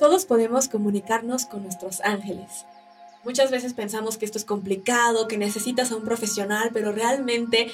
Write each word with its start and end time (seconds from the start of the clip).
Todos 0.00 0.24
podemos 0.24 0.66
comunicarnos 0.68 1.44
con 1.44 1.62
nuestros 1.62 2.00
ángeles. 2.00 2.64
Muchas 3.22 3.50
veces 3.50 3.74
pensamos 3.74 4.16
que 4.16 4.24
esto 4.24 4.38
es 4.38 4.46
complicado, 4.46 5.28
que 5.28 5.36
necesitas 5.36 5.92
a 5.92 5.96
un 5.96 6.04
profesional, 6.04 6.70
pero 6.72 6.90
realmente 6.90 7.70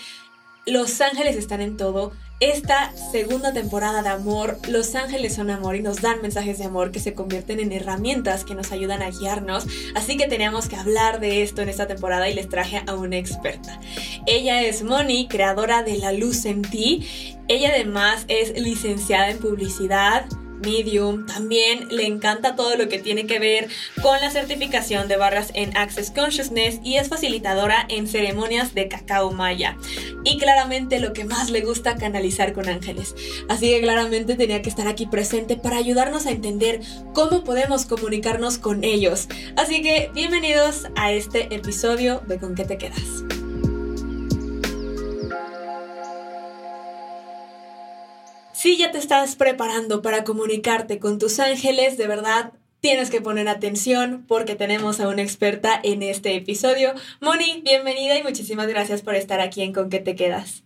los 0.66 1.00
ángeles 1.00 1.36
están 1.36 1.60
en 1.60 1.76
todo. 1.76 2.10
Esta 2.40 2.92
segunda 3.12 3.52
temporada 3.52 4.02
de 4.02 4.08
amor, 4.08 4.58
los 4.68 4.96
ángeles 4.96 5.36
son 5.36 5.50
amor 5.50 5.76
y 5.76 5.82
nos 5.82 6.02
dan 6.02 6.20
mensajes 6.20 6.58
de 6.58 6.64
amor 6.64 6.90
que 6.90 6.98
se 6.98 7.14
convierten 7.14 7.60
en 7.60 7.70
herramientas 7.70 8.44
que 8.44 8.56
nos 8.56 8.72
ayudan 8.72 9.02
a 9.02 9.10
guiarnos. 9.10 9.68
Así 9.94 10.16
que 10.16 10.26
teníamos 10.26 10.68
que 10.68 10.74
hablar 10.74 11.20
de 11.20 11.44
esto 11.44 11.62
en 11.62 11.68
esta 11.68 11.86
temporada 11.86 12.28
y 12.28 12.34
les 12.34 12.48
traje 12.48 12.82
a 12.88 12.94
una 12.94 13.18
experta. 13.18 13.80
Ella 14.26 14.64
es 14.64 14.82
Moni, 14.82 15.28
creadora 15.28 15.84
de 15.84 15.96
La 15.98 16.10
Luz 16.10 16.44
en 16.44 16.62
Ti. 16.62 17.38
Ella 17.46 17.70
además 17.72 18.24
es 18.26 18.60
licenciada 18.60 19.30
en 19.30 19.38
publicidad 19.38 20.26
Medium. 20.64 21.26
También 21.26 21.88
le 21.90 22.06
encanta 22.06 22.56
todo 22.56 22.76
lo 22.76 22.88
que 22.88 22.98
tiene 22.98 23.26
que 23.26 23.38
ver 23.38 23.68
con 24.02 24.20
la 24.20 24.30
certificación 24.30 25.08
de 25.08 25.16
barras 25.16 25.50
en 25.54 25.76
Access 25.76 26.10
Consciousness 26.10 26.80
y 26.82 26.96
es 26.96 27.08
facilitadora 27.08 27.86
en 27.88 28.06
ceremonias 28.06 28.74
de 28.74 28.88
cacao 28.88 29.32
maya. 29.32 29.76
Y 30.24 30.38
claramente 30.38 31.00
lo 31.00 31.12
que 31.12 31.24
más 31.24 31.50
le 31.50 31.60
gusta 31.60 31.96
canalizar 31.96 32.52
con 32.52 32.68
ángeles. 32.68 33.14
Así 33.48 33.68
que 33.68 33.80
claramente 33.80 34.34
tenía 34.34 34.62
que 34.62 34.70
estar 34.70 34.88
aquí 34.88 35.06
presente 35.06 35.56
para 35.56 35.76
ayudarnos 35.76 36.26
a 36.26 36.30
entender 36.30 36.80
cómo 37.14 37.44
podemos 37.44 37.86
comunicarnos 37.86 38.58
con 38.58 38.84
ellos. 38.84 39.28
Así 39.56 39.82
que 39.82 40.10
bienvenidos 40.14 40.86
a 40.96 41.12
este 41.12 41.54
episodio 41.54 42.22
de 42.26 42.38
Con 42.38 42.54
qué 42.54 42.64
te 42.64 42.78
quedas. 42.78 43.35
Si 48.56 48.78
ya 48.78 48.90
te 48.90 48.96
estás 48.96 49.36
preparando 49.36 50.00
para 50.00 50.24
comunicarte 50.24 50.98
con 50.98 51.18
tus 51.18 51.40
ángeles, 51.40 51.98
de 51.98 52.08
verdad 52.08 52.54
tienes 52.80 53.10
que 53.10 53.20
poner 53.20 53.48
atención 53.48 54.24
porque 54.26 54.54
tenemos 54.54 54.98
a 54.98 55.08
una 55.08 55.20
experta 55.20 55.78
en 55.84 56.02
este 56.02 56.34
episodio. 56.34 56.94
Moni, 57.20 57.60
bienvenida 57.62 58.18
y 58.18 58.22
muchísimas 58.22 58.66
gracias 58.66 59.02
por 59.02 59.14
estar 59.14 59.40
aquí 59.40 59.60
en 59.60 59.74
Con 59.74 59.90
qué 59.90 60.00
te 60.00 60.16
quedas. 60.16 60.64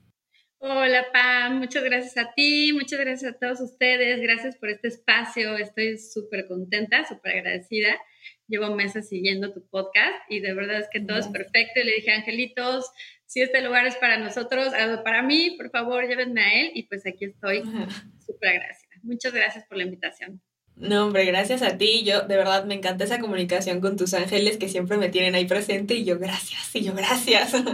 Hola 0.60 1.06
Pam, 1.12 1.58
muchas 1.58 1.82
gracias 1.82 2.16
a 2.16 2.32
ti, 2.32 2.72
muchas 2.72 3.00
gracias 3.00 3.34
a 3.34 3.36
todos 3.36 3.60
ustedes, 3.60 4.20
gracias 4.20 4.56
por 4.56 4.68
este 4.68 4.86
espacio, 4.86 5.56
estoy 5.56 5.98
súper 5.98 6.46
contenta, 6.46 7.04
súper 7.08 7.38
agradecida. 7.38 7.98
Llevo 8.46 8.72
meses 8.76 9.08
siguiendo 9.08 9.52
tu 9.52 9.68
podcast 9.68 10.14
y 10.28 10.38
de 10.38 10.54
verdad 10.54 10.78
es 10.78 10.88
que 10.92 11.00
todo 11.00 11.18
es 11.18 11.26
perfecto 11.26 11.80
y 11.80 11.84
le 11.84 11.94
dije, 11.96 12.12
angelitos, 12.12 12.88
si 13.30 13.40
este 13.42 13.62
lugar 13.62 13.86
es 13.86 13.94
para 13.94 14.18
nosotros, 14.18 14.72
para 15.04 15.22
mí, 15.22 15.54
por 15.56 15.70
favor, 15.70 16.04
llévenme 16.04 16.42
a 16.42 16.60
él 16.62 16.72
y 16.74 16.82
pues 16.88 17.06
aquí 17.06 17.26
estoy. 17.26 17.62
Súper 18.26 18.48
agradecida. 18.48 18.90
Muchas 19.04 19.32
gracias 19.32 19.64
por 19.66 19.78
la 19.78 19.84
invitación. 19.84 20.42
No, 20.74 21.06
hombre, 21.06 21.24
gracias 21.26 21.62
a 21.62 21.78
ti. 21.78 22.02
Yo, 22.02 22.22
de 22.22 22.36
verdad, 22.36 22.64
me 22.64 22.74
encanta 22.74 23.04
esa 23.04 23.20
comunicación 23.20 23.80
con 23.80 23.96
tus 23.96 24.14
ángeles 24.14 24.56
que 24.56 24.68
siempre 24.68 24.96
me 24.96 25.10
tienen 25.10 25.36
ahí 25.36 25.44
presente 25.44 25.94
y 25.94 26.04
yo, 26.04 26.18
gracias, 26.18 26.74
y 26.74 26.82
yo, 26.82 26.92
gracias. 26.92 27.52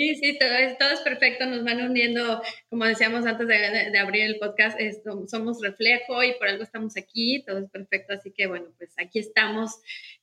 Sí, 0.00 0.14
sí, 0.14 0.38
todo 0.38 0.50
es, 0.50 0.78
todo 0.78 0.90
es 0.90 1.00
perfecto. 1.00 1.44
Nos 1.46 1.64
van 1.64 1.82
uniendo, 1.82 2.40
como 2.70 2.84
decíamos 2.84 3.26
antes 3.26 3.48
de, 3.48 3.90
de, 3.90 3.98
abrir 3.98 4.22
el 4.22 4.38
podcast, 4.38 4.78
esto, 4.78 5.24
somos 5.26 5.60
reflejo 5.60 6.22
y 6.22 6.34
por 6.34 6.46
algo 6.46 6.62
estamos 6.62 6.96
aquí. 6.96 7.42
Todo 7.44 7.58
es 7.58 7.68
perfecto. 7.68 8.12
Así 8.14 8.30
que, 8.30 8.46
bueno, 8.46 8.66
pues 8.78 8.94
aquí 8.96 9.18
estamos 9.18 9.72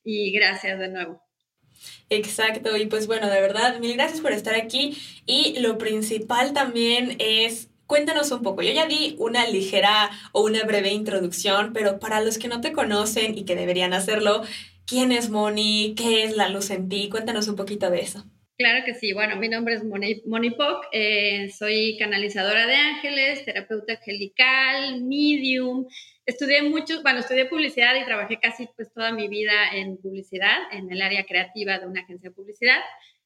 y 0.01 0.31
gracias 0.31 0.79
de 0.79 0.87
nuevo. 0.87 1.24
Exacto, 2.09 2.75
y 2.77 2.85
pues 2.85 3.07
bueno, 3.07 3.29
de 3.29 3.41
verdad, 3.41 3.79
mil 3.79 3.93
gracias 3.93 4.21
por 4.21 4.31
estar 4.31 4.55
aquí. 4.55 4.97
Y 5.25 5.59
lo 5.59 5.77
principal 5.77 6.53
también 6.53 7.15
es 7.19 7.69
Cuéntanos 7.87 8.31
un 8.31 8.41
poco, 8.41 8.63
yo 8.63 8.73
ya 8.73 8.87
di 8.87 9.15
una 9.19 9.45
ligera 9.47 10.09
o 10.31 10.43
una 10.43 10.63
breve 10.63 10.91
introducción, 10.91 11.71
pero 11.71 11.99
para 11.99 12.19
los 12.19 12.39
que 12.39 12.47
no 12.47 12.59
te 12.59 12.71
conocen 12.71 13.37
y 13.37 13.45
que 13.45 13.55
deberían 13.55 13.93
hacerlo, 13.93 14.41
¿quién 14.87 15.11
es 15.11 15.29
Moni? 15.29 15.93
¿Qué 15.95 16.23
es 16.23 16.35
la 16.35 16.49
luz 16.49 16.71
en 16.71 16.89
ti? 16.89 17.09
Cuéntanos 17.09 17.47
un 17.47 17.55
poquito 17.55 17.91
de 17.91 18.01
eso. 18.01 18.23
Claro 18.57 18.83
que 18.85 18.95
sí, 18.95 19.13
bueno, 19.13 19.35
mi 19.35 19.49
nombre 19.49 19.75
es 19.75 19.83
Moni, 19.83 20.23
Moni 20.25 20.49
Poc, 20.51 20.85
eh, 20.93 21.51
soy 21.51 21.97
canalizadora 21.99 22.65
de 22.65 22.73
ángeles, 22.73 23.45
terapeuta 23.45 23.93
angelical, 23.93 25.03
medium, 25.03 25.85
estudié 26.25 26.63
mucho, 26.63 27.01
bueno, 27.01 27.19
estudié 27.19 27.45
publicidad 27.45 27.95
y 27.95 28.05
trabajé 28.05 28.39
casi 28.39 28.67
pues 28.75 28.91
toda 28.93 29.11
mi 29.11 29.27
vida 29.27 29.69
en 29.73 29.97
publicidad, 29.97 30.57
en 30.71 30.91
el 30.91 31.01
área 31.01 31.25
creativa 31.25 31.79
de 31.79 31.85
una 31.85 32.01
agencia 32.01 32.29
de 32.29 32.35
publicidad. 32.35 32.79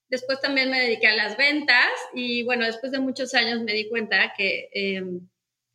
Después 0.10 0.42
también 0.42 0.70
me 0.70 0.80
dediqué 0.80 1.08
a 1.08 1.16
las 1.16 1.38
ventas 1.38 1.88
y 2.14 2.44
bueno, 2.44 2.66
después 2.66 2.92
de 2.92 3.00
muchos 3.00 3.34
años 3.34 3.62
me 3.62 3.74
di 3.74 3.88
cuenta 3.88 4.34
que, 4.36 4.70
em, 4.74 5.28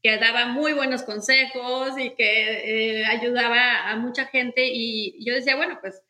que 0.02 0.18
daba 0.18 0.46
muy 0.46 0.72
buenos 0.74 1.02
consejos 1.02 1.98
y 1.98 2.10
que 2.10 3.00
eh, 3.00 3.06
ayudaba 3.06 3.90
a 3.90 3.96
mucha 3.96 4.26
gente 4.26 4.66
y 4.66 5.24
yo 5.24 5.34
decía, 5.34 5.56
bueno, 5.56 5.78
pues, 5.80 6.02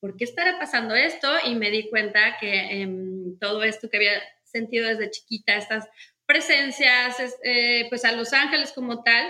¿por 0.00 0.16
qué 0.16 0.24
estará 0.24 0.58
pasando 0.58 0.94
esto? 0.94 1.28
Y 1.44 1.54
me 1.54 1.70
di 1.70 1.90
cuenta 1.90 2.38
que 2.40 2.80
em, 2.82 3.38
todo 3.38 3.62
esto 3.62 3.90
que 3.90 3.96
había 3.98 4.22
sentido 4.44 4.88
desde 4.88 5.10
chiquita, 5.10 5.56
estas 5.56 5.88
presencias, 6.24 7.16
eh, 7.42 7.86
pues 7.88 8.04
a 8.04 8.12
Los 8.12 8.32
Ángeles 8.32 8.72
como 8.72 9.02
tal, 9.02 9.26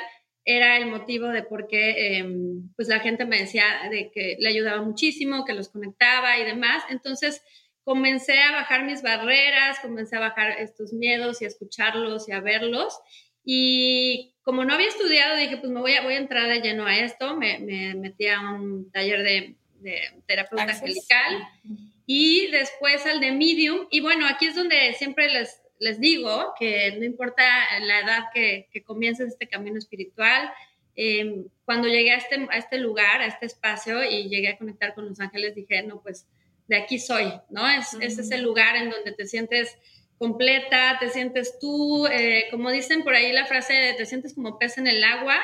era 0.47 0.77
el 0.79 0.87
motivo 0.87 1.27
de 1.29 1.43
por 1.43 1.67
qué 1.67 2.19
em, 2.19 2.73
pues 2.77 2.87
la 2.87 3.01
gente 3.01 3.27
me 3.27 3.41
decía 3.41 3.65
de 3.91 4.13
que 4.13 4.37
le 4.39 4.49
ayudaba 4.49 4.81
muchísimo, 4.81 5.45
que 5.45 5.55
los 5.55 5.69
conectaba 5.69 6.39
y 6.39 6.45
demás. 6.45 6.85
Entonces 6.89 7.43
comencé 7.83 8.41
a 8.41 8.53
bajar 8.53 8.85
mis 8.85 9.03
barreras, 9.03 9.81
comencé 9.81 10.17
a 10.17 10.21
bajar 10.21 10.53
estos 10.61 10.93
miedos 10.93 11.43
y 11.43 11.47
a 11.47 11.49
escucharlos 11.49 12.29
y 12.29 12.33
a 12.33 12.41
verlos. 12.41 12.97
Y 13.45 14.35
como 14.43 14.65
no 14.65 14.75
había 14.75 14.87
estudiado, 14.87 15.37
dije, 15.37 15.57
pues 15.57 15.73
me 15.73 15.81
voy 15.81 15.95
a, 15.95 16.03
voy 16.03 16.15
a 16.15 16.19
entrar 16.19 16.49
de 16.49 16.61
lleno 16.61 16.87
a 16.87 16.97
esto. 16.97 17.37
Me, 17.37 17.59
metí 17.97 18.29
a 18.29 18.41
un 18.53 18.91
taller 18.93 19.25
de, 19.25 19.57
de 19.81 20.01
terapeuta 20.27 20.63
angelical 20.63 21.49
y 22.07 22.47
después 22.53 23.05
al 23.05 23.19
de 23.19 23.33
medium. 23.33 23.89
Y 23.91 24.01
bueno, 24.01 24.27
aquí 24.27 24.47
es 24.47 24.55
donde 24.55 24.95
siempre 24.95 25.29
les, 25.29 25.61
les 25.79 26.01
digo 26.01 26.55
que 26.59 26.97
no 26.99 27.05
importa 27.05 27.45
la 27.81 28.01
edad 28.01 28.25
que, 28.33 28.69
que 28.73 28.83
comiences 28.83 29.29
este 29.29 29.49
camino 29.49 29.79
espiritual, 29.79 30.53
em, 30.95 31.47
cuando 31.65 31.89
llegué 31.89 32.13
a 32.13 32.17
este, 32.17 32.47
a 32.51 32.57
este 32.57 32.79
lugar, 32.79 33.21
a 33.21 33.27
este 33.27 33.47
espacio 33.47 34.05
y 34.05 34.29
llegué 34.29 34.49
a 34.49 34.59
conectar 34.59 34.95
con 34.95 35.09
los 35.09 35.21
ángeles, 35.21 35.55
dije, 35.55 35.83
no, 35.83 36.01
pues 36.01 36.27
de 36.69 36.77
aquí 36.77 36.99
soy, 36.99 37.33
¿no? 37.51 37.69
Es, 37.69 37.95
es 38.01 38.19
ese 38.19 38.39
lugar 38.39 38.77
en 38.77 38.91
donde 38.91 39.13
te 39.13 39.27
sientes 39.27 39.77
completa, 40.19 40.97
te 40.99 41.09
sientes 41.11 41.59
tú, 41.59 42.07
eh, 42.07 42.47
como 42.51 42.71
dicen 42.71 43.05
por 43.05 43.15
ahí 43.15 43.33
la 43.33 43.47
frase, 43.47 43.95
te 43.97 44.07
sientes 44.07 44.35
como 44.35 44.59
pez 44.59 44.79
en 44.79 44.87
el 44.87 45.05
agua 45.05 45.39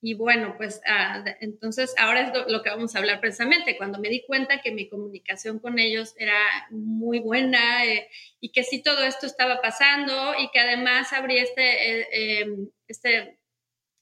y 0.00 0.14
bueno, 0.14 0.54
pues 0.56 0.80
ah, 0.86 1.24
entonces 1.40 1.92
ahora 1.98 2.20
es 2.20 2.50
lo, 2.50 2.62
que 2.62 2.70
vamos 2.70 2.94
a 2.94 3.00
hablar 3.00 3.20
precisamente, 3.20 3.76
cuando 3.76 3.98
me 3.98 4.08
di 4.08 4.24
cuenta 4.26 4.60
que 4.60 4.70
mi 4.70 4.88
comunicación 4.88 5.58
con 5.58 5.78
ellos 5.80 6.14
era 6.18 6.38
muy 6.70 7.18
buena 7.18 7.84
eh, 7.84 8.08
y 8.40 8.52
que 8.52 8.62
sí 8.62 8.80
todo 8.82 9.02
esto 9.04 9.26
estaba 9.26 9.60
pasando 9.60 10.34
y 10.38 10.50
que 10.50 10.60
además 10.60 11.12
abrí 11.12 11.38
este, 11.38 12.00
eh, 12.00 12.40
em, 12.42 12.68
este, 12.86 13.38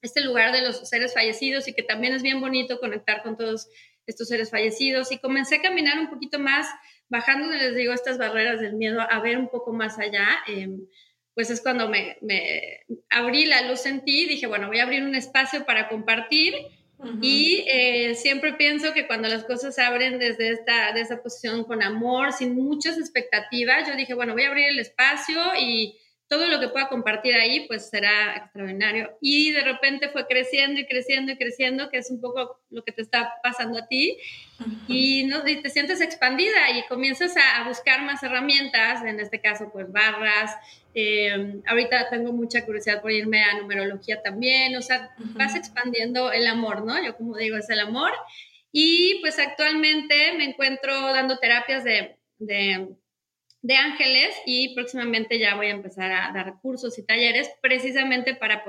este 0.02 0.20
lugar 0.20 0.52
de 0.52 0.62
los 0.62 0.86
seres 0.86 1.14
fallecidos 1.14 1.66
y 1.66 1.72
que 1.72 1.82
también 1.82 2.12
es 2.14 2.22
bien 2.22 2.42
bonito 2.42 2.78
conectar 2.78 3.22
con 3.22 3.38
todos 3.38 3.68
estos 4.06 4.28
seres 4.28 4.50
fallecidos 4.50 5.10
y 5.12 5.18
comencé 5.18 5.56
a 5.56 5.62
caminar 5.62 5.98
un 5.98 6.10
poquito 6.10 6.38
más, 6.38 6.66
bajando, 7.08 7.48
les 7.52 7.74
digo, 7.74 7.92
estas 7.92 8.18
barreras 8.18 8.60
del 8.60 8.74
miedo, 8.74 9.00
a 9.00 9.20
ver 9.20 9.38
un 9.38 9.48
poco 9.48 9.72
más 9.72 9.98
allá. 9.98 10.28
Pues 11.36 11.50
es 11.50 11.60
cuando 11.60 11.88
me, 11.88 12.16
abrí 13.10 13.44
la 13.44 13.60
luz 13.68 13.84
en 13.84 14.04
ti, 14.04 14.26
dije, 14.26 14.46
bueno, 14.46 14.68
voy 14.68 14.78
a 14.78 14.84
abrir 14.84 15.04
un 15.04 15.14
espacio 15.14 15.66
para 15.66 15.88
compartir 15.88 16.54
y 17.20 17.62
eh, 17.68 18.14
siempre 18.14 18.54
pienso 18.54 18.94
que 18.94 19.06
cuando 19.06 19.28
las 19.28 19.44
cosas 19.44 19.74
se 19.74 19.82
abren 19.82 20.18
desde 20.18 20.48
esta, 20.48 20.92
de 20.94 21.02
esa 21.02 21.22
posición 21.22 21.64
con 21.64 21.82
amor, 21.82 22.32
sin 22.32 22.54
muchas 22.54 22.96
expectativas, 22.96 23.86
yo 23.86 23.94
dije, 23.96 24.14
bueno, 24.14 24.32
voy 24.32 24.44
a 24.44 24.48
abrir 24.48 24.68
el 24.68 24.78
espacio 24.78 25.38
y 25.60 25.98
todo 26.28 26.46
lo 26.48 26.58
que 26.58 26.68
pueda 26.68 26.88
compartir 26.88 27.34
ahí, 27.36 27.66
pues 27.68 27.88
será 27.88 28.36
extraordinario. 28.36 29.16
Y 29.20 29.52
de 29.52 29.62
repente 29.62 30.08
fue 30.08 30.26
creciendo 30.26 30.80
y 30.80 30.86
creciendo 30.86 31.32
y 31.32 31.36
creciendo, 31.36 31.88
que 31.88 31.98
es 31.98 32.10
un 32.10 32.20
poco 32.20 32.60
lo 32.70 32.82
que 32.82 32.92
te 32.92 33.02
está 33.02 33.34
pasando 33.42 33.78
a 33.78 33.86
ti. 33.86 34.18
y, 34.88 35.24
¿no? 35.24 35.42
te 35.42 35.70
sientes 35.70 36.00
expandida 36.00 36.70
y 36.70 36.84
comienzas 36.88 37.34
a, 37.36 37.68
buscar 37.68 38.02
más 38.02 38.22
herramientas, 38.22 39.04
en 39.04 39.20
este 39.20 39.40
caso, 39.40 39.70
pues 39.72 39.90
barras. 39.90 40.56
Eh, 40.94 41.60
ahorita 41.66 42.08
tengo 42.10 42.32
mucha 42.32 42.64
curiosidad 42.64 43.02
por 43.02 43.12
irme 43.12 43.44
a 43.44 43.60
numerología 43.60 44.20
también. 44.20 44.74
O 44.76 44.82
sea, 44.82 45.14
vas 45.34 45.54
expandiendo 45.54 46.32
el 46.32 46.48
amor, 46.48 46.84
¿no? 46.84 47.00
Yo 47.04 47.16
como 47.16 47.36
digo, 47.36 47.56
es 47.56 47.70
el 47.70 47.78
amor. 47.78 48.12
Y 48.72 49.20
pues 49.20 49.38
actualmente 49.38 50.34
me 50.36 50.44
encuentro 50.44 50.92
dando 51.12 51.38
terapias 51.38 51.84
de, 51.84 52.16
de 52.38 52.88
de 53.66 53.74
ángeles 53.74 54.32
y 54.46 54.76
próximamente 54.76 55.40
ya 55.40 55.56
voy 55.56 55.66
a 55.66 55.70
empezar 55.70 56.12
a 56.12 56.30
dar 56.32 56.60
cursos 56.62 56.96
y 56.98 57.02
talleres 57.02 57.50
precisamente 57.60 58.36
para 58.36 58.64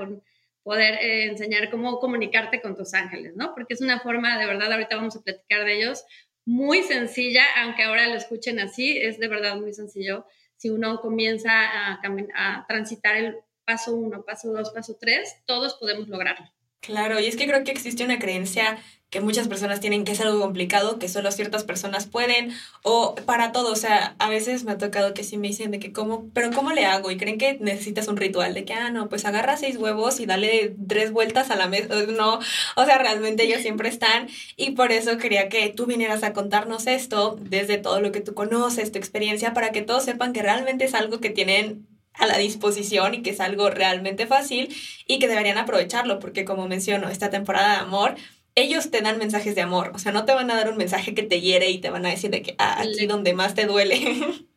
poder 0.64 0.94
eh, 0.94 1.26
enseñar 1.26 1.70
cómo 1.70 2.00
comunicarte 2.00 2.60
con 2.60 2.76
tus 2.76 2.94
ángeles, 2.94 3.36
¿no? 3.36 3.54
Porque 3.54 3.74
es 3.74 3.80
una 3.80 4.00
forma, 4.00 4.36
de 4.36 4.46
verdad, 4.46 4.72
ahorita 4.72 4.96
vamos 4.96 5.14
a 5.14 5.22
platicar 5.22 5.64
de 5.64 5.76
ellos, 5.76 6.04
muy 6.44 6.82
sencilla, 6.82 7.44
aunque 7.58 7.84
ahora 7.84 8.08
lo 8.08 8.16
escuchen 8.16 8.58
así, 8.58 8.98
es 8.98 9.20
de 9.20 9.28
verdad 9.28 9.54
muy 9.54 9.72
sencillo. 9.72 10.26
Si 10.56 10.68
uno 10.68 11.00
comienza 11.00 11.52
a, 11.52 12.00
a 12.34 12.66
transitar 12.66 13.14
el 13.14 13.36
paso 13.64 13.94
uno, 13.94 14.24
paso 14.24 14.50
dos, 14.50 14.70
paso 14.70 14.98
tres, 15.00 15.36
todos 15.46 15.74
podemos 15.74 16.08
lograrlo. 16.08 16.46
Claro, 16.80 17.20
y 17.20 17.26
es 17.26 17.36
que 17.36 17.46
creo 17.46 17.62
que 17.62 17.70
existe 17.70 18.04
una 18.04 18.18
creencia 18.18 18.78
que 19.10 19.20
muchas 19.20 19.48
personas 19.48 19.80
tienen 19.80 20.04
que 20.04 20.12
es 20.12 20.20
algo 20.20 20.40
complicado, 20.40 20.98
que 20.98 21.08
solo 21.08 21.30
ciertas 21.32 21.64
personas 21.64 22.06
pueden, 22.06 22.52
o 22.82 23.14
para 23.14 23.52
todo, 23.52 23.72
o 23.72 23.76
sea, 23.76 24.14
a 24.18 24.28
veces 24.28 24.64
me 24.64 24.72
ha 24.72 24.78
tocado 24.78 25.14
que 25.14 25.24
sí 25.24 25.38
me 25.38 25.48
dicen 25.48 25.70
de 25.70 25.78
que 25.78 25.92
cómo, 25.92 26.28
pero 26.34 26.50
¿cómo 26.50 26.72
le 26.72 26.84
hago? 26.84 27.10
Y 27.10 27.16
creen 27.16 27.38
que 27.38 27.56
necesitas 27.58 28.08
un 28.08 28.18
ritual, 28.18 28.52
de 28.52 28.64
que, 28.64 28.74
ah, 28.74 28.90
no, 28.90 29.08
pues 29.08 29.24
agarra 29.24 29.56
seis 29.56 29.78
huevos 29.78 30.20
y 30.20 30.26
dale 30.26 30.74
tres 30.86 31.12
vueltas 31.12 31.50
a 31.50 31.56
la 31.56 31.68
mesa, 31.68 31.88
no, 32.16 32.38
o 32.76 32.84
sea, 32.84 32.98
realmente 32.98 33.44
ellos 33.44 33.62
siempre 33.62 33.88
están, 33.88 34.28
y 34.56 34.72
por 34.72 34.92
eso 34.92 35.16
quería 35.16 35.48
que 35.48 35.68
tú 35.70 35.86
vinieras 35.86 36.22
a 36.22 36.34
contarnos 36.34 36.86
esto 36.86 37.36
desde 37.40 37.78
todo 37.78 38.00
lo 38.00 38.12
que 38.12 38.20
tú 38.20 38.34
conoces, 38.34 38.92
tu 38.92 38.98
experiencia, 38.98 39.54
para 39.54 39.70
que 39.72 39.82
todos 39.82 40.04
sepan 40.04 40.32
que 40.34 40.42
realmente 40.42 40.84
es 40.84 40.94
algo 40.94 41.20
que 41.20 41.30
tienen 41.30 41.86
a 42.18 42.26
la 42.26 42.36
disposición 42.36 43.14
y 43.14 43.22
que 43.22 43.30
es 43.30 43.40
algo 43.40 43.70
realmente 43.70 44.26
fácil 44.26 44.74
y 45.06 45.18
que 45.18 45.28
deberían 45.28 45.56
aprovecharlo, 45.56 46.18
porque 46.18 46.44
como 46.44 46.68
menciono, 46.68 47.08
esta 47.08 47.30
temporada 47.30 47.74
de 47.74 47.78
amor, 47.78 48.16
ellos 48.60 48.90
te 48.90 49.00
dan 49.00 49.18
mensajes 49.18 49.54
de 49.54 49.62
amor, 49.62 49.92
o 49.94 49.98
sea, 49.98 50.12
no 50.12 50.24
te 50.24 50.34
van 50.34 50.50
a 50.50 50.56
dar 50.56 50.70
un 50.70 50.76
mensaje 50.76 51.14
que 51.14 51.22
te 51.22 51.40
hiere 51.40 51.70
y 51.70 51.78
te 51.78 51.90
van 51.90 52.04
a 52.06 52.10
decir 52.10 52.30
de 52.30 52.42
que 52.42 52.54
ah, 52.58 52.80
aquí 52.80 53.06
donde 53.06 53.32
más 53.34 53.54
te 53.54 53.66
duele. 53.66 54.00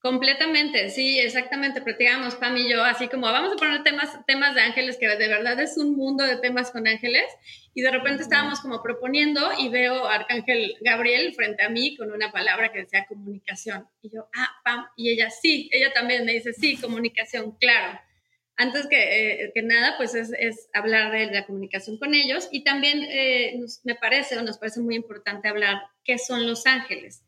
Completamente, 0.00 0.90
sí, 0.90 1.18
exactamente. 1.18 1.80
Platicábamos 1.82 2.36
Pam 2.36 2.56
y 2.56 2.70
yo, 2.70 2.84
así 2.84 3.08
como 3.08 3.26
vamos 3.26 3.52
a 3.52 3.56
poner 3.56 3.82
temas, 3.82 4.24
temas 4.26 4.54
de 4.54 4.60
ángeles, 4.60 4.96
que 4.96 5.08
de 5.08 5.28
verdad 5.28 5.58
es 5.58 5.76
un 5.76 5.96
mundo 5.96 6.24
de 6.24 6.36
temas 6.36 6.70
con 6.70 6.86
ángeles. 6.86 7.24
Y 7.74 7.82
de 7.82 7.90
repente 7.90 8.22
estábamos 8.22 8.60
como 8.60 8.80
proponiendo 8.80 9.40
y 9.58 9.68
veo 9.70 10.06
a 10.06 10.14
Arcángel 10.14 10.76
Gabriel 10.82 11.34
frente 11.34 11.64
a 11.64 11.68
mí 11.68 11.96
con 11.96 12.12
una 12.12 12.30
palabra 12.30 12.70
que 12.70 12.80
decía 12.80 13.06
comunicación. 13.08 13.88
Y 14.00 14.10
yo, 14.10 14.28
ah, 14.36 14.48
Pam, 14.64 14.86
y 14.96 15.10
ella, 15.10 15.30
sí, 15.30 15.68
ella 15.72 15.92
también 15.92 16.24
me 16.24 16.32
dice, 16.32 16.52
sí, 16.52 16.76
comunicación, 16.76 17.56
claro 17.58 17.98
antes 18.58 18.88
que, 18.88 19.44
eh, 19.44 19.52
que 19.54 19.62
nada, 19.62 19.94
pues 19.96 20.16
es, 20.16 20.32
es, 20.36 20.68
hablar 20.74 21.12
de 21.12 21.26
la 21.26 21.46
comunicación 21.46 21.96
con 21.96 22.12
ellos 22.12 22.48
y 22.50 22.64
también 22.64 23.04
eh, 23.04 23.58
me 23.84 23.94
parece 23.94 24.36
o 24.36 24.42
nos 24.42 24.58
parece 24.58 24.80
muy 24.80 24.96
importante 24.96 25.48
hablar 25.48 25.80
qué 26.04 26.18
son 26.18 26.44
los 26.44 26.66
ángeles, 26.66 27.22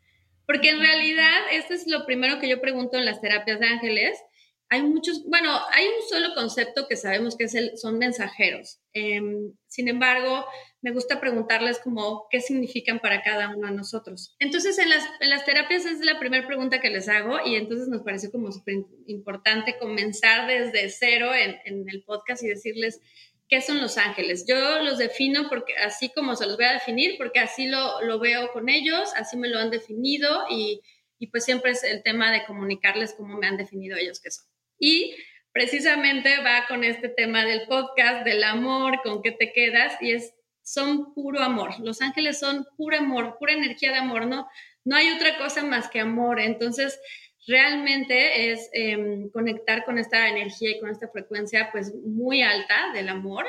porque 0.44 0.70
en 0.70 0.80
realidad 0.80 1.38
esto 1.52 1.72
es 1.72 1.86
lo 1.86 2.04
primero 2.04 2.40
que 2.40 2.48
yo 2.48 2.60
pregunto 2.60 2.98
en 2.98 3.06
las 3.06 3.20
terapias 3.20 3.60
de 3.60 3.66
ángeles. 3.66 4.18
Hay 4.68 4.82
muchos, 4.82 5.24
bueno, 5.24 5.56
hay 5.72 5.86
un 5.86 6.08
solo 6.08 6.34
concepto 6.34 6.88
que 6.88 6.96
sabemos 6.96 7.36
que 7.36 7.44
es 7.44 7.54
el, 7.54 7.78
son 7.78 7.98
mensajeros. 7.98 8.80
Em, 8.92 9.52
sin 9.68 9.88
embargo, 9.88 10.44
me 10.82 10.92
gusta 10.92 11.20
preguntarles 11.20 11.78
como 11.78 12.26
qué 12.30 12.40
significan 12.40 13.00
para 13.00 13.22
cada 13.22 13.54
uno 13.54 13.68
de 13.68 13.74
nosotros. 13.74 14.34
Entonces, 14.38 14.78
en 14.78 14.88
las, 14.88 15.04
en 15.20 15.28
las 15.28 15.44
terapias 15.44 15.84
es 15.84 16.00
la 16.00 16.18
primera 16.18 16.46
pregunta 16.46 16.80
que 16.80 16.88
les 16.88 17.08
hago 17.08 17.38
y 17.44 17.56
entonces 17.56 17.88
nos 17.88 18.02
pareció 18.02 18.30
como 18.30 18.50
súper 18.50 18.76
importante 19.06 19.76
comenzar 19.78 20.46
desde 20.46 20.88
cero 20.88 21.32
en, 21.34 21.58
en, 21.64 21.88
el 21.88 22.02
podcast 22.02 22.42
y 22.42 22.48
decirles 22.48 23.00
qué 23.48 23.60
son 23.60 23.80
los 23.80 23.98
ángeles. 23.98 24.46
Yo 24.48 24.82
los 24.82 24.96
defino 24.96 25.48
porque 25.50 25.74
así 25.76 26.10
como 26.14 26.34
se 26.34 26.46
los 26.46 26.56
voy 26.56 26.66
a 26.66 26.72
definir, 26.72 27.16
porque 27.18 27.40
así 27.40 27.66
lo, 27.66 28.00
lo 28.02 28.18
veo 28.18 28.50
con 28.52 28.70
ellos, 28.70 29.10
así 29.16 29.36
me 29.36 29.48
lo 29.48 29.58
han 29.58 29.70
definido 29.70 30.44
y, 30.48 30.80
y 31.18 31.26
pues 31.26 31.44
siempre 31.44 31.72
es 31.72 31.84
el 31.84 32.02
tema 32.02 32.32
de 32.32 32.46
comunicarles 32.46 33.14
cómo 33.14 33.36
me 33.36 33.46
han 33.46 33.58
definido 33.58 33.98
ellos 33.98 34.20
qué 34.20 34.30
son. 34.30 34.46
Y 34.78 35.14
precisamente 35.52 36.38
va 36.42 36.66
con 36.68 36.84
este 36.84 37.10
tema 37.10 37.44
del 37.44 37.66
podcast, 37.66 38.24
del 38.24 38.44
amor, 38.44 39.02
con 39.02 39.20
qué 39.20 39.32
te 39.32 39.52
quedas 39.52 40.00
y 40.00 40.12
es 40.12 40.32
son 40.72 41.12
puro 41.14 41.40
amor. 41.40 41.80
Los 41.80 42.00
ángeles 42.00 42.38
son 42.38 42.64
puro 42.76 42.96
amor, 42.96 43.36
pura 43.38 43.54
energía 43.54 43.90
de 43.90 43.98
amor, 43.98 44.26
¿no? 44.26 44.48
No 44.84 44.96
hay 44.96 45.10
otra 45.10 45.36
cosa 45.36 45.64
más 45.64 45.88
que 45.88 45.98
amor. 45.98 46.40
Entonces, 46.40 47.00
realmente 47.46 48.52
es 48.52 48.70
em, 48.72 49.30
conectar 49.30 49.84
con 49.84 49.98
esta 49.98 50.28
energía 50.28 50.70
y 50.70 50.78
con 50.78 50.90
esta 50.90 51.08
frecuencia 51.08 51.70
pues 51.72 51.92
muy 51.94 52.42
alta 52.42 52.92
del 52.94 53.08
amor. 53.08 53.46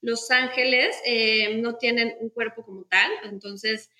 Los 0.00 0.30
ángeles 0.32 0.96
em, 1.04 1.60
no 1.60 1.76
tienen 1.76 2.16
un 2.20 2.30
cuerpo 2.30 2.64
como 2.64 2.84
tal, 2.84 3.10
entonces 3.24 3.90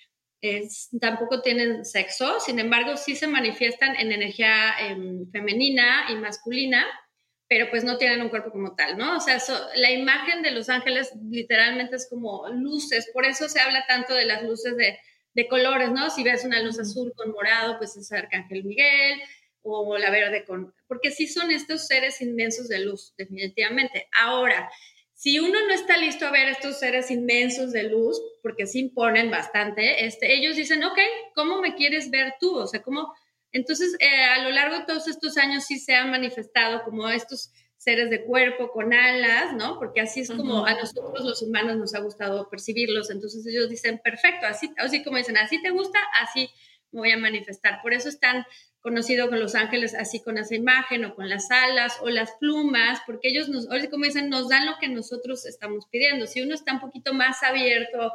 tampoco 1.01 1.41
tienen 1.41 1.85
sexo, 1.85 2.39
sin 2.39 2.59
embargo 2.59 2.97
sí 2.97 3.15
se 3.15 3.25
manifiestan 3.25 3.95
en 3.95 4.11
energía 4.11 4.75
em, 4.79 5.31
femenina 5.31 6.05
y 6.11 6.15
masculina 6.17 6.85
pero 7.47 7.69
pues 7.69 7.83
no 7.83 7.97
tienen 7.97 8.21
un 8.21 8.29
cuerpo 8.29 8.51
como 8.51 8.75
tal, 8.75 8.97
¿no? 8.97 9.17
O 9.17 9.19
sea, 9.19 9.39
la 9.75 9.91
imagen 9.91 10.41
de 10.41 10.51
los 10.51 10.69
ángeles 10.69 11.11
literalmente 11.29 11.95
es 11.95 12.07
como 12.09 12.47
luces, 12.49 13.09
por 13.13 13.25
eso 13.25 13.47
se 13.47 13.59
habla 13.59 13.85
tanto 13.87 14.13
de 14.13 14.25
las 14.25 14.43
luces 14.43 14.75
de, 14.77 14.97
de 15.33 15.47
colores, 15.47 15.91
¿no? 15.91 16.09
Si 16.09 16.23
ves 16.23 16.43
una 16.43 16.61
luz 16.61 16.79
azul 16.79 17.13
con 17.15 17.31
morado, 17.31 17.77
pues 17.77 17.95
es 17.97 18.11
Arcángel 18.11 18.63
Miguel, 18.63 19.19
o 19.61 19.97
la 19.97 20.11
verde 20.11 20.45
con... 20.45 20.73
Porque 20.87 21.11
sí 21.11 21.27
son 21.27 21.51
estos 21.51 21.87
seres 21.87 22.21
inmensos 22.21 22.67
de 22.67 22.79
luz, 22.79 23.13
definitivamente. 23.17 24.07
Ahora, 24.19 24.69
si 25.13 25.39
uno 25.39 25.57
no 25.67 25.73
está 25.73 25.97
listo 25.97 26.27
a 26.27 26.31
ver 26.31 26.49
estos 26.49 26.79
seres 26.79 27.09
inmensos 27.09 27.71
de 27.71 27.83
luz, 27.83 28.21
porque 28.43 28.67
se 28.67 28.79
imponen 28.79 29.31
bastante, 29.31 30.05
este, 30.05 30.35
ellos 30.35 30.55
dicen, 30.55 30.83
ok, 30.83 30.99
¿cómo 31.33 31.61
me 31.61 31.73
quieres 31.75 32.11
ver 32.11 32.35
tú? 32.39 32.55
O 32.55 32.67
sea, 32.67 32.83
¿cómo 32.83 33.13
entonces, 33.55 33.95
eh, 33.99 34.23
a 34.25 34.43
lo 34.43 34.49
largo 34.49 34.79
de 34.79 34.83
todos 34.85 35.07
estos 35.07 35.37
años 35.37 35.63
sí 35.63 35.79
se 35.79 35.95
han 35.95 36.11
manifestado 36.11 36.83
como 36.83 37.07
estos 37.07 37.53
seres 37.77 38.09
de 38.09 38.25
cuerpo 38.25 38.69
con 38.69 38.93
alas, 38.93 39.53
¿no? 39.53 39.79
Porque 39.79 40.01
así 40.01 40.19
es 40.19 40.29
como 40.29 40.65
a 40.65 40.73
nosotros 40.73 41.23
los 41.23 41.41
humanos 41.41 41.77
nos 41.77 41.95
ha 41.95 41.99
gustado 41.99 42.49
percibirlos. 42.49 43.09
Entonces 43.11 43.47
ellos 43.47 43.69
dicen, 43.69 44.01
perfecto, 44.03 44.45
así, 44.45 44.73
así 44.75 45.05
como 45.05 45.15
dicen, 45.17 45.37
así 45.37 45.61
te 45.61 45.69
gusta, 45.69 45.97
así 46.21 46.49
me 46.91 46.99
voy 46.99 47.11
a 47.11 47.17
manifestar. 47.17 47.81
Por 47.81 47.93
eso 47.93 48.09
están 48.09 48.45
conocidos 48.81 49.29
con 49.29 49.39
los 49.39 49.55
ángeles 49.55 49.95
así 49.95 50.21
con 50.21 50.37
esa 50.37 50.53
imagen 50.53 51.05
o 51.05 51.15
con 51.15 51.29
las 51.29 51.49
alas 51.49 51.97
o 52.01 52.09
las 52.09 52.31
plumas, 52.33 52.99
porque 53.05 53.29
ellos 53.29 53.47
nos, 53.47 53.67
como 53.89 54.03
dicen, 54.03 54.29
nos 54.29 54.49
dan 54.49 54.65
lo 54.65 54.73
que 54.81 54.89
nosotros 54.89 55.45
estamos 55.45 55.85
pidiendo. 55.89 56.27
Si 56.27 56.41
uno 56.41 56.55
está 56.55 56.73
un 56.73 56.81
poquito 56.81 57.13
más 57.13 57.41
abierto 57.41 58.11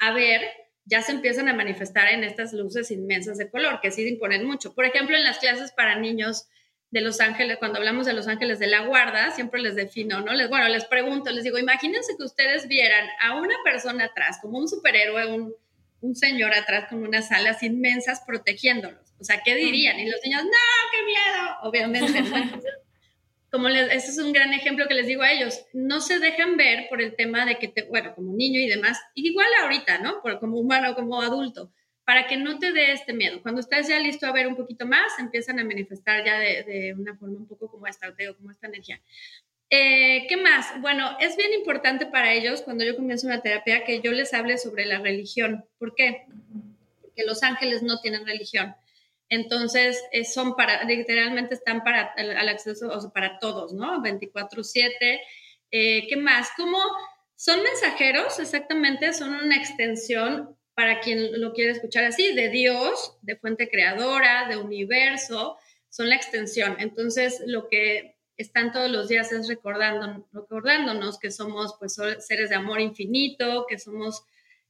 a 0.00 0.12
ver, 0.12 0.42
ya 0.84 1.02
se 1.02 1.12
empiezan 1.12 1.48
a 1.48 1.54
manifestar 1.54 2.08
en 2.08 2.24
estas 2.24 2.52
luces 2.52 2.90
inmensas 2.90 3.38
de 3.38 3.50
color, 3.50 3.80
que 3.80 3.90
sí 3.90 4.06
imponen 4.06 4.44
mucho. 4.44 4.74
Por 4.74 4.84
ejemplo, 4.84 5.16
en 5.16 5.24
las 5.24 5.38
clases 5.38 5.72
para 5.72 5.98
niños 5.98 6.48
de 6.90 7.00
Los 7.00 7.20
Ángeles, 7.20 7.56
cuando 7.58 7.78
hablamos 7.78 8.06
de 8.06 8.12
Los 8.12 8.28
Ángeles 8.28 8.58
de 8.58 8.66
la 8.66 8.84
Guarda, 8.84 9.30
siempre 9.30 9.62
les 9.62 9.76
defino, 9.76 10.20
¿no? 10.20 10.34
Les, 10.34 10.48
bueno, 10.48 10.68
les 10.68 10.84
pregunto, 10.84 11.30
les 11.30 11.44
digo, 11.44 11.58
imagínense 11.58 12.14
que 12.18 12.24
ustedes 12.24 12.68
vieran 12.68 13.08
a 13.20 13.36
una 13.36 13.54
persona 13.64 14.04
atrás, 14.04 14.38
como 14.42 14.58
un 14.58 14.68
superhéroe, 14.68 15.32
un, 15.32 15.54
un 16.02 16.14
señor 16.16 16.52
atrás 16.52 16.88
con 16.90 17.02
unas 17.02 17.32
alas 17.32 17.62
inmensas 17.62 18.22
protegiéndolos. 18.26 19.14
O 19.18 19.24
sea, 19.24 19.40
¿qué 19.42 19.54
dirían? 19.54 19.98
Y 20.00 20.10
los 20.10 20.20
niños, 20.24 20.42
no, 20.44 20.50
qué 20.90 21.04
miedo, 21.04 21.56
obviamente. 21.62 22.62
como 23.52 23.68
les, 23.68 23.92
ese 23.92 24.12
es 24.12 24.18
un 24.18 24.32
gran 24.32 24.54
ejemplo 24.54 24.88
que 24.88 24.94
les 24.94 25.06
digo 25.06 25.22
a 25.22 25.30
ellos, 25.30 25.66
no 25.74 26.00
se 26.00 26.18
dejan 26.18 26.56
ver 26.56 26.86
por 26.88 27.02
el 27.02 27.14
tema 27.14 27.44
de 27.44 27.58
que, 27.58 27.68
te, 27.68 27.82
bueno, 27.82 28.14
como 28.14 28.32
niño 28.32 28.58
y 28.58 28.66
demás, 28.66 28.98
igual 29.14 29.46
ahorita, 29.60 29.98
¿no? 29.98 30.22
Como 30.40 30.58
humano, 30.58 30.94
como 30.94 31.20
adulto, 31.20 31.70
para 32.06 32.26
que 32.26 32.38
no 32.38 32.58
te 32.58 32.72
dé 32.72 32.92
este 32.92 33.12
miedo. 33.12 33.42
Cuando 33.42 33.60
estés 33.60 33.88
ya 33.88 33.98
listo 34.00 34.26
a 34.26 34.32
ver 34.32 34.46
un 34.46 34.56
poquito 34.56 34.86
más, 34.86 35.18
empiezan 35.18 35.58
a 35.58 35.64
manifestar 35.64 36.24
ya 36.24 36.38
de, 36.38 36.94
una 36.98 37.14
forma 37.14 37.36
un 37.36 37.46
poco 37.46 37.70
como 37.70 37.86
esta, 37.86 38.14
como 38.38 38.50
esta 38.50 38.68
energía. 38.68 39.02
Eh, 39.68 40.26
¿Qué 40.28 40.38
más? 40.38 40.80
Bueno, 40.80 41.18
es 41.20 41.36
bien 41.36 41.52
importante 41.52 42.06
para 42.06 42.32
ellos 42.32 42.62
cuando 42.62 42.84
yo 42.84 42.96
comienzo 42.96 43.26
una 43.26 43.42
terapia 43.42 43.84
que 43.84 44.00
yo 44.00 44.12
les 44.12 44.32
hable 44.32 44.56
sobre 44.56 44.86
la 44.86 44.98
religión. 44.98 45.66
¿Por 45.78 45.94
qué? 45.94 46.24
Porque 47.02 47.24
los 47.24 47.42
ángeles 47.42 47.82
no 47.82 48.00
tienen 48.00 48.24
religión. 48.24 48.74
Entonces, 49.28 50.02
eh, 50.12 50.24
son 50.24 50.56
para, 50.56 50.84
literalmente 50.84 51.54
están 51.54 51.82
para 51.82 52.12
al 52.16 52.48
acceso, 52.48 52.88
o 52.88 53.12
para 53.12 53.38
todos, 53.38 53.72
¿no? 53.72 54.00
24/7. 54.02 55.20
Eh, 55.70 56.06
¿Qué 56.08 56.16
más? 56.16 56.50
¿Cómo 56.56 56.78
son 57.34 57.62
mensajeros? 57.62 58.38
Exactamente, 58.38 59.12
son 59.12 59.34
una 59.34 59.56
extensión 59.56 60.56
para 60.74 61.00
quien 61.00 61.40
lo 61.40 61.52
quiere 61.52 61.72
escuchar 61.72 62.04
así, 62.04 62.34
de 62.34 62.48
Dios, 62.48 63.16
de 63.22 63.36
fuente 63.36 63.68
creadora, 63.68 64.48
de 64.48 64.56
universo, 64.56 65.58
son 65.88 66.08
la 66.08 66.16
extensión. 66.16 66.76
Entonces, 66.78 67.42
lo 67.46 67.68
que 67.68 68.16
están 68.36 68.72
todos 68.72 68.90
los 68.90 69.08
días 69.08 69.32
es 69.32 69.48
recordando, 69.48 70.26
recordándonos 70.32 71.18
que 71.18 71.30
somos 71.30 71.76
pues 71.78 71.96
seres 72.20 72.50
de 72.50 72.56
amor 72.56 72.80
infinito, 72.80 73.66
que 73.68 73.78
somos 73.78 74.24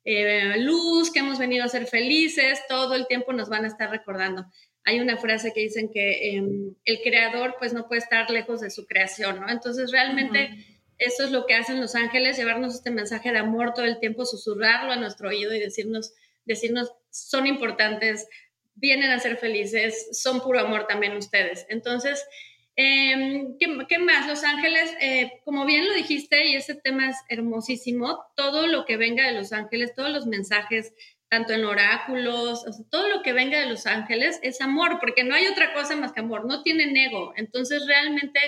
eh, 0.04 0.56
luz, 0.58 1.12
que 1.12 1.20
hemos 1.20 1.38
venido 1.38 1.64
a 1.64 1.68
ser 1.68 1.86
felices, 1.86 2.60
todo 2.68 2.94
el 2.94 3.06
tiempo 3.06 3.32
nos 3.32 3.48
van 3.48 3.64
a 3.64 3.68
estar 3.68 3.90
recordando. 3.90 4.46
Hay 4.84 5.00
una 5.00 5.16
frase 5.16 5.52
que 5.54 5.60
dicen 5.60 5.90
que 5.92 6.34
em, 6.34 6.74
el 6.84 7.00
creador 7.02 7.54
pues 7.58 7.72
no 7.72 7.86
puede 7.86 8.00
estar 8.00 8.28
lejos 8.30 8.60
de 8.60 8.70
su 8.70 8.86
creación, 8.86 9.40
¿no? 9.40 9.48
Entonces 9.48 9.92
realmente 9.92 10.66
eso 10.98 11.24
es 11.24 11.30
lo 11.30 11.46
que 11.46 11.54
hacen 11.54 11.80
los 11.80 11.94
ángeles, 11.94 12.36
llevarnos 12.36 12.74
este 12.74 12.90
mensaje 12.90 13.32
de 13.32 13.38
amor 13.38 13.74
todo 13.74 13.84
el 13.84 14.00
tiempo, 14.00 14.24
susurrarlo 14.24 14.92
a 14.92 14.96
nuestro 14.96 15.28
oído 15.28 15.54
y 15.54 15.60
decirnos, 15.60 16.14
decirnos, 16.44 16.92
son 17.10 17.46
importantes, 17.46 18.26
vienen 18.74 19.10
a 19.10 19.20
ser 19.20 19.36
felices, 19.36 20.08
son 20.12 20.40
puro 20.40 20.60
amor 20.60 20.86
también 20.86 21.16
ustedes. 21.16 21.66
Entonces, 21.68 22.24
Em, 22.74 23.58
¿qué, 23.58 23.98
más? 23.98 24.26
Los 24.26 24.44
Ángeles, 24.44 24.94
eh, 25.00 25.40
como 25.44 25.66
bien 25.66 25.86
lo 25.86 25.94
dijiste, 25.94 26.46
y 26.46 26.54
ese 26.56 26.74
tema 26.74 27.10
es 27.10 27.16
hermosísimo, 27.28 28.24
todo 28.34 28.66
lo 28.66 28.86
que 28.86 28.96
venga 28.96 29.26
de 29.26 29.32
Los 29.32 29.52
Ángeles, 29.52 29.94
todos 29.94 30.10
los 30.10 30.26
mensajes, 30.26 30.94
tanto 31.28 31.52
en 31.52 31.64
oráculos, 31.64 32.64
todo 32.90 33.08
lo 33.08 33.22
que 33.22 33.32
venga 33.32 33.60
de 33.60 33.66
Los 33.66 33.86
Ángeles 33.86 34.38
es 34.42 34.60
amor, 34.60 34.98
porque 35.00 35.24
no 35.24 35.34
hay 35.34 35.46
otra 35.46 35.74
cosa 35.74 35.96
más 35.96 36.12
que 36.12 36.20
amor, 36.20 36.46
no 36.46 36.62
tienen 36.62 36.96
ego. 36.96 37.34
Entonces, 37.36 37.86
realmente, 37.86 38.40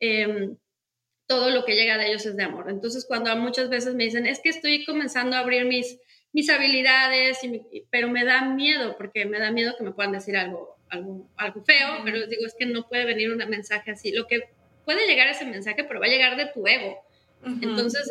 em, 0.00 0.56
todo 1.28 1.50
lo 1.50 1.64
que 1.64 1.74
llega 1.76 1.98
de 1.98 2.08
ellos 2.08 2.26
es 2.26 2.36
de 2.36 2.44
amor. 2.44 2.68
Entonces, 2.68 3.06
cuando 3.06 3.34
muchas 3.36 3.70
veces 3.70 3.94
me 3.94 4.04
dicen, 4.04 4.26
es 4.26 4.40
que 4.40 4.50
estoy 4.50 4.84
comenzando 4.84 5.36
a 5.36 5.40
abrir 5.40 5.64
mis 5.66 5.98
mis 6.32 6.48
habilidades, 6.48 7.38
pero 7.90 8.08
me 8.08 8.24
da 8.24 8.42
miedo, 8.42 8.96
porque 8.96 9.26
me 9.26 9.38
da 9.38 9.50
miedo 9.50 9.74
que 9.76 9.84
me 9.84 9.92
puedan 9.92 10.12
decir 10.12 10.36
algo, 10.36 10.76
algo, 10.92 11.26
algo 11.36 11.64
feo, 11.64 12.00
pero 12.04 12.18
les 12.18 12.28
digo, 12.28 12.46
es 12.46 12.54
que 12.54 12.66
no 12.66 12.86
puede 12.86 13.04
venir 13.04 13.32
un 13.32 13.38
mensaje 13.48 13.90
así. 13.90 14.12
Lo 14.12 14.26
que 14.26 14.50
puede 14.84 15.06
llegar 15.06 15.28
ese 15.28 15.44
mensaje, 15.44 15.84
pero 15.84 16.00
va 16.00 16.06
a 16.06 16.10
llegar 16.10 16.36
de 16.36 16.46
tu 16.46 16.66
ego. 16.66 16.98
Entonces, 17.44 18.08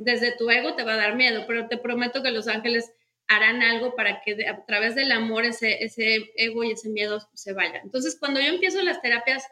desde 0.00 0.36
tu 0.36 0.48
ego 0.48 0.74
te 0.74 0.84
va 0.84 0.94
a 0.94 0.96
dar 0.96 1.14
miedo, 1.14 1.44
pero 1.46 1.68
te 1.68 1.76
prometo 1.76 2.22
que 2.22 2.30
los 2.30 2.48
ángeles 2.48 2.90
harán 3.28 3.62
algo 3.62 3.94
para 3.94 4.22
que 4.22 4.46
a 4.46 4.64
través 4.64 4.94
del 4.94 5.12
amor 5.12 5.44
ese, 5.44 5.84
ese 5.84 6.30
ego 6.34 6.64
y 6.64 6.72
ese 6.72 6.88
miedo 6.88 7.20
se 7.34 7.52
vaya. 7.52 7.80
Entonces, 7.84 8.16
cuando 8.18 8.40
yo 8.40 8.46
empiezo 8.46 8.82
las 8.82 9.02
terapias, 9.02 9.44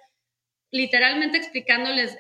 literalmente 0.71 1.39
explicándoles 1.39 2.19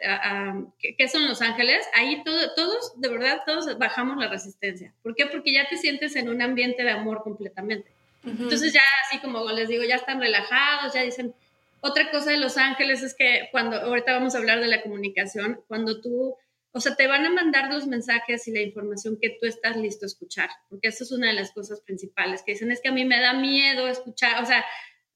qué, 0.78 1.08
son 1.08 1.26
los 1.26 1.40
ángeles, 1.40 1.86
ahí 1.94 2.22
todos, 2.24 3.00
de 3.00 3.08
verdad, 3.08 3.40
todos 3.46 3.78
bajamos 3.78 4.18
la 4.18 4.28
resistencia. 4.28 4.94
¿Por 5.02 5.14
qué? 5.14 5.26
Porque 5.26 5.52
ya 5.52 5.66
te 5.66 5.78
sientes 5.78 6.14
en 6.16 6.28
un 6.28 6.42
ambiente 6.42 6.82
de 6.82 6.90
amor 6.90 7.22
completamente. 7.22 7.90
Entonces 8.30 8.72
ya 8.72 8.82
así 9.06 9.18
como 9.18 9.48
les 9.50 9.68
digo, 9.68 9.84
ya 9.84 9.96
están 9.96 10.20
relajados, 10.20 10.94
ya 10.94 11.02
dicen... 11.02 11.34
Otra 11.80 12.10
cosa 12.10 12.32
de 12.32 12.38
los 12.38 12.56
ángeles 12.56 13.04
es 13.04 13.14
que 13.14 13.50
cuando, 13.52 13.76
ahorita 13.76 14.12
vamos 14.12 14.34
a 14.34 14.38
hablar 14.38 14.58
de 14.58 14.66
la 14.66 14.82
comunicación, 14.82 15.60
cuando 15.68 16.00
tú 16.00 16.34
o 16.72 16.80
sea, 16.80 16.94
te 16.94 17.06
van 17.06 17.24
a 17.24 17.30
mandar 17.30 17.72
los 17.72 17.86
mensajes 17.86 18.46
y 18.46 18.52
la 18.52 18.60
información 18.60 19.18
que 19.20 19.30
tú 19.30 19.46
estás 19.46 19.76
listo 19.76 20.04
a 20.04 20.08
escuchar, 20.08 20.50
porque 20.68 20.88
eso 20.88 21.04
es 21.04 21.12
una 21.12 21.28
de 21.28 21.32
las 21.32 21.52
cosas 21.52 21.80
principales 21.80 22.42
que 22.42 22.52
dicen, 22.52 22.70
es 22.70 22.80
que 22.80 22.88
a 22.88 22.92
mí 22.92 23.04
me 23.04 23.20
da 23.20 23.32
miedo 23.32 23.88
escuchar, 23.88 24.42
o 24.42 24.46
sea, 24.46 24.64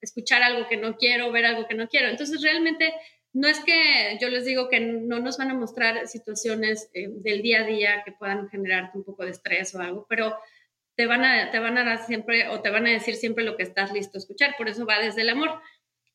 escuchar 0.01 0.43
algo 0.43 0.67
que 0.67 0.77
no 0.77 0.97
quiero, 0.97 1.31
ver 1.31 1.45
algo 1.45 1.69
que 1.69 1.75
no 1.75 1.89
quiero. 1.89 2.09
Entonces, 2.09 2.43
realmente 2.43 2.93
no 3.35 3.49
es 3.49 3.61
que 3.61 4.19
yo 4.21 4.29
les 4.29 4.45
digo 4.45 4.69
que 4.69 4.81
no 4.81 5.21
nos 5.21 5.39
van 5.39 5.51
a 5.51 5.55
mostrar 5.55 6.09
situaciones 6.09 6.91
eh, 6.95 7.09
del 7.09 7.43
día 7.43 7.61
a 7.61 7.67
día 7.67 8.03
que 8.05 8.13
puedan 8.13 8.49
generarte 8.49 8.99
un 8.99 9.05
poco 9.05 9.25
de 9.25 9.31
estrés 9.31 9.75
o 9.75 9.81
algo, 9.81 10.07
pero 10.09 10.37
te 10.95 11.07
van 11.07 11.25
a, 11.25 11.51
te 11.51 11.59
van 11.59 11.79
a 11.79 11.85
dar 11.85 12.07
siempre 12.07 12.49
o 12.49 12.61
te 12.61 12.71
van 12.71 12.87
a 12.87 12.91
decir 12.91 13.15
siempre 13.17 13.45
lo 13.45 13.57
que 13.57 13.63
estás 13.63 13.93
listo 13.93 14.19
a 14.19 14.21
escuchar, 14.21 14.55
por 14.57 14.69
eso 14.69 14.87
va 14.87 14.99
desde 14.99 15.23
el 15.23 15.31
amor. 15.31 15.61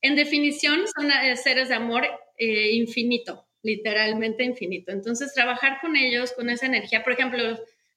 En 0.01 0.15
definición, 0.15 0.85
son 0.95 1.09
eh, 1.11 1.35
seres 1.35 1.69
de 1.69 1.75
amor 1.75 2.05
eh, 2.37 2.71
infinito, 2.73 3.47
literalmente 3.63 4.43
infinito. 4.43 4.91
Entonces, 4.91 5.33
trabajar 5.33 5.79
con 5.81 5.95
ellos, 5.95 6.33
con 6.33 6.49
esa 6.49 6.67
energía, 6.67 7.03
por 7.03 7.13
ejemplo, 7.13 7.39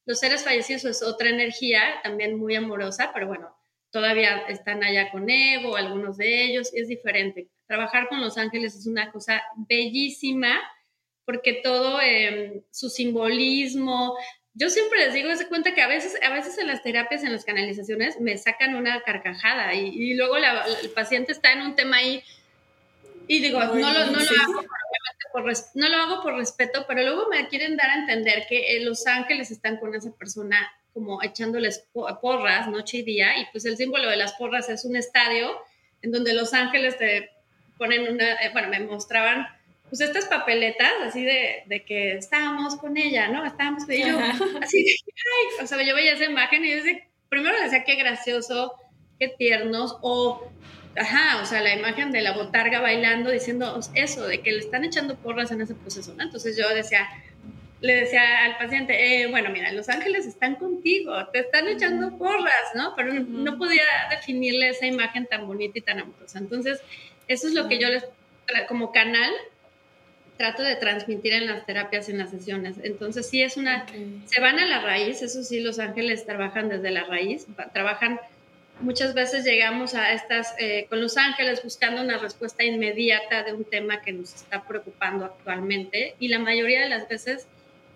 los, 0.06 0.18
seres 0.18 0.42
fallecidos 0.42 0.84
es 0.86 1.02
otra 1.02 1.28
energía 1.28 1.82
también 2.02 2.36
muy 2.36 2.56
amorosa, 2.56 3.10
pero 3.14 3.28
bueno, 3.28 3.54
todavía 3.90 4.38
están 4.48 4.82
allá 4.82 5.10
con 5.10 5.28
Evo, 5.30 5.76
algunos 5.76 6.16
de 6.16 6.44
ellos, 6.44 6.70
es 6.74 6.88
diferente. 6.88 7.48
Trabajar 7.66 8.08
con 8.08 8.20
los 8.20 8.36
ángeles 8.38 8.74
es 8.74 8.86
una 8.86 9.12
cosa 9.12 9.42
bellísima 9.68 10.60
porque 11.24 11.60
todo 11.62 12.00
em, 12.00 12.62
su 12.72 12.90
simbolismo, 12.90 14.16
yo 14.54 14.68
siempre 14.68 14.98
les 14.98 15.14
digo, 15.14 15.34
se 15.36 15.48
cuenta 15.48 15.74
que 15.74 15.82
a 15.82 15.86
veces, 15.88 16.16
a 16.22 16.30
veces 16.30 16.58
en 16.58 16.66
las 16.66 16.82
terapias, 16.82 17.22
en 17.22 17.32
las 17.32 17.44
canalizaciones, 17.44 18.20
me 18.20 18.36
sacan 18.36 18.74
una 18.74 19.02
carcajada 19.02 19.74
y, 19.74 20.14
luego 20.14 20.36
el 20.36 20.90
paciente 20.90 21.32
está 21.32 21.52
en 21.52 21.62
un 21.62 21.76
tema 21.76 21.98
ahí 21.98 22.22
y 23.28 23.40
digo, 23.40 23.60
no, 23.60 23.74
lo, 23.74 24.06
no, 24.06 24.18
lo 24.18 24.42
hago 24.42 24.64
por, 25.32 25.44
no 25.74 25.88
lo 25.88 25.96
hago 25.96 26.22
por 26.22 26.34
respeto, 26.34 26.84
pero 26.88 27.02
luego 27.02 27.28
me 27.28 27.46
quieren 27.48 27.76
dar 27.76 27.90
a 27.90 28.00
entender 28.00 28.46
que 28.48 28.76
eh, 28.76 28.84
los 28.84 29.06
ángeles 29.06 29.52
están 29.52 29.76
con 29.76 29.94
esa 29.94 30.10
persona 30.12 30.68
como 30.92 31.22
echándoles 31.22 31.86
porras 31.92 32.68
noche 32.68 32.98
y 32.98 33.02
día, 33.02 33.38
y 33.38 33.46
pues 33.52 33.64
el 33.64 33.76
símbolo 33.76 34.08
de 34.10 34.16
las 34.16 34.32
porras 34.32 34.68
es 34.68 34.84
un 34.84 34.96
estadio 34.96 35.56
en 36.02 36.10
donde 36.10 36.34
los 36.34 36.52
ángeles 36.52 36.98
te 36.98 37.30
ponen 37.78 38.12
una, 38.12 38.34
eh, 38.34 38.50
bueno, 38.52 38.68
me 38.68 38.80
mostraban 38.80 39.46
pues 39.90 40.00
estas 40.00 40.26
papeletas 40.26 40.92
así 41.04 41.24
de, 41.24 41.64
de, 41.66 41.84
que 41.84 42.14
estábamos 42.14 42.76
con 42.76 42.96
ella, 42.96 43.28
¿no? 43.28 43.44
Estábamos 43.44 43.84
con 43.84 43.92
ella, 43.92 44.30
así 44.62 44.82
de, 44.84 44.90
ay, 44.90 45.64
o 45.64 45.66
sea, 45.66 45.82
yo 45.82 45.94
veía 45.94 46.14
esa 46.14 46.24
imagen 46.24 46.64
y 46.64 46.70
yo 46.70 46.76
decía, 46.76 47.02
primero 47.28 47.60
decía 47.60 47.84
qué 47.84 47.96
gracioso, 47.96 48.74
qué 49.18 49.28
tiernos, 49.28 49.98
o 50.00 50.48
ajá, 50.96 51.42
o 51.42 51.46
sea, 51.46 51.60
la 51.60 51.74
imagen 51.74 52.12
de 52.12 52.22
la 52.22 52.32
botarga 52.32 52.80
bailando 52.80 53.30
diciendo 53.30 53.78
eso, 53.94 54.26
de 54.26 54.40
que 54.40 54.52
le 54.52 54.60
están 54.60 54.84
echando 54.84 55.16
porras 55.16 55.50
en 55.50 55.60
ese 55.60 55.74
proceso, 55.74 56.14
¿no? 56.14 56.22
Entonces 56.22 56.56
yo 56.56 56.68
decía, 56.72 57.08
le 57.80 57.94
decía 57.96 58.44
al 58.44 58.58
paciente, 58.58 59.22
eh, 59.22 59.26
bueno, 59.26 59.50
mira, 59.50 59.72
los 59.72 59.88
ángeles 59.88 60.26
están 60.26 60.56
contigo, 60.56 61.14
te 61.32 61.40
están 61.40 61.66
echando 61.68 62.16
porras, 62.16 62.74
¿no? 62.74 62.94
Pero 62.96 63.12
no 63.14 63.58
podía 63.58 63.84
definirle 64.10 64.68
esa 64.68 64.86
imagen 64.86 65.26
tan 65.26 65.46
bonita 65.46 65.78
y 65.78 65.82
tan 65.82 65.98
amorosa. 65.98 66.38
Entonces, 66.38 66.80
eso 67.26 67.48
es 67.48 67.54
lo 67.54 67.68
que 67.68 67.78
yo 67.78 67.88
les, 67.88 68.04
como 68.68 68.92
canal, 68.92 69.32
trato 70.40 70.62
de 70.62 70.74
transmitir 70.74 71.34
en 71.34 71.46
las 71.46 71.66
terapias, 71.66 72.08
en 72.08 72.16
las 72.16 72.30
sesiones. 72.30 72.76
Entonces, 72.82 73.28
sí 73.28 73.42
es 73.42 73.58
una, 73.58 73.84
se 74.24 74.40
van 74.40 74.58
a 74.58 74.64
la 74.64 74.80
raíz, 74.80 75.20
eso 75.20 75.42
sí, 75.42 75.60
los 75.60 75.78
ángeles 75.78 76.24
trabajan 76.24 76.70
desde 76.70 76.90
la 76.90 77.04
raíz, 77.04 77.46
trabajan 77.74 78.18
muchas 78.80 79.12
veces 79.12 79.44
llegamos 79.44 79.94
a 79.94 80.14
estas, 80.14 80.54
eh, 80.58 80.86
con 80.88 81.02
los 81.02 81.18
ángeles 81.18 81.62
buscando 81.62 82.00
una 82.00 82.16
respuesta 82.16 82.64
inmediata 82.64 83.42
de 83.42 83.52
un 83.52 83.64
tema 83.64 84.00
que 84.00 84.12
nos 84.12 84.34
está 84.34 84.62
preocupando 84.62 85.26
actualmente 85.26 86.14
y 86.18 86.28
la 86.28 86.38
mayoría 86.38 86.80
de 86.80 86.88
las 86.88 87.06
veces 87.06 87.46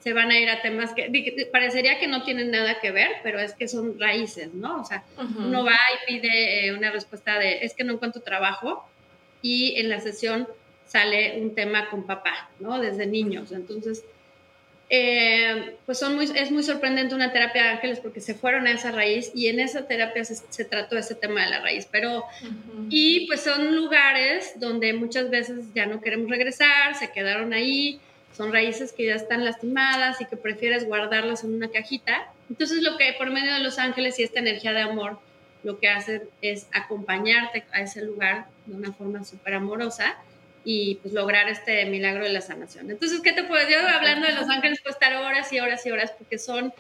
se 0.01 0.13
van 0.13 0.31
a 0.31 0.39
ir 0.39 0.51
a 0.51 0.61
temas 0.61 0.93
que 0.93 1.49
parecería 1.51 1.99
que 1.99 2.09
no 2.09 2.25
tienen 2.25 2.51
nada 2.51 2.79
que 2.79 2.91
ver, 2.91 3.09
pero 3.23 3.41
es 3.41 3.55
que 3.55 3.69
son 3.69 3.99
raíces, 3.99 4.53
¿no? 4.53 4.83
O 4.83 4.85
sea, 4.85 5.03
uno 5.39 5.65
va 5.65 5.79
y 5.95 6.13
pide 6.13 6.67
eh, 6.67 6.75
una 6.75 6.91
respuesta 6.91 7.39
de, 7.39 7.61
es 7.63 7.73
que 7.73 7.85
no 7.85 7.95
encuentro 7.95 8.21
trabajo 8.21 8.87
y 9.41 9.81
en 9.81 9.89
la 9.89 10.01
sesión 10.01 10.47
sale 10.95 11.41
un 11.41 11.57
tema 11.57 11.91
con 11.91 12.07
papá, 12.07 12.49
¿no? 12.61 12.79
Desde 12.79 13.05
niños. 13.05 13.51
Entonces, 13.51 14.05
eh, 14.89 15.75
pues 15.87 15.99
son 15.99 16.15
muy, 16.15 16.31
es 16.37 16.53
muy 16.53 16.63
sorprendente 16.63 17.17
una 17.17 17.33
terapia 17.33 17.65
de 17.65 17.69
ángeles 17.71 17.99
porque 17.99 18.21
se 18.21 18.37
fueron 18.37 18.69
a 18.69 18.71
esa 18.71 18.93
raíz 18.93 19.33
y 19.35 19.49
en 19.49 19.59
esa 19.59 19.89
terapia 19.89 20.25
se, 20.25 20.65
trató 20.65 20.97
ese 20.97 21.17
tema 21.17 21.43
de 21.43 21.51
la 21.51 21.61
raíz. 21.61 21.89
Pero, 21.91 22.23
y 22.91 23.27
pues 23.27 23.41
son 23.41 23.75
lugares 23.75 24.53
donde 24.61 24.93
muchas 24.93 25.31
veces 25.31 25.75
ya 25.75 25.87
no 25.87 26.01
queremos 26.01 26.31
regresar, 26.31 26.95
se 26.95 27.11
quedaron 27.11 27.53
ahí, 27.53 27.99
son 28.37 28.53
raíces 28.53 28.93
que 28.93 29.07
ya 29.07 29.17
están 29.17 29.45
lastimadas 29.45 30.21
y 30.21 30.27
que 30.27 30.37
prefieres 30.37 30.87
guardarlas 30.87 31.43
en 31.43 31.55
una 31.55 31.71
cajita. 31.71 32.33
Entonces 32.49 32.85
lo 32.85 32.97
que 32.99 33.13
por 33.19 33.33
medio 33.33 33.53
de 33.53 33.65
los 33.65 33.81
ángeles 33.81 34.21
y 34.21 34.23
esta 34.23 34.39
energía 34.39 34.73
de 34.73 34.83
amor, 34.83 35.19
lo 35.65 35.81
que 35.81 35.89
hacen 35.89 36.23
es 36.41 36.69
acompañarte 36.73 37.65
a 37.73 37.81
ese 37.81 38.01
lugar 38.03 38.47
de 38.67 38.77
una 38.77 38.93
forma 38.93 39.25
súper 39.25 39.55
amorosa 39.55 40.17
y 40.65 40.97
pues 40.97 41.13
lograr 41.13 41.49
este 41.49 41.85
milagro 41.87 42.25
de 42.25 42.31
la 42.31 42.41
sanación. 42.41 42.91
Entonces, 42.91 43.21
¿qué 43.21 43.33
te 43.33 43.45
puedo 43.45 43.61
decir? 43.61 43.77
Hablando 43.77 44.27
de 44.27 44.33
los 44.33 44.49
ángeles, 44.49 44.81
puedo 44.81 44.95
estar 44.95 45.15
horas 45.15 45.53
y 45.53 45.61
horas 45.61 45.85
y 45.87 45.91
horas 45.91 46.13
porque 46.17 46.39
son 46.39 46.73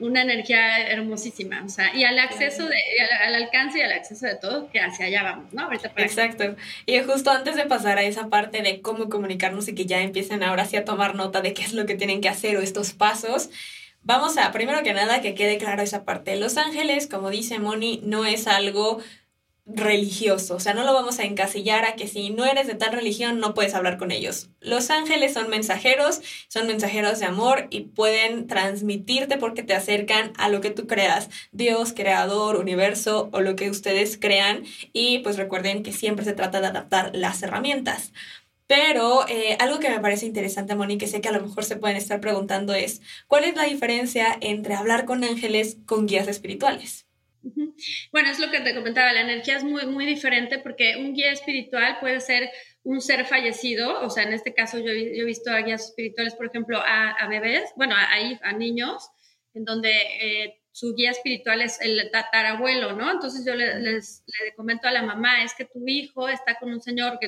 una 0.00 0.22
energía 0.22 0.88
hermosísima, 0.88 1.62
o 1.64 1.68
sea, 1.68 1.94
y 1.94 2.02
al 2.02 2.18
acceso, 2.18 2.66
de, 2.66 2.76
al, 3.24 3.34
alcance 3.36 3.78
y 3.78 3.82
al 3.82 3.92
acceso 3.92 4.26
de 4.26 4.34
todo, 4.34 4.68
que 4.70 4.80
hacia 4.80 5.06
allá 5.06 5.22
vamos, 5.22 5.52
¿no? 5.52 5.64
Ahorita 5.64 5.92
Exacto. 5.96 6.56
Y 6.84 6.98
justo 7.00 7.30
antes 7.30 7.54
de 7.54 7.64
pasar 7.66 7.98
a 7.98 8.02
esa 8.02 8.28
parte 8.28 8.60
de 8.62 8.80
cómo 8.80 9.08
comunicarnos 9.08 9.68
y 9.68 9.74
que 9.74 9.86
ya 9.86 10.00
empiecen 10.00 10.42
ahora 10.42 10.64
sí 10.64 10.76
a 10.76 10.84
tomar 10.84 11.14
nota 11.14 11.42
de 11.42 11.54
qué 11.54 11.62
es 11.62 11.74
lo 11.74 11.86
que 11.86 11.94
tienen 11.94 12.20
que 12.20 12.28
hacer 12.28 12.56
o 12.56 12.60
estos 12.60 12.92
pasos, 12.92 13.50
vamos 14.02 14.36
a, 14.36 14.50
primero 14.50 14.82
que 14.82 14.94
nada, 14.94 15.20
que 15.20 15.34
quede 15.36 15.58
claro 15.58 15.82
esa 15.82 16.04
parte. 16.04 16.34
Los 16.36 16.56
ángeles, 16.56 17.06
como 17.06 17.30
dice 17.30 17.60
Moni, 17.60 18.00
no 18.02 18.26
es 18.26 18.48
algo 18.48 19.00
religioso, 19.66 20.56
o 20.56 20.60
sea, 20.60 20.74
no 20.74 20.84
lo 20.84 20.92
vamos 20.92 21.18
a 21.18 21.24
encasillar 21.24 21.86
a 21.86 21.94
que 21.96 22.06
si 22.06 22.28
no 22.30 22.44
eres 22.44 22.66
de 22.66 22.74
tal 22.74 22.92
religión 22.92 23.40
no 23.40 23.54
puedes 23.54 23.74
hablar 23.74 23.96
con 23.96 24.10
ellos. 24.10 24.50
Los 24.60 24.90
ángeles 24.90 25.32
son 25.32 25.48
mensajeros, 25.48 26.20
son 26.48 26.66
mensajeros 26.66 27.18
de 27.18 27.26
amor 27.26 27.68
y 27.70 27.80
pueden 27.80 28.46
transmitirte 28.46 29.38
porque 29.38 29.62
te 29.62 29.74
acercan 29.74 30.32
a 30.36 30.50
lo 30.50 30.60
que 30.60 30.70
tú 30.70 30.86
creas, 30.86 31.30
Dios, 31.50 31.94
creador, 31.94 32.56
universo 32.56 33.30
o 33.32 33.40
lo 33.40 33.56
que 33.56 33.70
ustedes 33.70 34.18
crean 34.18 34.64
y 34.92 35.20
pues 35.20 35.38
recuerden 35.38 35.82
que 35.82 35.92
siempre 35.92 36.26
se 36.26 36.34
trata 36.34 36.60
de 36.60 36.66
adaptar 36.66 37.10
las 37.14 37.42
herramientas. 37.42 38.12
Pero 38.66 39.26
eh, 39.28 39.56
algo 39.60 39.78
que 39.78 39.90
me 39.90 40.00
parece 40.00 40.26
interesante, 40.26 40.74
Moni, 40.74 40.98
que 40.98 41.06
sé 41.06 41.20
que 41.20 41.28
a 41.28 41.32
lo 41.32 41.42
mejor 41.42 41.64
se 41.64 41.76
pueden 41.76 41.96
estar 41.96 42.20
preguntando 42.20 42.74
es, 42.74 43.02
¿cuál 43.28 43.44
es 43.44 43.56
la 43.56 43.64
diferencia 43.64 44.36
entre 44.40 44.74
hablar 44.74 45.04
con 45.06 45.24
ángeles 45.24 45.78
con 45.86 46.06
guías 46.06 46.28
espirituales? 46.28 47.03
Bueno, 48.12 48.30
es 48.30 48.38
lo 48.38 48.50
que 48.50 48.60
te 48.60 48.74
comentaba, 48.74 49.12
la 49.12 49.20
energía 49.20 49.56
es 49.56 49.64
muy, 49.64 49.86
muy 49.86 50.06
diferente 50.06 50.58
porque 50.58 50.96
un 50.96 51.14
guía 51.14 51.32
espiritual 51.32 51.98
puede 52.00 52.20
ser 52.20 52.50
un 52.82 53.00
ser 53.00 53.26
fallecido, 53.26 54.00
o 54.00 54.10
sea, 54.10 54.24
en 54.24 54.32
este 54.32 54.54
caso 54.54 54.78
yo, 54.78 54.90
he 54.90 55.24
visto 55.24 55.50
a 55.50 55.60
guías 55.60 55.86
espirituales, 55.86 56.34
por 56.34 56.46
ejemplo, 56.46 56.80
a, 56.84 57.26
bebés, 57.28 57.72
bueno, 57.76 57.94
a, 57.96 58.08
a, 58.48 58.52
niños, 58.52 59.08
en 59.54 59.64
donde 59.64 59.90
eh, 59.90 60.62
su 60.70 60.94
guía 60.94 61.10
espiritual 61.10 61.62
es 61.62 61.80
el 61.80 62.10
tatarabuelo, 62.10 62.92
¿no? 62.92 63.10
Entonces 63.10 63.44
yo 63.46 63.54
le, 63.54 63.80
les, 63.80 64.22
le 64.44 64.54
comento 64.54 64.88
a 64.88 64.92
la 64.92 65.02
mamá, 65.02 65.42
es 65.42 65.54
que 65.54 65.64
tu 65.64 65.86
hijo 65.86 66.28
está 66.28 66.58
con 66.58 66.72
un 66.72 66.80
señor 66.80 67.18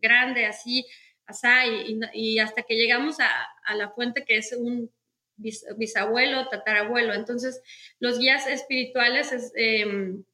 grande, 0.00 0.46
así, 0.46 0.86
así, 1.26 1.48
y, 1.86 2.34
y 2.34 2.38
hasta 2.38 2.62
que 2.62 2.74
llegamos 2.74 3.20
a, 3.20 3.28
a 3.64 3.74
la 3.74 3.90
fuente 3.90 4.24
que 4.24 4.36
es 4.36 4.52
un 4.52 4.90
bisabuelo, 5.36 6.48
tatarabuelo. 6.48 7.14
Entonces, 7.14 7.62
los 7.98 8.18
guías 8.18 8.46
espirituales 8.46 9.52
em, 9.56 10.24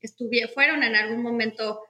fueron 0.55 0.83
en 0.83 0.97
algún 0.97 1.23
momento, 1.23 1.81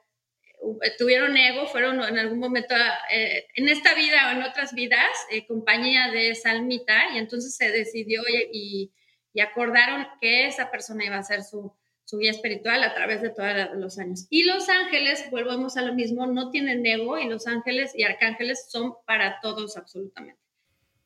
eh, 0.81 0.91
tuvieron 0.97 1.35
ego, 1.37 1.67
fueron 1.67 2.03
en 2.03 2.17
algún 2.17 2.39
momento, 2.39 2.75
eh, 3.11 3.45
en 3.55 3.69
esta 3.69 3.93
vida 3.95 4.29
o 4.29 4.31
en 4.31 4.43
otras 4.43 4.73
vidas, 4.73 5.09
eh, 5.31 5.45
compañía 5.45 6.11
de 6.11 6.31
esa 6.31 6.51
almita, 6.51 7.13
y 7.13 7.17
entonces 7.17 7.55
se 7.55 7.71
decidió 7.71 8.21
y, 8.51 8.91
y 9.33 9.39
acordaron 9.41 10.07
que 10.19 10.47
esa 10.47 10.71
persona 10.71 11.05
iba 11.05 11.17
a 11.17 11.23
ser 11.23 11.43
su, 11.43 11.73
su 12.11 12.17
guía 12.17 12.31
espiritual 12.31 12.83
a 12.83 12.93
través 12.93 13.21
de 13.21 13.29
todos 13.29 13.69
los 13.75 13.97
años. 13.97 14.27
Y 14.29 14.43
los 14.43 14.67
ángeles, 14.67 15.31
volvemos 15.31 15.77
a 15.77 15.81
lo 15.81 15.93
mismo, 15.93 16.27
no 16.27 16.49
tienen 16.51 16.85
ego 16.85 17.17
y 17.17 17.29
los 17.29 17.47
ángeles 17.47 17.93
y 17.95 18.03
arcángeles 18.03 18.65
son 18.69 18.95
para 19.05 19.39
todos 19.39 19.77
absolutamente. 19.77 20.40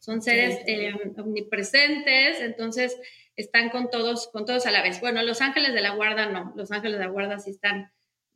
Son 0.06 0.22
seres 0.22 0.60
eh, 0.68 0.94
omnipresentes, 1.18 2.40
entonces 2.40 2.96
están 3.36 3.72
con 3.72 3.90
todos, 3.90 4.28
con 4.28 4.46
todos 4.46 4.68
a 4.68 4.72
la 4.72 4.84
vez. 4.84 5.02
Bueno, 5.02 5.24
los 5.24 5.42
ángeles 5.42 5.74
de 5.74 5.82
la 5.82 5.96
guarda 5.96 6.28
no, 6.28 6.54
los 6.56 6.72
ángeles 6.72 7.00
de 7.00 7.06
la 7.06 7.12
guarda 7.12 7.40
sí 7.40 7.50
están, 7.50 7.92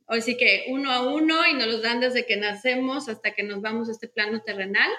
hoy 0.06 0.20
sí 0.20 0.36
que 0.36 0.64
uno 0.70 0.90
a 0.90 1.14
uno 1.14 1.46
y 1.46 1.54
nos 1.54 1.68
los 1.68 1.80
dan 1.80 2.00
desde 2.00 2.26
que 2.26 2.36
nacemos 2.36 3.08
hasta 3.08 3.34
que 3.34 3.44
nos 3.44 3.60
vamos 3.60 3.88
a 3.88 3.92
este 3.92 4.08
plano 4.08 4.42
terrenal, 4.42 4.90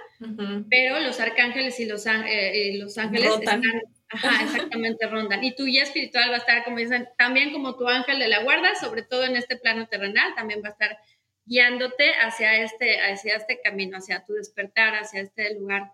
pero 0.70 1.02
los 1.02 1.20
arcángeles 1.20 1.78
y 1.82 1.88
los, 1.88 2.06
eh, 2.06 2.78
los 2.78 2.98
ángeles 2.98 3.32
están 3.38 3.64
Ajá, 4.08 4.44
exactamente, 4.44 5.08
rondan. 5.08 5.44
Y 5.44 5.56
tu 5.56 5.66
guía 5.66 5.84
espiritual 5.84 6.30
va 6.32 6.36
a 6.36 6.40
estar, 6.40 6.64
como 6.64 6.78
dicen, 6.78 7.08
también 7.18 7.52
como 7.52 7.76
tu 7.78 7.88
ángel 7.88 8.20
de 8.20 8.30
la 8.30 8.44
guarda, 8.44 8.76
sobre 8.76 9.04
todo 9.04 9.26
en 9.26 9.36
este 9.36 9.58
plano 9.58 9.88
terrenal, 9.88 10.36
también 10.36 10.62
va 10.64 10.70
a 10.70 10.72
estar 10.72 10.98
guiándote 11.46 12.14
hacia 12.14 12.64
este, 12.64 13.02
hacia 13.02 13.36
este 13.36 13.60
camino, 13.62 13.98
hacia 13.98 14.26
tu 14.26 14.34
despertar, 14.34 14.96
hacia 14.96 15.22
este 15.22 15.54
lugar 15.56 15.92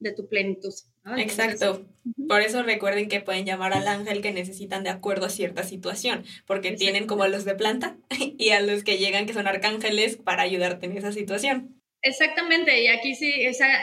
de 0.00 0.12
tu 0.12 0.28
plenitud. 0.28 0.72
Exacto. 1.16 1.86
Por 2.28 2.42
eso 2.42 2.62
recuerden 2.62 3.08
que 3.08 3.20
pueden 3.20 3.46
llamar 3.46 3.72
al 3.72 3.88
ángel 3.88 4.22
que 4.22 4.32
necesitan 4.32 4.84
de 4.84 4.90
acuerdo 4.90 5.26
a 5.26 5.30
cierta 5.30 5.64
situación, 5.64 6.24
porque 6.46 6.72
tienen 6.72 7.06
como 7.06 7.22
a 7.22 7.28
los 7.28 7.44
de 7.44 7.54
planta 7.54 7.96
y 8.38 8.50
a 8.50 8.60
los 8.60 8.84
que 8.84 8.98
llegan 8.98 9.26
que 9.26 9.34
son 9.34 9.46
arcángeles 9.46 10.16
para 10.16 10.42
ayudarte 10.42 10.86
en 10.86 10.96
esa 10.96 11.12
situación. 11.12 11.78
Exactamente, 12.00 12.80
y 12.80 12.86
aquí 12.86 13.16
sí, 13.16 13.32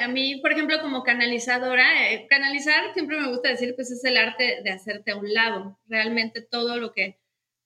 a 0.01 0.07
mí, 0.07 0.37
por 0.37 0.53
ejemplo, 0.53 0.79
como 0.81 1.03
canalizadora, 1.03 2.13
eh, 2.13 2.27
canalizar 2.29 2.93
siempre 2.93 3.19
me 3.19 3.27
gusta 3.27 3.49
decir, 3.49 3.75
pues 3.75 3.91
es 3.91 4.05
el 4.05 4.15
arte 4.15 4.61
de 4.63 4.71
hacerte 4.71 5.11
a 5.11 5.17
un 5.17 5.33
lado. 5.33 5.77
Realmente 5.87 6.41
todo 6.41 6.77
lo 6.77 6.93
que, 6.93 7.17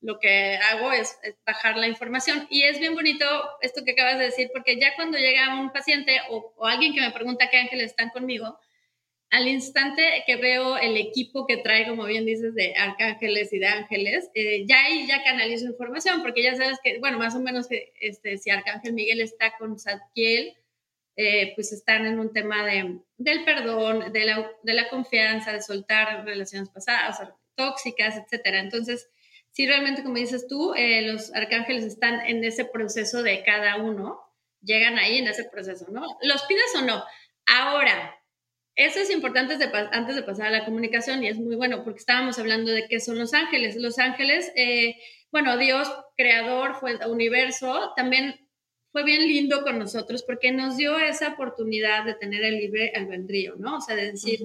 lo 0.02 0.20
que 0.20 0.58
hago 0.58 0.92
es, 0.92 1.20
bajar 1.46 1.78
la 1.78 1.88
información. 1.88 2.48
Y 2.50 2.64
es 2.64 2.80
bien 2.80 2.96
bonito 2.96 3.26
esto 3.62 3.84
que 3.84 3.92
acabas 3.92 4.18
de 4.18 4.26
decir, 4.26 4.50
porque 4.54 4.80
ya 4.80 4.96
cuando 4.96 5.18
llega 5.18 5.60
un 5.60 5.72
paciente 5.72 6.20
o, 6.30 6.54
o 6.56 6.66
alguien 6.66 6.94
que 6.94 7.02
me 7.02 7.12
pregunta 7.12 7.50
qué 7.50 7.58
ángeles 7.58 7.92
están 7.92 8.10
conmigo, 8.10 8.58
al 9.30 9.48
instante 9.48 10.24
que 10.26 10.38
veo 10.38 10.78
el 10.78 10.98
equipo 10.98 11.46
que 11.46 11.58
trae, 11.58 11.88
como 11.88 12.06
bien 12.06 12.26
dices, 12.26 12.56
de 12.56 12.76
arcángeles 12.76 13.54
y 13.54 13.60
de 13.60 13.68
ángeles, 13.68 14.30
eh, 14.34 14.66
ya 14.66 14.84
ahí 14.86 15.06
ya 15.08 15.24
canalizo 15.24 15.66
información, 15.66 16.22
porque 16.24 16.44
ya 16.44 16.56
sabes 16.56 16.80
que, 16.84 17.00
bueno, 17.00 17.20
más 17.20 17.36
o 17.36 17.40
menos 17.40 17.68
que 17.68 17.94
este, 18.02 18.38
si 18.38 18.50
Arcángel 18.50 18.94
Miguel 18.94 19.22
está 19.22 19.56
con 19.58 19.78
Zadkiel, 19.78 20.58
eh, 21.16 21.54
pues 21.56 21.72
están 21.74 22.06
en 22.08 22.20
un 22.20 22.34
tema 22.34 22.66
de, 22.66 23.00
del 23.18 23.44
perdón, 23.44 24.12
de 24.12 24.26
la, 24.26 24.52
de 24.64 24.74
la 24.74 24.90
confianza, 24.90 25.54
de 25.54 25.62
soltar 25.62 26.26
relaciones 26.26 26.70
pasadas, 26.70 27.22
tóxicas, 27.56 28.16
etcétera. 28.18 28.60
Entonces, 28.62 29.10
sí, 29.60 29.68
realmente, 29.68 30.04
como 30.04 30.16
dices 30.16 30.48
tú, 30.48 30.74
eh, 30.74 31.02
los 31.02 31.36
arcángeles 31.36 31.84
están 31.84 32.22
en 32.26 32.42
ese 32.46 32.64
proceso 32.64 33.24
de 33.24 33.44
cada 33.44 33.76
uno, 33.76 34.22
llegan 34.62 34.98
ahí 34.98 35.18
en 35.18 35.28
ese 35.28 35.44
proceso, 35.52 35.88
¿no? 35.92 36.02
¿Los 36.22 36.44
pides 36.44 36.74
o 36.78 36.86
no? 36.86 37.04
Ahora, 37.46 38.16
eso 38.76 39.02
es 39.02 39.10
importante 39.10 39.58
antes 39.92 40.16
de 40.16 40.24
pasar 40.24 40.48
a 40.48 40.52
la 40.52 40.64
comunicación 40.64 41.26
y 41.26 41.28
es 41.28 41.36
muy 41.36 41.58
bueno 41.58 41.84
porque 41.84 42.00
estábamos 42.00 42.40
hablando 42.40 42.72
de 42.72 42.88
qué 42.88 43.02
son 43.02 43.20
los 43.20 43.34
ángeles. 43.34 43.76
Los 43.76 44.00
ángeles, 44.00 44.50
eh, 44.56 44.96
bueno, 45.30 45.58
Dios, 45.58 45.92
creador, 46.16 46.76
fue 46.76 46.92
el 46.92 47.00
universo, 47.10 47.92
también 47.98 48.40
fue 48.94 49.04
bien 49.04 49.28
lindo 49.28 49.64
con 49.64 49.78
nosotros 49.78 50.24
porque 50.24 50.54
nos 50.54 50.78
dio 50.78 50.98
esa 51.00 51.34
oportunidad 51.34 52.06
de 52.06 52.14
tener 52.14 52.46
el 52.46 52.60
libre 52.60 52.94
albedrío, 52.96 53.56
¿no? 53.58 53.80
O 53.80 53.82
sea, 53.82 53.98
de 53.98 54.14
decir, 54.14 54.40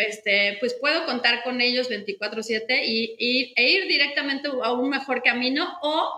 este, 0.00 0.56
pues 0.60 0.74
puedo 0.74 1.06
contar 1.06 1.42
con 1.42 1.60
ellos 1.60 1.88
24/7 1.88 2.82
y, 2.84 3.52
e 3.56 3.70
ir 3.70 3.86
directamente 3.86 4.48
a 4.62 4.72
un 4.72 4.88
mejor 4.88 5.22
camino 5.22 5.78
o 5.82 6.10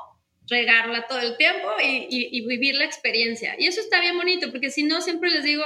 regarla 0.48 1.06
todo 1.06 1.20
el 1.20 1.36
tiempo 1.36 1.68
y, 1.82 2.06
y 2.08 2.46
vivir 2.46 2.74
la 2.74 2.84
experiencia. 2.84 3.54
Y 3.58 3.66
eso 3.66 3.80
está 3.80 4.00
bien 4.00 4.16
bonito 4.16 4.50
porque 4.50 4.70
si 4.70 4.82
no, 4.82 5.00
siempre 5.00 5.30
les 5.30 5.44
digo, 5.44 5.64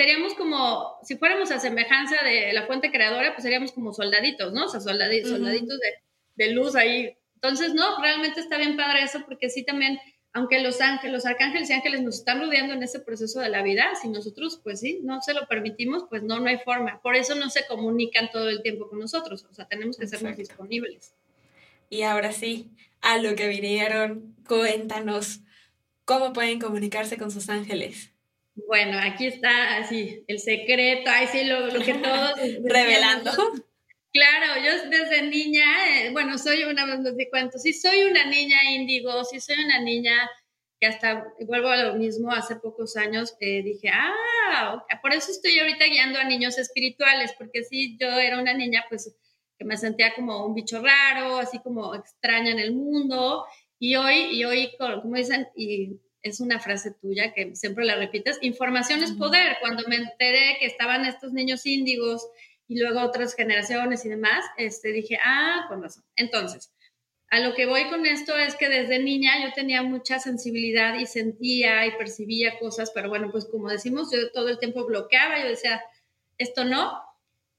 seríamos 0.00 0.32
como, 0.32 0.98
si 1.02 1.16
fuéramos 1.16 1.50
a 1.50 1.60
semejanza 1.60 2.16
de 2.24 2.54
la 2.54 2.66
fuente 2.66 2.90
creadora, 2.90 3.34
pues 3.34 3.42
seríamos 3.42 3.72
como 3.72 3.92
soldaditos, 3.92 4.50
¿no? 4.52 4.64
O 4.64 4.68
sea, 4.68 4.80
soldaditos, 4.80 5.30
soldaditos 5.30 5.78
de, 5.78 6.46
de, 6.46 6.52
luz 6.52 6.74
ahí. 6.74 7.14
Entonces, 7.34 7.74
no, 7.74 8.00
realmente 8.00 8.40
está 8.40 8.56
bien 8.56 8.78
padre 8.78 9.02
eso, 9.02 9.22
porque 9.26 9.50
sí 9.50 9.62
también, 9.62 10.00
aunque 10.32 10.60
los 10.60 10.80
ángeles, 10.80 11.12
los 11.12 11.26
arcángeles 11.26 11.70
y 11.70 11.72
ángeles 11.72 12.02
nos 12.02 12.18
están 12.18 12.40
rodeando 12.40 12.74
en 12.74 12.82
ese 12.82 13.00
proceso 13.00 13.40
de 13.40 13.48
la 13.48 13.62
vida, 13.62 13.94
si 14.00 14.08
nosotros, 14.08 14.60
pues 14.62 14.80
sí, 14.80 15.00
no 15.02 15.20
se 15.22 15.34
lo 15.34 15.46
permitimos, 15.48 16.04
pues 16.08 16.22
no, 16.22 16.38
no 16.38 16.48
hay 16.48 16.58
forma. 16.58 17.00
Por 17.02 17.16
eso 17.16 17.34
no 17.34 17.50
se 17.50 17.66
comunican 17.66 18.30
todo 18.30 18.48
el 18.48 18.62
tiempo 18.62 18.88
con 18.88 19.00
nosotros, 19.00 19.44
o 19.50 19.54
sea, 19.54 19.66
tenemos 19.66 19.96
que 19.96 20.06
ser 20.06 20.36
disponibles. 20.36 21.14
Y 21.88 22.02
ahora 22.02 22.32
sí, 22.32 22.70
a 23.00 23.18
lo 23.18 23.34
que 23.34 23.48
vinieron, 23.48 24.36
cuéntanos, 24.46 25.40
¿cómo 26.04 26.32
pueden 26.32 26.60
comunicarse 26.60 27.16
con 27.16 27.32
sus 27.32 27.48
ángeles? 27.48 28.12
Bueno, 28.68 28.98
aquí 29.02 29.26
está 29.26 29.78
así 29.78 30.24
el 30.28 30.38
secreto, 30.38 31.10
ahí 31.10 31.26
sí 31.26 31.44
lo, 31.44 31.68
que 31.82 31.94
todos 31.94 32.32
revelando. 32.64 33.32
Claro, 34.12 34.60
yo 34.60 34.90
desde 34.90 35.22
niña, 35.28 35.64
eh, 35.88 36.10
bueno, 36.10 36.36
soy 36.36 36.64
una, 36.64 36.84
no 36.84 37.14
sé 37.14 37.28
cuánto, 37.30 37.58
sí 37.58 37.72
soy 37.72 38.02
una 38.02 38.24
niña 38.26 38.56
índigo, 38.72 39.22
sí 39.24 39.40
soy 39.40 39.64
una 39.64 39.80
niña 39.80 40.28
que 40.80 40.88
hasta, 40.88 41.32
vuelvo 41.46 41.68
a 41.68 41.76
lo 41.76 41.94
mismo, 41.94 42.32
hace 42.32 42.56
pocos 42.56 42.96
años 42.96 43.36
eh, 43.38 43.62
dije, 43.62 43.88
ah, 43.92 44.84
por 45.00 45.12
eso 45.12 45.30
estoy 45.30 45.58
ahorita 45.60 45.84
guiando 45.84 46.18
a 46.18 46.24
niños 46.24 46.58
espirituales, 46.58 47.32
porque 47.38 47.62
sí, 47.62 47.96
yo 48.00 48.08
era 48.08 48.40
una 48.40 48.54
niña, 48.54 48.84
pues, 48.88 49.14
que 49.58 49.64
me 49.64 49.76
sentía 49.76 50.14
como 50.14 50.44
un 50.44 50.54
bicho 50.54 50.82
raro, 50.82 51.36
así 51.36 51.60
como 51.60 51.94
extraña 51.94 52.50
en 52.50 52.58
el 52.58 52.72
mundo, 52.72 53.44
y 53.78 53.94
hoy, 53.94 54.30
y 54.32 54.44
hoy, 54.44 54.72
como 54.78 55.16
dicen, 55.16 55.48
y 55.54 56.00
es 56.22 56.40
una 56.40 56.58
frase 56.58 56.92
tuya 57.00 57.32
que 57.32 57.54
siempre 57.54 57.84
la 57.84 57.96
repites, 57.96 58.38
información 58.42 59.02
es 59.02 59.12
poder. 59.12 59.56
Cuando 59.60 59.84
me 59.88 59.96
enteré 59.96 60.56
que 60.58 60.66
estaban 60.66 61.06
estos 61.06 61.32
niños 61.32 61.64
índigos 61.64 62.26
y 62.70 62.78
luego 62.78 63.00
otras 63.00 63.34
generaciones 63.34 64.04
y 64.04 64.10
demás, 64.10 64.44
este, 64.56 64.92
dije, 64.92 65.18
ah, 65.24 65.66
con 65.68 65.82
razón. 65.82 66.04
Entonces, 66.14 66.72
a 67.28 67.40
lo 67.40 67.52
que 67.52 67.66
voy 67.66 67.88
con 67.90 68.06
esto 68.06 68.38
es 68.38 68.54
que 68.54 68.68
desde 68.68 69.00
niña 69.00 69.32
yo 69.42 69.52
tenía 69.52 69.82
mucha 69.82 70.20
sensibilidad 70.20 70.96
y 70.96 71.06
sentía 71.06 71.84
y 71.86 71.96
percibía 71.98 72.60
cosas, 72.60 72.92
pero 72.94 73.08
bueno, 73.08 73.32
pues 73.32 73.46
como 73.46 73.68
decimos, 73.68 74.12
yo 74.12 74.30
todo 74.30 74.48
el 74.48 74.60
tiempo 74.60 74.86
bloqueaba, 74.86 75.42
yo 75.42 75.48
decía, 75.48 75.82
esto 76.38 76.64
no. 76.64 76.96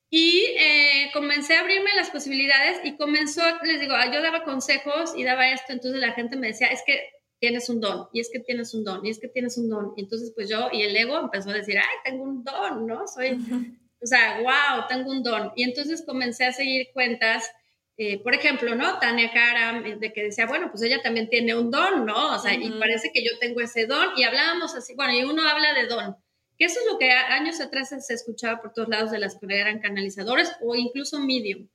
Y 0.09 0.45
eh, 0.57 1.09
comencé 1.11 1.55
a 1.55 1.59
abrirme 1.59 1.93
las 1.93 2.09
posibilidades 2.09 2.79
y 2.85 2.95
comenzó, 2.95 3.41
les 3.63 3.81
digo, 3.81 3.93
yo 4.13 4.21
daba 4.21 4.45
consejos 4.45 5.11
y 5.17 5.25
daba 5.25 5.51
esto, 5.51 5.73
entonces 5.73 5.99
la 5.99 6.13
gente 6.13 6.37
me 6.37 6.47
decía, 6.47 6.67
es 6.67 6.83
que 6.85 7.01
tienes 7.37 7.67
un 7.67 7.81
don, 7.81 8.07
y 8.13 8.21
es 8.21 8.29
que 8.31 8.39
tienes 8.39 8.73
un 8.73 8.85
don, 8.85 9.05
y 9.05 9.09
es 9.09 9.19
que 9.19 9.27
tienes 9.27 9.57
un 9.57 9.67
don. 9.67 9.91
Y 9.97 10.03
entonces, 10.03 10.31
pues 10.33 10.47
yo, 10.47 10.69
y 10.71 10.83
el 10.83 10.95
ego 10.95 11.19
empezó 11.19 11.49
a 11.49 11.55
decir, 11.55 11.77
ay, 11.77 11.97
tengo 12.05 12.23
un 12.23 12.45
don, 12.45 12.87
¿no? 12.87 13.09
Soy, 13.09 13.37
o 14.01 14.07
sea, 14.07 14.39
wow, 14.41 14.87
tengo 14.87 15.11
un 15.11 15.23
don. 15.23 15.51
Y 15.55 15.63
entonces 15.63 16.03
comencé 16.05 16.45
a 16.45 16.53
seguir 16.53 16.87
cuentas, 16.93 17.51
eh, 17.97 18.19
por 18.23 18.33
ejemplo, 18.33 18.73
¿no? 18.75 18.99
Tania 18.99 19.31
Cara, 19.31 19.81
de 19.81 20.13
que 20.13 20.23
decía, 20.23 20.47
bueno, 20.47 20.69
pues 20.71 20.81
ella 20.83 21.01
también 21.01 21.29
tiene 21.29 21.55
un 21.55 21.69
don, 21.69 22.05
¿no? 22.05 22.35
O 22.35 22.39
sea, 22.39 22.53
y 22.53 22.69
parece 22.79 23.11
que 23.13 23.23
yo 23.23 23.37
tengo 23.39 23.61
ese 23.61 23.85
don, 23.85 24.09
y 24.17 24.23
hablábamos 24.23 24.75
así, 24.75 24.95
bueno, 24.95 25.13
y 25.13 25.23
uno 25.23 25.47
habla 25.47 25.73
de 25.73 25.87
don, 25.87 26.15
que 26.57 26.65
eso 26.65 26.79
es 26.79 26.91
lo 26.91 26.97
que 26.97 27.11
años 27.11 27.61
atrás 27.61 27.89
se 27.89 28.13
escuchaba 28.13 28.61
por 28.61 28.73
todos 28.73 28.89
lados 28.89 29.11
de 29.11 29.19
las 29.19 29.37
que 29.37 29.45
eran 29.49 29.79
canalizadores 29.79 30.51
o 30.61 30.75
incluso 30.75 31.19
medium. 31.19 31.67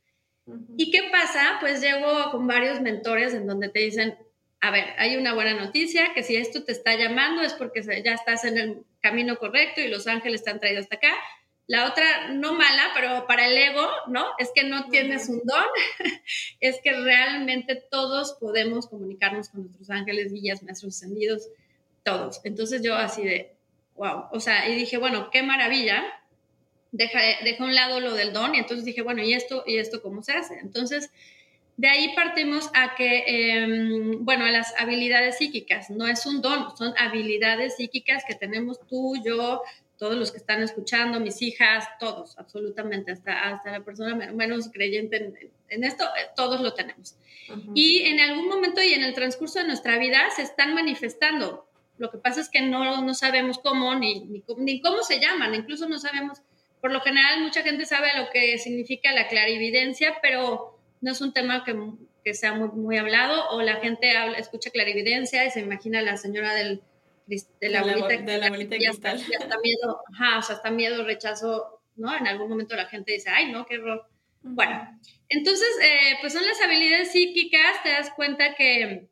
¿Y 0.76 0.90
qué 0.90 1.08
pasa? 1.10 1.58
Pues 1.60 1.80
llego 1.80 2.30
con 2.30 2.46
varios 2.46 2.80
mentores 2.80 3.34
en 3.34 3.46
donde 3.46 3.68
te 3.68 3.80
dicen, 3.80 4.16
a 4.60 4.70
ver, 4.70 4.84
hay 4.98 5.16
una 5.16 5.34
buena 5.34 5.54
noticia, 5.54 6.12
que 6.14 6.22
si 6.22 6.36
esto 6.36 6.64
te 6.64 6.72
está 6.72 6.94
llamando 6.96 7.42
es 7.42 7.52
porque 7.52 7.82
ya 8.04 8.14
estás 8.14 8.44
en 8.44 8.58
el 8.58 8.84
camino 9.00 9.36
correcto 9.38 9.80
y 9.80 9.88
los 9.88 10.06
ángeles 10.06 10.44
te 10.44 10.50
han 10.50 10.60
traído 10.60 10.80
hasta 10.80 10.96
acá. 10.96 11.12
La 11.68 11.88
otra, 11.88 12.28
no 12.28 12.54
mala, 12.54 12.90
pero 12.94 13.26
para 13.26 13.46
el 13.46 13.56
ego, 13.56 13.88
¿no? 14.06 14.24
Es 14.38 14.52
que 14.54 14.64
no 14.64 14.88
tienes 14.88 15.28
un 15.28 15.40
don, 15.44 15.64
es 16.60 16.80
que 16.82 16.92
realmente 16.92 17.74
todos 17.74 18.34
podemos 18.40 18.86
comunicarnos 18.86 19.48
con 19.48 19.62
nuestros 19.62 19.90
ángeles, 19.90 20.32
guías, 20.32 20.62
maestros 20.62 20.94
ascendidos, 20.96 21.48
todos. 22.04 22.40
Entonces 22.44 22.82
yo 22.82 22.94
así 22.94 23.24
de, 23.24 23.56
wow, 23.96 24.26
o 24.30 24.38
sea, 24.38 24.68
y 24.68 24.76
dije, 24.76 24.96
bueno, 24.96 25.30
qué 25.30 25.42
maravilla, 25.42 26.04
deja, 26.92 27.20
deja 27.42 27.64
un 27.64 27.74
lado 27.74 27.98
lo 27.98 28.14
del 28.14 28.32
don 28.32 28.54
y 28.54 28.58
entonces 28.58 28.84
dije, 28.84 29.02
bueno, 29.02 29.22
¿y 29.22 29.32
esto, 29.32 29.64
y 29.66 29.78
esto 29.78 30.02
cómo 30.02 30.22
se 30.22 30.32
hace? 30.32 30.58
Entonces 30.60 31.10
de 31.76 31.88
ahí 31.88 32.14
partimos 32.14 32.70
a 32.72 32.94
que, 32.94 33.24
em, 33.26 34.24
bueno, 34.24 34.46
a 34.46 34.50
las 34.50 34.74
habilidades 34.78 35.38
psíquicas. 35.38 35.90
No 35.90 36.06
es 36.06 36.24
un 36.24 36.40
don, 36.40 36.74
son 36.76 36.94
habilidades 36.96 37.76
psíquicas 37.76 38.24
que 38.26 38.34
tenemos 38.34 38.80
tú, 38.86 39.14
yo, 39.22 39.62
todos 39.98 40.16
los 40.16 40.30
que 40.30 40.38
están 40.38 40.62
escuchando, 40.62 41.20
mis 41.20 41.40
hijas, 41.42 41.86
todos, 41.98 42.36
absolutamente, 42.38 43.12
hasta, 43.12 43.48
hasta 43.48 43.72
la 43.72 43.84
persona 43.84 44.14
menos 44.14 44.70
creyente 44.72 45.32
en, 45.68 45.84
esto, 45.84 46.04
eh, 46.04 46.28
todos 46.36 46.60
lo 46.60 46.74
tenemos. 46.74 47.16
Y 47.74 48.02
en 48.02 48.20
algún 48.20 48.48
momento 48.48 48.82
y 48.82 48.92
en 48.92 49.02
el 49.02 49.14
transcurso 49.14 49.60
de 49.60 49.66
nuestra 49.66 49.98
vida 49.98 50.18
se 50.34 50.42
están 50.42 50.74
manifestando. 50.74 51.66
Lo 51.98 52.10
que 52.10 52.18
pasa 52.18 52.40
es 52.40 52.50
que 52.50 52.60
no, 52.60 53.02
no 53.02 53.14
sabemos 53.14 53.58
cómo, 53.58 53.94
ni, 53.94 54.24
ni, 54.26 54.44
ni 54.58 54.80
cómo 54.80 55.02
se 55.02 55.18
llaman, 55.18 55.54
incluso 55.54 55.88
no 55.88 55.98
sabemos 55.98 56.42
por 56.86 56.92
lo 56.92 57.00
general 57.00 57.40
mucha 57.40 57.62
gente 57.62 57.84
sabe 57.84 58.08
lo 58.16 58.30
que 58.30 58.58
significa 58.58 59.12
la 59.12 59.26
clarividencia, 59.26 60.18
pero 60.22 60.78
no 61.00 61.10
es 61.10 61.20
un 61.20 61.32
tema 61.32 61.64
que, 61.64 61.74
que 62.24 62.32
sea 62.32 62.52
muy, 62.54 62.68
muy, 62.68 62.96
hablado 62.96 63.50
o 63.50 63.62
la 63.62 63.76
gente 63.80 64.16
habla, 64.16 64.38
escucha 64.38 64.70
clarividencia 64.70 65.44
y 65.44 65.50
se 65.50 65.58
imagina 65.58 65.98
a 65.98 66.02
la 66.02 66.16
señora 66.16 66.54
del, 66.54 66.82
de 67.26 67.68
la 67.68 67.80
abuelita, 67.80 68.08
de 68.08 68.38
la 68.38 68.46
abuelita 68.46 68.76
cristal. 68.76 69.18
Ya 69.18 69.38
está 69.38 69.58
miedo, 69.58 70.00
ajá, 70.12 70.38
o 70.38 70.42
sea, 70.42 70.56
está 70.56 70.70
miedo, 70.70 71.04
rechazo, 71.04 71.80
¿no? 71.96 72.16
En 72.16 72.26
algún 72.26 72.48
momento 72.48 72.76
la 72.76 72.86
gente 72.86 73.12
dice, 73.12 73.30
ay, 73.30 73.50
no, 73.52 73.66
qué 73.66 73.78
horror. 73.78 74.06
Bueno, 74.42 75.00
entonces, 75.28 75.68
eh, 75.82 76.16
pues 76.20 76.32
son 76.32 76.46
las 76.46 76.60
habilidades 76.62 77.10
psíquicas, 77.10 77.82
te 77.82 77.90
das 77.90 78.10
cuenta 78.14 78.54
que, 78.54 79.08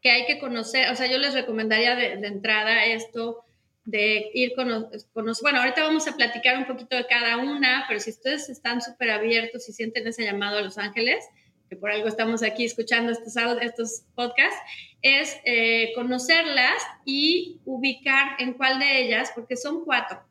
que 0.00 0.10
hay 0.10 0.26
que 0.26 0.38
conocer, 0.38 0.88
o 0.90 0.94
sea, 0.94 1.08
yo 1.08 1.18
les 1.18 1.34
recomendaría 1.34 1.96
de, 1.96 2.16
de 2.16 2.28
entrada 2.28 2.84
esto, 2.84 3.44
de 3.84 4.30
ir 4.34 4.54
con, 4.54 4.68
bueno, 5.14 5.60
ahorita 5.60 5.82
vamos 5.82 6.06
a 6.06 6.16
platicar 6.16 6.56
un 6.56 6.66
poquito 6.66 6.96
de 6.96 7.06
cada 7.06 7.38
una, 7.38 7.84
pero 7.88 7.98
si 7.98 8.10
ustedes 8.10 8.48
están 8.48 8.80
súper 8.80 9.10
abiertos 9.10 9.68
y 9.68 9.72
sienten 9.72 10.06
ese 10.06 10.24
llamado 10.24 10.58
a 10.58 10.62
Los 10.62 10.78
Ángeles, 10.78 11.24
que 11.72 11.76
por 11.78 11.90
algo 11.90 12.06
estamos 12.06 12.42
aquí 12.42 12.66
escuchando 12.66 13.12
estos, 13.12 13.34
estos 13.62 14.02
podcasts, 14.14 14.60
es 15.00 15.38
eh, 15.46 15.92
conocerlas 15.94 16.82
y 17.06 17.60
ubicar 17.64 18.36
en 18.40 18.52
cuál 18.52 18.78
de 18.78 19.00
ellas, 19.00 19.32
porque 19.34 19.56
son 19.56 19.82
cuatro, 19.86 20.22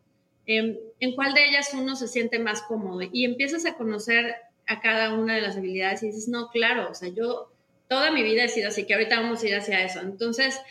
em, 0.45 0.77
en 0.99 1.15
cuál 1.15 1.33
de 1.33 1.43
ellas 1.45 1.71
uno 1.73 1.95
se 1.95 2.07
siente 2.07 2.37
más 2.37 2.61
cómodo 2.61 3.01
y 3.11 3.25
empiezas 3.25 3.65
a 3.65 3.73
conocer 3.73 4.35
a 4.67 4.81
cada 4.81 5.15
una 5.15 5.33
de 5.33 5.41
las 5.41 5.57
habilidades 5.57 6.03
y 6.03 6.07
dices, 6.07 6.27
no, 6.27 6.49
claro, 6.49 6.91
o 6.91 6.93
sea, 6.93 7.09
yo 7.09 7.51
toda 7.89 8.11
mi 8.11 8.21
vida 8.21 8.43
he 8.43 8.47
sido 8.47 8.67
así, 8.67 8.85
que 8.85 8.93
ahorita 8.93 9.19
vamos 9.19 9.41
a 9.41 9.47
ir 9.47 9.55
hacia 9.55 9.83
eso. 9.83 9.99
Entonces, 10.01 10.61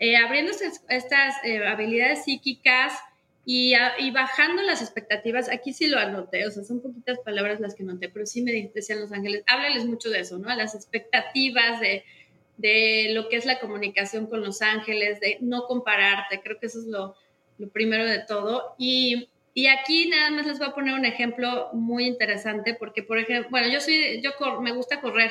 eh, 0.00 0.16
abriendo 0.16 0.50
estas, 0.88 1.34
eh, 1.44 1.64
habilidades 1.64 2.24
psíquicas 2.24 2.92
y, 3.48 3.74
y, 4.00 4.10
bajando 4.10 4.60
las 4.62 4.82
expectativas, 4.82 5.48
aquí 5.48 5.72
sí 5.72 5.86
lo 5.86 6.00
anoté, 6.00 6.44
o 6.48 6.50
sea, 6.50 6.64
son 6.64 6.82
poquitas 6.82 7.20
palabras 7.20 7.60
las 7.60 7.76
que 7.76 7.84
noté, 7.84 8.08
pero 8.08 8.26
sí 8.26 8.42
me 8.42 8.72
decían 8.74 9.00
los 9.00 9.12
ángeles, 9.12 9.44
háblales 9.46 9.86
mucho 9.86 10.10
de 10.10 10.18
eso, 10.18 10.36
¿no? 10.36 10.52
Las 10.56 10.74
expectativas 10.74 11.78
de, 11.78 12.02
de 12.56 13.12
lo 13.14 13.28
que 13.28 13.36
es 13.36 13.46
la 13.46 13.60
comunicación 13.60 14.26
con 14.26 14.42
los 14.42 14.62
ángeles, 14.62 15.20
de 15.20 15.38
no 15.42 15.62
compararte, 15.68 16.40
creo 16.40 16.58
que 16.58 16.66
eso 16.66 16.80
es 16.80 16.86
lo, 16.86 17.14
lo 17.58 17.68
primero 17.68 18.04
de 18.04 18.18
todo. 18.18 18.74
Y, 18.78 19.28
y, 19.54 19.68
aquí 19.68 20.08
nada 20.08 20.32
más 20.32 20.44
les 20.44 20.58
voy 20.58 20.66
a 20.66 20.74
poner 20.74 20.94
un 20.94 21.04
ejemplo 21.04 21.70
muy 21.72 22.04
interesante, 22.04 22.74
porque, 22.74 23.04
por 23.04 23.20
ejemplo, 23.20 23.48
bueno, 23.52 23.68
yo 23.68 23.80
soy, 23.80 24.20
yo 24.22 24.32
me 24.60 24.72
gusta 24.72 25.00
correr, 25.00 25.30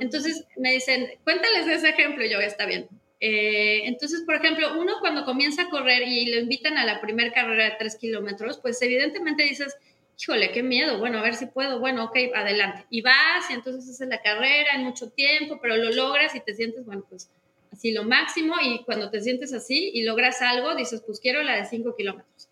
entonces 0.00 0.44
me 0.56 0.72
dicen, 0.72 1.12
cuéntales 1.22 1.68
ese 1.68 1.90
ejemplo, 1.90 2.24
y 2.24 2.30
yo, 2.30 2.40
está 2.40 2.66
bien. 2.66 2.88
Eh, 3.20 3.82
entonces, 3.86 4.22
por 4.22 4.36
ejemplo, 4.36 4.78
uno 4.78 4.94
cuando 5.00 5.24
comienza 5.24 5.62
a 5.62 5.70
correr 5.70 6.06
y 6.06 6.26
lo 6.26 6.38
invitan 6.38 6.78
a 6.78 6.86
la 6.86 7.00
primera 7.00 7.32
carrera 7.32 7.64
de 7.64 7.76
tres 7.78 7.96
kilómetros, 7.96 8.58
pues 8.58 8.80
evidentemente 8.80 9.42
dices, 9.42 9.76
híjole, 10.20 10.52
qué 10.52 10.62
miedo, 10.62 10.98
bueno, 10.98 11.18
a 11.18 11.22
ver 11.22 11.34
si 11.34 11.46
puedo, 11.46 11.80
bueno, 11.80 12.04
ok, 12.04 12.16
adelante. 12.34 12.84
Y 12.90 13.02
vas 13.02 13.50
y 13.50 13.54
entonces 13.54 13.88
haces 13.90 14.08
la 14.08 14.22
carrera 14.22 14.74
en 14.74 14.84
mucho 14.84 15.10
tiempo, 15.10 15.58
pero 15.60 15.76
lo 15.76 15.90
logras 15.90 16.34
y 16.34 16.40
te 16.40 16.54
sientes, 16.54 16.84
bueno, 16.84 17.04
pues 17.08 17.30
así 17.72 17.92
lo 17.92 18.04
máximo 18.04 18.54
y 18.62 18.84
cuando 18.84 19.10
te 19.10 19.20
sientes 19.20 19.52
así 19.52 19.90
y 19.92 20.04
logras 20.04 20.40
algo, 20.42 20.74
dices, 20.74 21.02
pues 21.04 21.20
quiero 21.20 21.42
la 21.42 21.56
de 21.56 21.64
cinco 21.66 21.94
kilómetros. 21.96 22.48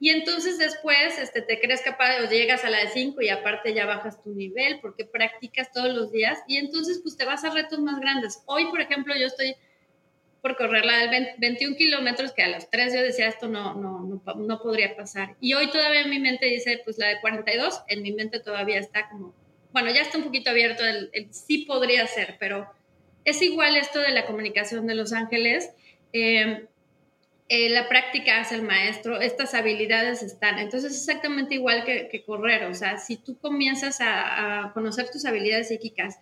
Y 0.00 0.10
entonces 0.10 0.58
después 0.58 1.18
este, 1.18 1.42
te 1.42 1.60
crees 1.60 1.82
capaz 1.82 2.20
o 2.22 2.30
llegas 2.30 2.64
a 2.64 2.70
la 2.70 2.78
de 2.78 2.88
5 2.88 3.20
y 3.20 3.30
aparte 3.30 3.74
ya 3.74 3.84
bajas 3.84 4.22
tu 4.22 4.30
nivel 4.30 4.78
porque 4.80 5.04
practicas 5.04 5.72
todos 5.72 5.92
los 5.92 6.12
días 6.12 6.38
y 6.46 6.56
entonces 6.58 7.00
pues 7.02 7.16
te 7.16 7.24
vas 7.24 7.44
a 7.44 7.50
retos 7.50 7.80
más 7.80 7.98
grandes. 7.98 8.40
Hoy, 8.46 8.66
por 8.66 8.80
ejemplo, 8.80 9.14
yo 9.18 9.26
estoy 9.26 9.56
por 10.48 10.56
correr 10.56 10.86
la 10.86 10.98
del 10.98 11.28
21 11.36 11.76
kilómetros, 11.76 12.32
que 12.32 12.42
a 12.42 12.48
los 12.48 12.70
3 12.70 12.94
yo 12.94 13.02
decía, 13.02 13.28
esto 13.28 13.48
no, 13.48 13.74
no, 13.74 14.00
no, 14.00 14.34
no, 14.34 14.62
podría 14.62 14.96
pasar. 14.96 15.36
Y 15.40 15.52
hoy 15.52 15.70
todavía 15.70 16.00
en 16.02 16.10
mi 16.10 16.18
mente 16.18 16.46
dice, 16.46 16.80
pues 16.84 16.96
la 16.96 17.08
de 17.08 17.20
42, 17.20 17.82
en 17.88 18.02
mi 18.02 18.12
mente 18.12 18.40
todavía 18.40 18.78
está 18.78 19.10
como, 19.10 19.34
bueno, 19.72 19.90
ya 19.90 20.00
está 20.00 20.16
un 20.16 20.24
poquito 20.24 20.50
abierto, 20.50 20.84
el, 20.84 21.10
sí 21.32 21.66
podría 21.66 22.06
ser, 22.06 22.36
pero 22.40 22.66
es 23.24 23.42
igual 23.42 23.76
esto 23.76 24.00
de 24.00 24.10
la 24.10 24.24
comunicación 24.24 24.86
de 24.86 24.94
los 24.94 25.12
ángeles. 25.12 25.70
Eh, 26.14 26.66
eh, 27.50 27.68
la 27.68 27.88
práctica 27.88 28.40
hace 28.40 28.54
el 28.54 28.62
maestro, 28.62 29.20
estas 29.20 29.52
habilidades 29.52 30.22
están. 30.22 30.58
Entonces, 30.58 30.92
es 30.92 30.98
exactamente 30.98 31.56
igual 31.56 31.84
que, 31.84 32.08
que 32.08 32.24
correr. 32.24 32.64
O 32.64 32.74
sea, 32.74 32.96
si 32.98 33.18
tú 33.18 33.38
comienzas 33.38 34.00
a, 34.00 34.64
a, 34.64 34.72
conocer 34.72 35.10
tus 35.10 35.26
habilidades 35.26 35.68
psíquicas, 35.68 36.18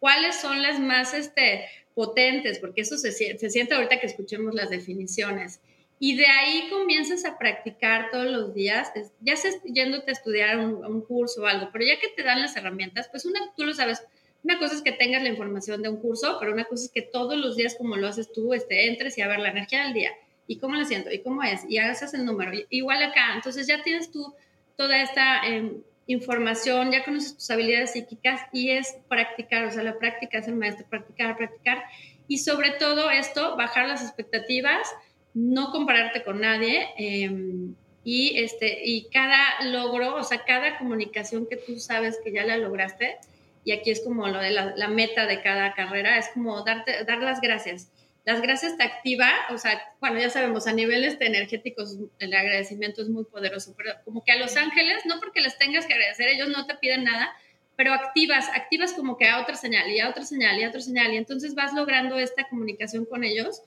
¿cuáles 0.00 0.34
son 0.34 0.62
las 0.62 0.80
más 0.80 1.14
este, 1.14 1.64
potentes, 1.98 2.60
porque 2.60 2.82
eso 2.82 2.96
se, 2.96 3.10
se 3.10 3.50
siente 3.50 3.74
ahorita 3.74 3.98
que 3.98 4.06
escuchemos 4.06 4.54
las 4.54 4.70
definiciones. 4.70 5.58
Y 5.98 6.16
de 6.16 6.26
ahí 6.26 6.68
comienzas 6.70 7.24
a 7.24 7.36
practicar 7.36 8.12
todos 8.12 8.26
los 8.26 8.54
días, 8.54 8.92
ya 9.20 9.34
sea 9.34 9.50
yéndote 9.64 10.12
a 10.12 10.12
estudiar 10.12 10.60
un, 10.60 10.84
un, 10.84 11.00
curso 11.00 11.42
o 11.42 11.46
algo, 11.46 11.70
pero 11.72 11.84
ya 11.84 11.98
que 11.98 12.06
te 12.14 12.22
dan 12.22 12.40
las 12.40 12.56
herramientas, 12.56 13.08
pues 13.10 13.24
una, 13.24 13.40
tú 13.56 13.64
lo 13.64 13.74
sabes, 13.74 14.04
una 14.44 14.60
cosa 14.60 14.76
es 14.76 14.82
que 14.82 14.92
tengas 14.92 15.24
la 15.24 15.28
información 15.28 15.82
de 15.82 15.88
un 15.88 15.96
curso, 15.96 16.36
pero 16.38 16.52
una 16.52 16.66
cosa 16.66 16.84
es 16.84 16.92
que 16.92 17.02
todos 17.02 17.36
los 17.36 17.56
días, 17.56 17.74
como 17.74 17.96
lo 17.96 18.06
haces 18.06 18.30
tú, 18.32 18.54
este, 18.54 18.86
entres 18.86 19.18
y 19.18 19.22
a 19.22 19.26
ver 19.26 19.40
la 19.40 19.50
energía 19.50 19.82
del 19.82 19.94
día, 19.94 20.12
y 20.46 20.58
cómo 20.58 20.76
la 20.76 20.84
siento, 20.84 21.10
y 21.10 21.18
cómo 21.18 21.42
es, 21.42 21.62
y 21.68 21.78
hagas 21.78 22.14
el 22.14 22.24
número, 22.24 22.52
igual 22.70 23.02
acá, 23.02 23.34
entonces 23.34 23.66
ya 23.66 23.82
tienes 23.82 24.12
tú 24.12 24.32
toda 24.76 25.02
esta 25.02 25.40
eh, 25.48 25.72
información, 26.08 26.90
ya 26.90 27.04
conoces 27.04 27.34
tus 27.34 27.50
habilidades 27.50 27.92
psíquicas 27.92 28.40
y 28.52 28.70
es 28.70 28.96
practicar, 29.08 29.66
o 29.66 29.70
sea, 29.70 29.82
la 29.82 29.98
práctica 29.98 30.38
es 30.38 30.48
el 30.48 30.56
maestro, 30.56 30.86
practicar, 30.88 31.36
practicar. 31.36 31.84
Y 32.26 32.38
sobre 32.38 32.70
todo 32.72 33.10
esto, 33.10 33.56
bajar 33.56 33.86
las 33.86 34.02
expectativas, 34.02 34.88
no 35.34 35.70
compararte 35.70 36.24
con 36.24 36.40
nadie 36.40 36.88
em, 36.96 37.74
y, 38.04 38.38
este, 38.42 38.86
y 38.86 39.10
cada 39.10 39.62
logro, 39.64 40.16
o 40.16 40.24
sea, 40.24 40.44
cada 40.44 40.78
comunicación 40.78 41.46
que 41.46 41.56
tú 41.56 41.78
sabes 41.78 42.18
que 42.24 42.32
ya 42.32 42.44
la 42.44 42.56
lograste, 42.56 43.18
y 43.64 43.72
aquí 43.72 43.90
es 43.90 44.00
como 44.02 44.28
lo 44.28 44.40
de 44.40 44.50
la, 44.50 44.74
la 44.76 44.88
meta 44.88 45.26
de 45.26 45.42
cada 45.42 45.74
carrera, 45.74 46.16
es 46.16 46.28
como 46.32 46.64
darte, 46.64 47.04
dar 47.04 47.18
las 47.18 47.42
gracias 47.42 47.90
las 48.28 48.42
gracias 48.42 48.76
te 48.76 48.82
activa, 48.82 49.32
o 49.48 49.56
sea, 49.56 49.82
bueno, 50.00 50.20
ya 50.20 50.28
sabemos, 50.28 50.66
a 50.66 50.74
niveles 50.74 51.16
energéticos 51.18 51.96
el 52.18 52.34
agradecimiento 52.34 53.00
es 53.00 53.08
muy 53.08 53.24
poderoso, 53.24 53.72
pero 53.74 53.94
como 54.04 54.22
que 54.22 54.32
a 54.32 54.36
los 54.36 54.54
ángeles, 54.54 55.06
no 55.06 55.18
porque 55.18 55.40
les 55.40 55.56
tengas 55.56 55.86
que 55.86 55.94
agradecer, 55.94 56.28
ellos 56.28 56.50
no 56.50 56.66
te 56.66 56.74
piden 56.74 57.04
nada, 57.04 57.34
pero 57.74 57.94
activas, 57.94 58.50
activas 58.54 58.92
como 58.92 59.16
que 59.16 59.26
a 59.26 59.40
otra 59.40 59.54
señal 59.54 59.90
y 59.90 60.00
a 60.00 60.10
otra 60.10 60.24
señal 60.24 60.58
y 60.58 60.64
a 60.64 60.68
otra 60.68 60.82
señal, 60.82 61.14
y 61.14 61.16
entonces 61.16 61.54
vas 61.54 61.72
logrando 61.72 62.18
esta 62.18 62.46
comunicación 62.50 63.06
con 63.06 63.24
ellos 63.24 63.62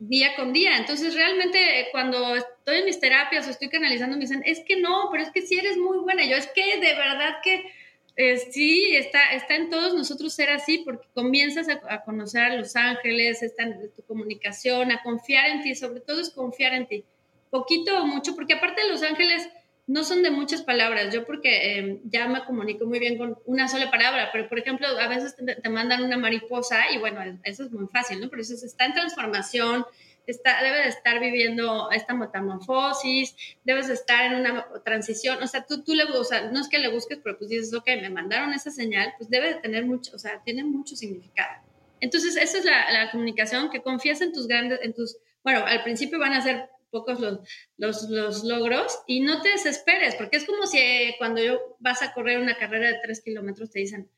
día 0.00 0.34
con 0.34 0.52
día. 0.52 0.76
Entonces, 0.78 1.14
realmente 1.14 1.86
cuando 1.92 2.34
estoy 2.34 2.78
en 2.78 2.84
mis 2.86 2.98
terapias 2.98 3.46
o 3.46 3.50
estoy 3.50 3.68
canalizando, 3.68 4.16
me 4.16 4.22
dicen, 4.22 4.42
es 4.44 4.58
que 4.66 4.80
no, 4.80 5.08
pero 5.12 5.22
es 5.22 5.30
que 5.30 5.42
sí 5.42 5.56
eres 5.56 5.76
muy 5.76 5.98
buena. 5.98 6.24
yo, 6.24 6.34
es 6.34 6.48
que 6.48 6.80
de 6.80 6.94
verdad 6.96 7.36
que 7.44 7.70
eh, 8.16 8.36
sí, 8.36 8.94
está, 8.94 9.32
está 9.32 9.56
en 9.56 9.70
todos 9.70 9.94
nosotros 9.94 10.34
ser 10.34 10.50
así, 10.50 10.78
porque 10.78 11.08
comienzas 11.14 11.68
a, 11.68 12.02
conocer 12.02 12.42
a 12.42 12.56
los 12.56 12.76
ángeles, 12.76 13.42
está 13.42 13.62
en 13.62 13.90
tu 13.94 14.02
comunicación, 14.02 14.92
a 14.92 15.02
confiar 15.02 15.48
en 15.48 15.62
ti, 15.62 15.74
sobre 15.74 16.00
todo 16.00 16.20
es 16.20 16.30
confiar 16.30 16.74
en 16.74 16.86
ti, 16.86 17.04
poquito 17.50 18.02
o 18.02 18.06
mucho, 18.06 18.34
porque 18.34 18.54
aparte 18.54 18.86
los 18.88 19.02
ángeles 19.02 19.48
no 19.86 20.04
son 20.04 20.22
de 20.22 20.30
muchas 20.30 20.62
palabras, 20.62 21.12
yo 21.12 21.24
porque 21.24 21.78
em, 21.78 22.00
ya 22.04 22.28
me 22.28 22.44
comunico 22.44 22.86
muy 22.86 22.98
bien 22.98 23.16
con 23.16 23.38
una 23.46 23.66
sola 23.66 23.90
palabra, 23.90 24.28
pero 24.30 24.48
por 24.48 24.58
ejemplo, 24.58 24.86
a 24.86 25.08
veces 25.08 25.34
te, 25.34 25.56
te 25.56 25.68
mandan 25.70 26.04
una 26.04 26.18
mariposa 26.18 26.90
y 26.94 26.98
bueno, 26.98 27.20
eso 27.44 27.64
es 27.64 27.72
muy 27.72 27.88
fácil, 27.88 28.20
¿no? 28.20 28.28
Pero 28.28 28.42
eso 28.42 28.54
está 28.54 28.84
en 28.84 28.92
transformación, 28.92 29.86
está, 30.26 30.62
debe 30.62 30.78
de 30.78 30.88
estar 30.88 31.20
viviendo 31.20 31.90
esta 31.90 32.14
metamorfosis, 32.14 33.34
debes 33.64 33.88
de 33.88 33.94
estar 33.94 34.24
en 34.24 34.40
una 34.40 34.66
transición, 34.84 35.42
o 35.42 35.46
sea, 35.46 35.64
tú, 35.66 35.82
tú 35.82 35.94
le, 35.94 36.04
o 36.04 36.24
no 36.52 36.60
es 36.60 36.68
que 36.68 36.78
le 36.78 36.88
busques, 36.88 37.18
pero 37.22 37.36
pues 37.38 37.50
dices, 37.50 37.74
ok, 37.74 37.86
me 38.00 38.10
mandaron 38.10 38.52
esa 38.52 38.70
señal, 38.70 39.14
pues 39.18 39.30
debe 39.30 39.54
de 39.54 39.60
tener 39.60 39.84
mucho, 39.84 40.14
o 40.14 40.18
sea, 40.18 40.42
tiene 40.44 40.64
mucho 40.64 40.96
significado. 40.96 41.62
Entonces, 42.00 42.36
esa 42.36 42.58
es 42.58 42.64
la, 42.64 42.90
la 42.90 43.10
comunicación, 43.10 43.70
que 43.70 43.82
confías 43.82 44.20
en 44.20 44.32
tus 44.32 44.46
grandes, 44.48 44.80
en 44.82 44.92
tus, 44.92 45.16
bueno, 45.44 45.64
al 45.64 45.82
principio 45.82 46.18
van 46.18 46.32
a 46.32 46.40
ser 46.40 46.68
pocos 46.90 47.20
los, 47.20 47.40
los, 47.78 48.02
los, 48.10 48.44
logros 48.44 49.00
y 49.06 49.20
no 49.20 49.40
te 49.40 49.48
desesperes, 49.48 50.14
porque 50.14 50.36
es 50.36 50.44
como 50.44 50.66
si 50.66 50.78
eh, 50.78 51.14
cuando 51.18 51.42
yo 51.42 51.76
vas 51.80 52.02
a 52.02 52.12
correr 52.12 52.38
una 52.38 52.58
carrera 52.58 52.88
de 52.88 52.98
3 53.02 53.22
kilómetros 53.22 53.70
te 53.70 53.80
dicen 53.80 54.10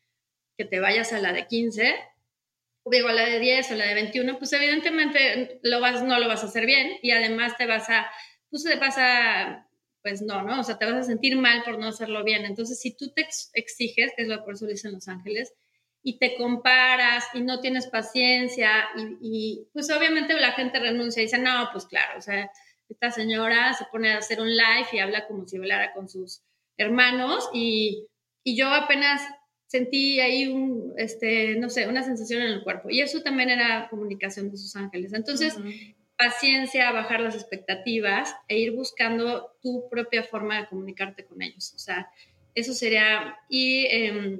que 0.57 0.65
te 0.65 0.79
vayas 0.79 1.13
a 1.13 1.19
la 1.19 1.31
de 1.31 1.47
15 1.47 1.95
digo, 2.91 3.09
la 3.09 3.25
de 3.25 3.39
10 3.39 3.71
o 3.71 3.75
la 3.75 3.87
de 3.87 3.93
21, 3.95 4.37
pues 4.37 4.53
evidentemente 4.53 5.59
lo 5.63 5.79
vas, 5.79 6.03
no 6.03 6.19
lo 6.19 6.27
vas 6.27 6.43
a 6.43 6.47
hacer 6.47 6.65
bien 6.65 6.97
y 7.01 7.11
además 7.11 7.57
te 7.57 7.65
vas 7.65 7.89
a, 7.89 8.09
pues 8.49 8.63
te 8.63 8.75
vas 8.75 8.95
a, 8.97 9.67
pues 10.01 10.21
no, 10.21 10.43
¿no? 10.43 10.59
O 10.59 10.63
sea, 10.63 10.77
te 10.77 10.85
vas 10.85 10.95
a 10.95 11.03
sentir 11.03 11.35
mal 11.35 11.63
por 11.63 11.79
no 11.79 11.87
hacerlo 11.87 12.23
bien. 12.23 12.45
Entonces, 12.45 12.79
si 12.79 12.95
tú 12.95 13.11
te 13.11 13.27
exiges, 13.53 14.13
que 14.15 14.23
es 14.23 14.27
lo 14.27 14.37
que 14.37 14.43
por 14.43 14.53
eso 14.53 14.67
dicen 14.67 14.93
los 14.93 15.07
ángeles, 15.07 15.53
y 16.03 16.19
te 16.19 16.35
comparas 16.35 17.25
y 17.33 17.41
no 17.41 17.59
tienes 17.61 17.87
paciencia 17.87 18.87
y, 18.95 19.17
y, 19.21 19.67
pues 19.73 19.89
obviamente 19.89 20.39
la 20.39 20.51
gente 20.51 20.79
renuncia 20.79 21.21
y 21.21 21.25
dice, 21.25 21.39
no, 21.39 21.69
pues 21.73 21.87
claro, 21.87 22.19
o 22.19 22.21
sea, 22.21 22.51
esta 22.87 23.09
señora 23.09 23.73
se 23.73 23.85
pone 23.85 24.11
a 24.11 24.19
hacer 24.19 24.39
un 24.39 24.55
live 24.55 24.87
y 24.91 24.99
habla 24.99 25.25
como 25.25 25.47
si 25.47 25.57
hablara 25.57 25.93
con 25.93 26.07
sus 26.07 26.43
hermanos 26.77 27.49
y, 27.53 28.07
y 28.43 28.55
yo 28.55 28.69
apenas 28.69 29.23
sentí 29.67 30.19
ahí 30.19 30.47
un, 30.47 30.93
este, 30.97 31.55
no 31.55 31.69
sé, 31.69 31.87
una 31.87 32.03
sensación 32.03 32.41
en 32.41 32.49
el 32.49 32.63
cuerpo. 32.63 32.89
Y 32.89 33.01
eso 33.01 33.21
también 33.21 33.49
era 33.49 33.87
comunicación 33.89 34.51
de 34.51 34.57
sus 34.57 34.75
ángeles. 34.75 35.13
Entonces, 35.13 35.55
paciencia, 36.17 36.91
bajar 36.91 37.19
las 37.19 37.35
expectativas 37.35 38.35
e 38.47 38.59
ir 38.59 38.71
buscando 38.71 39.55
tu 39.61 39.89
propia 39.89 40.23
forma 40.23 40.59
de 40.59 40.67
comunicarte 40.67 41.25
con 41.25 41.41
ellos. 41.41 41.73
O 41.75 41.79
sea, 41.79 42.09
eso 42.53 42.73
sería 42.73 43.37
y, 43.49 43.85
em, 43.87 44.39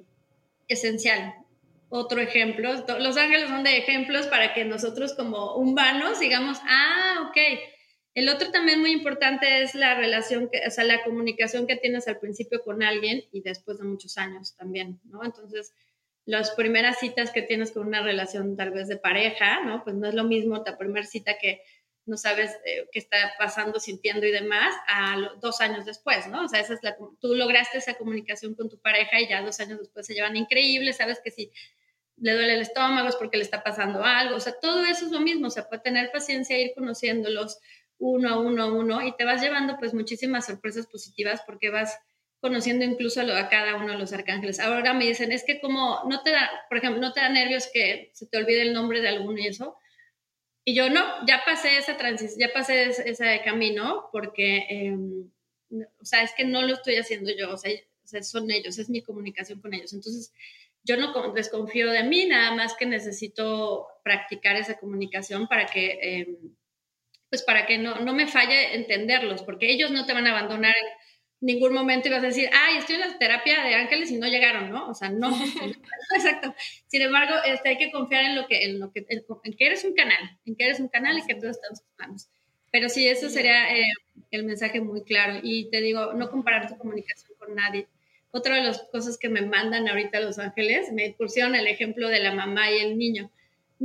esencial. 0.67 1.35
Otro 1.89 2.19
ejemplo, 2.21 2.73
los 2.99 3.17
ángeles 3.17 3.49
son 3.49 3.63
de 3.63 3.77
ejemplos 3.77 4.27
para 4.27 4.53
que 4.53 4.65
nosotros 4.65 5.13
como 5.13 5.55
humanos 5.55 6.19
digamos, 6.19 6.59
ah, 6.63 7.29
ok. 7.29 7.37
El 8.15 8.29
otro 8.29 8.49
también 8.49 8.79
muy 8.79 8.91
importante 8.91 9.61
es 9.61 9.75
la 9.75 9.93
relación, 9.93 10.49
que, 10.49 10.61
o 10.65 10.71
sea, 10.71 10.85
la 10.85 11.03
comunicación 11.03 11.67
que 11.67 11.75
tienes 11.75 12.07
al 12.07 12.17
principio 12.17 12.63
con 12.63 12.81
alguien 12.81 13.25
y 13.33 13.41
después 13.41 13.77
de 13.77 13.83
muchos 13.83 14.17
años 14.17 14.55
también, 14.55 15.01
¿no? 15.03 15.23
Entonces, 15.23 15.73
las 16.23 16.51
primeras 16.51 16.97
citas 16.97 17.31
que 17.31 17.41
tienes 17.41 17.71
con 17.71 17.85
una 17.85 18.01
relación 18.01 18.55
tal 18.55 18.71
vez 18.71 18.87
de 18.87 18.95
pareja, 18.95 19.63
¿no? 19.65 19.83
Pues 19.83 19.97
no 19.97 20.07
es 20.07 20.15
lo 20.15 20.23
mismo 20.23 20.63
la 20.65 20.77
primera 20.77 21.05
cita 21.05 21.37
que 21.37 21.61
no 22.05 22.15
sabes 22.15 22.51
eh, 22.65 22.87
qué 22.91 22.99
está 22.99 23.33
pasando, 23.37 23.81
sintiendo 23.81 24.25
y 24.25 24.31
demás, 24.31 24.73
a 24.87 25.17
dos 25.41 25.59
años 25.59 25.85
después, 25.85 26.27
¿no? 26.27 26.45
O 26.45 26.47
sea, 26.47 26.61
esa 26.61 26.73
es 26.73 26.83
la, 26.83 26.95
tú 27.19 27.35
lograste 27.35 27.79
esa 27.79 27.95
comunicación 27.95 28.55
con 28.55 28.69
tu 28.69 28.79
pareja 28.79 29.19
y 29.19 29.27
ya 29.27 29.41
dos 29.41 29.59
años 29.59 29.79
después 29.79 30.05
se 30.05 30.13
llevan 30.13 30.37
increíble, 30.37 30.93
sabes 30.93 31.19
que 31.21 31.31
si 31.31 31.51
le 32.17 32.33
duele 32.33 32.53
el 32.53 32.61
estómago 32.61 33.09
es 33.09 33.15
porque 33.15 33.37
le 33.37 33.43
está 33.43 33.61
pasando 33.61 34.03
algo, 34.03 34.37
o 34.37 34.39
sea, 34.39 34.53
todo 34.59 34.85
eso 34.85 35.05
es 35.05 35.11
lo 35.11 35.19
mismo, 35.19 35.47
o 35.47 35.49
sea, 35.49 35.67
puede 35.67 35.81
tener 35.81 36.11
paciencia, 36.11 36.57
ir 36.57 36.73
conociéndolos 36.73 37.59
uno 37.97 38.29
a 38.29 38.39
uno 38.39 38.63
a 38.63 38.73
uno 38.73 39.01
y 39.01 39.15
te 39.15 39.25
vas 39.25 39.41
llevando 39.41 39.77
pues 39.77 39.93
muchísimas 39.93 40.45
sorpresas 40.45 40.87
positivas 40.87 41.41
porque 41.45 41.69
vas 41.69 41.97
conociendo 42.39 42.85
incluso 42.85 43.21
a 43.21 43.49
cada 43.49 43.75
uno 43.75 43.93
de 43.93 43.97
los 43.97 44.13
arcángeles. 44.13 44.59
Ahora 44.59 44.93
me 44.93 45.05
dicen, 45.05 45.31
es 45.31 45.43
que 45.43 45.59
como 45.59 46.03
no 46.07 46.21
te 46.21 46.31
da, 46.31 46.49
por 46.69 46.77
ejemplo, 46.77 47.01
no 47.01 47.11
te 47.11 47.21
da 47.21 47.29
nervios 47.29 47.67
que 47.73 48.11
se 48.13 48.27
te 48.27 48.37
olvide 48.37 48.61
el 48.61 48.73
nombre 48.73 49.01
de 49.01 49.07
alguno 49.07 49.39
y 49.39 49.47
eso. 49.47 49.77
Y 50.63 50.75
yo 50.75 50.89
no, 50.89 51.03
ya 51.27 51.43
pasé 51.45 51.77
esa 51.77 51.97
transición, 51.97 52.39
ya 52.39 52.53
pasé 52.53 52.89
ese, 52.89 53.41
camino 53.43 54.09
porque, 54.11 54.65
em, 54.69 55.31
o 55.99 56.05
sea, 56.05 56.23
es 56.23 56.33
que 56.35 56.43
no 56.43 56.61
lo 56.63 56.73
estoy 56.73 56.97
haciendo 56.97 57.31
yo, 57.35 57.51
o 57.51 57.57
sea, 57.57 57.71
son 58.23 58.49
ellos, 58.51 58.77
es 58.77 58.89
mi 58.89 59.01
comunicación 59.01 59.61
con 59.61 59.73
ellos. 59.73 59.93
Entonces, 59.93 60.31
yo 60.83 60.97
no 60.97 61.33
desconfío 61.33 61.91
de 61.91 62.03
mí, 62.03 62.25
nada 62.25 62.55
más 62.55 62.75
que 62.75 62.85
necesito 62.85 63.87
practicar 64.03 64.55
esa 64.55 64.77
comunicación 64.77 65.47
para 65.47 65.65
que, 65.65 65.99
em, 66.01 66.37
pues 67.35 67.43
para 67.43 67.65
que 67.65 67.77
no, 67.77 67.95
no 67.95 68.13
me 68.13 68.27
falle 68.27 68.75
entenderlos, 68.75 69.43
porque 69.43 69.69
ellos 69.69 69.91
no 69.91 70.05
te 70.05 70.13
van 70.13 70.25
a 70.25 70.31
abandonar 70.31 70.73
en 70.77 70.87
ningún 71.41 71.73
momento 71.73 72.07
ibas 72.07 72.23
a 72.23 72.27
decir, 72.27 72.49
ay, 72.53 72.77
estoy 72.77 72.95
en 72.95 73.01
la 73.01 73.17
terapia 73.17 73.61
de 73.61 73.75
ángeles 73.75 74.09
y 74.09 74.17
no 74.17 74.27
llegaron, 74.27 74.69
¿no? 74.69 74.87
O 74.87 74.93
sea, 74.93 75.09
no. 75.09 75.29
Exacto. 76.15 76.55
Sin 76.87 77.01
embargo, 77.01 77.35
este, 77.45 77.69
hay 77.69 77.77
que 77.77 77.91
confiar 77.91 78.23
en 78.23 78.35
lo 78.37 78.47
que, 78.47 78.63
en 78.63 78.79
lo 78.79 78.89
que, 78.93 79.05
en, 79.09 79.53
que 79.53 79.65
eres 79.65 79.83
un 79.83 79.93
canal, 79.93 80.39
en 80.45 80.55
que 80.55 80.63
eres 80.63 80.79
un 80.79 80.87
canal 80.87 81.17
y 81.17 81.25
que 81.25 81.35
todo 81.35 81.51
está 81.51 81.67
en 81.67 81.77
manos. 81.99 82.29
Pero 82.71 82.87
sí, 82.87 83.05
eso 83.05 83.29
sería 83.29 83.75
eh, 83.75 83.91
el 84.31 84.45
mensaje 84.45 84.79
muy 84.79 85.03
claro. 85.03 85.41
Y 85.43 85.69
te 85.69 85.81
digo, 85.81 86.13
no 86.13 86.31
comparar 86.31 86.69
tu 86.69 86.77
comunicación 86.77 87.33
con 87.37 87.53
nadie. 87.53 87.87
Otra 88.31 88.55
de 88.55 88.63
las 88.63 88.81
cosas 88.93 89.17
que 89.17 89.27
me 89.27 89.41
mandan 89.41 89.89
ahorita 89.89 90.21
Los 90.21 90.39
Ángeles, 90.39 90.93
me 90.93 91.13
pusieron 91.17 91.53
el 91.53 91.67
ejemplo 91.67 92.07
de 92.07 92.19
la 92.19 92.33
mamá 92.33 92.71
y 92.71 92.79
el 92.79 92.97
niño. 92.97 93.29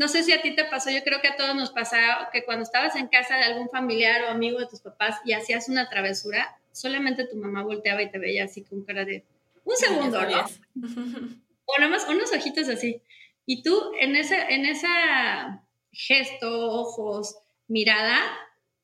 No 0.00 0.08
sé 0.08 0.22
si 0.22 0.32
a 0.32 0.40
ti 0.40 0.54
te 0.54 0.64
pasó, 0.64 0.88
yo 0.88 1.04
creo 1.04 1.20
que 1.20 1.28
a 1.28 1.36
todos 1.36 1.54
nos 1.54 1.72
pasa 1.72 2.30
que 2.32 2.42
cuando 2.46 2.62
estabas 2.62 2.96
en 2.96 3.08
casa 3.08 3.36
de 3.36 3.44
algún 3.44 3.68
familiar 3.68 4.22
o 4.22 4.28
amigo 4.28 4.58
de 4.58 4.66
tus 4.66 4.80
papás 4.80 5.20
y 5.26 5.34
hacías 5.34 5.68
una 5.68 5.90
travesura, 5.90 6.58
solamente 6.72 7.26
tu 7.26 7.36
mamá 7.36 7.62
volteaba 7.64 8.00
y 8.00 8.10
te 8.10 8.18
veía 8.18 8.44
así 8.44 8.64
con 8.64 8.82
cara 8.82 9.04
de 9.04 9.26
un 9.62 9.76
segundo, 9.76 10.22
¿no? 10.22 10.46
o 11.66 11.78
nada 11.78 11.90
más 11.90 12.08
unos 12.08 12.32
ojitos 12.32 12.70
así. 12.70 13.02
Y 13.44 13.62
tú 13.62 13.92
en 14.00 14.16
ese, 14.16 14.40
en 14.48 14.64
esa 14.64 15.66
gesto, 15.92 16.48
ojos, 16.70 17.36
mirada, 17.68 18.16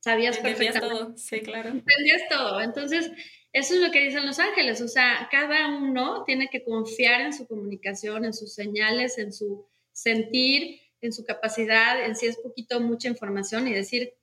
sabías 0.00 0.36
perfectamente. 0.36 0.86
todo, 0.86 1.16
sí, 1.16 1.40
claro. 1.40 1.70
Entendías 1.70 2.28
todo. 2.28 2.60
Entonces, 2.60 3.10
eso 3.54 3.72
es 3.72 3.80
lo 3.80 3.90
que 3.90 4.04
dicen 4.04 4.26
los 4.26 4.38
ángeles. 4.38 4.82
O 4.82 4.88
sea, 4.88 5.30
cada 5.30 5.68
uno 5.68 6.24
tiene 6.24 6.50
que 6.50 6.62
confiar 6.62 7.22
en 7.22 7.32
su 7.32 7.46
comunicación, 7.46 8.26
en 8.26 8.34
sus 8.34 8.52
señales, 8.52 9.16
en 9.16 9.32
su 9.32 9.64
sentir, 9.92 10.82
en 11.00 11.12
su 11.12 11.24
capacidad, 11.24 12.04
en 12.04 12.16
si 12.16 12.26
es 12.26 12.36
poquito 12.38 12.80
mucha 12.80 13.08
información 13.08 13.68
y 13.68 13.72
decir, 13.72 14.14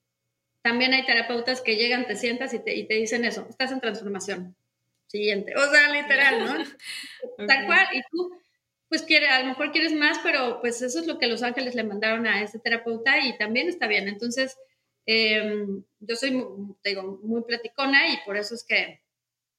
también 0.62 0.93
hay 0.93 1.05
terapeutas 1.05 1.62
que 1.62 1.75
llegan, 1.75 2.07
te 2.07 2.15
sientas 2.15 2.53
y 2.53 2.59
te, 2.59 2.75
y 2.75 2.88
te 2.88 2.95
dicen 2.95 3.25
eso, 3.25 3.45
estás 3.49 3.71
en 3.71 3.81
transformación. 3.81 4.55
Siguiente. 5.07 5.53
O 5.55 5.69
sea, 5.69 5.91
literal, 5.91 6.43
¿no? 6.43 6.63
Tal 7.47 7.65
cual. 7.67 7.86
Y 7.93 8.01
tú, 8.09 8.31
pues 8.89 9.03
quiere, 9.03 9.27
a 9.27 9.41
lo 9.41 9.47
mejor 9.47 9.71
quieres 9.71 9.93
más, 9.93 10.17
pero 10.23 10.59
pues 10.62 10.81
eso 10.81 10.99
es 10.99 11.05
lo 11.05 11.19
que 11.19 11.27
los 11.27 11.43
ángeles 11.43 11.75
le 11.75 11.83
mandaron 11.83 12.25
a 12.25 12.41
ese 12.41 12.59
terapeuta 12.59 13.19
y 13.19 13.38
también 13.38 13.67
está 13.67 13.88
bien. 13.88 14.07
Entonces, 14.07 14.57
em, 15.05 15.83
yo 15.99 16.15
soy, 16.15 16.31
te 16.81 16.89
digo, 16.89 17.19
muy 17.21 17.43
platicona 17.43 18.12
y 18.12 18.17
por 18.25 18.38
eso 18.38 18.55
es 18.55 18.63
que 18.63 19.01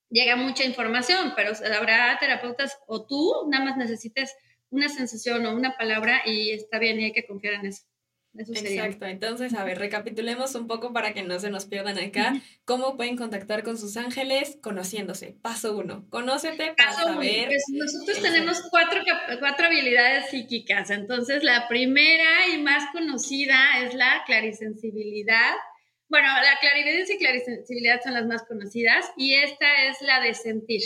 llega 0.09 0.35
mucha 0.35 0.63
información, 0.63 1.33
pero 1.35 1.53
habrá 1.77 2.17
terapeutas 2.19 2.77
o 2.87 3.05
tú 3.05 3.47
nada 3.49 3.63
más 3.63 3.77
necesites 3.77 4.35
una 4.75 4.89
sensación 4.89 5.45
o 5.45 5.55
una 5.55 5.75
palabra 5.77 6.21
y 6.25 6.51
está 6.51 6.79
bien 6.79 6.99
y 6.99 7.05
hay 7.05 7.11
que 7.11 7.25
confiar 7.25 7.55
en 7.55 7.67
eso. 7.67 7.83
Exacto, 8.37 9.05
entonces, 9.05 9.53
a 9.53 9.63
ver, 9.63 9.79
recapitulemos 9.79 10.55
un 10.55 10.67
poco 10.67 10.91
para 10.91 11.13
que 11.13 11.23
no 11.23 11.39
se 11.39 11.49
nos 11.49 11.65
pierdan 11.65 11.97
acá. 11.97 12.33
¿Cómo 12.65 12.97
pueden 12.97 13.15
contactar 13.15 13.63
con 13.63 13.77
sus 13.77 13.95
ángeles? 13.95 14.57
Conociéndose. 14.61 15.37
Paso 15.41 15.77
uno, 15.77 16.05
conócete 16.09 16.73
para 16.75 16.91
saber. 16.91 17.47
Pues 17.47 17.63
nosotros 17.69 18.21
tenemos 18.21 18.61
cuatro, 18.69 18.99
cuatro 19.39 19.67
habilidades 19.67 20.29
psíquicas. 20.31 20.89
Entonces, 20.89 21.43
la 21.43 21.69
primera 21.69 22.49
y 22.53 22.61
más 22.61 22.83
conocida 22.91 23.79
es 23.85 23.93
la 23.93 24.23
clarisensibilidad. 24.25 25.53
Bueno, 26.09 26.27
la 26.27 26.59
clarividencia 26.59 27.15
y 27.15 27.19
clarisensibilidad 27.19 28.01
son 28.03 28.15
las 28.15 28.25
más 28.25 28.43
conocidas 28.43 29.05
y 29.15 29.35
esta 29.35 29.85
es 29.85 30.01
la 30.01 30.19
de 30.19 30.33
sentir. 30.33 30.81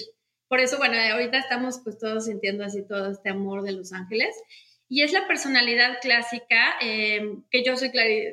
Por 0.50 0.60
eso, 0.60 0.78
bueno, 0.78 0.98
ahorita 1.14 1.38
estamos 1.38 1.80
pues 1.84 2.00
todos 2.00 2.26
sintiendo 2.26 2.66
así 2.66 2.86
todo 2.86 3.12
este 3.12 3.30
amor 3.30 3.62
de 3.62 3.72
los 3.72 3.94
ángeles. 3.94 4.36
Y 4.90 5.04
es 5.04 5.14
la 5.14 5.28
personalidad 5.28 6.00
clásica, 6.02 6.76
em, 6.82 7.44
que 7.52 7.64
yo 7.64 7.78
soy 7.78 7.92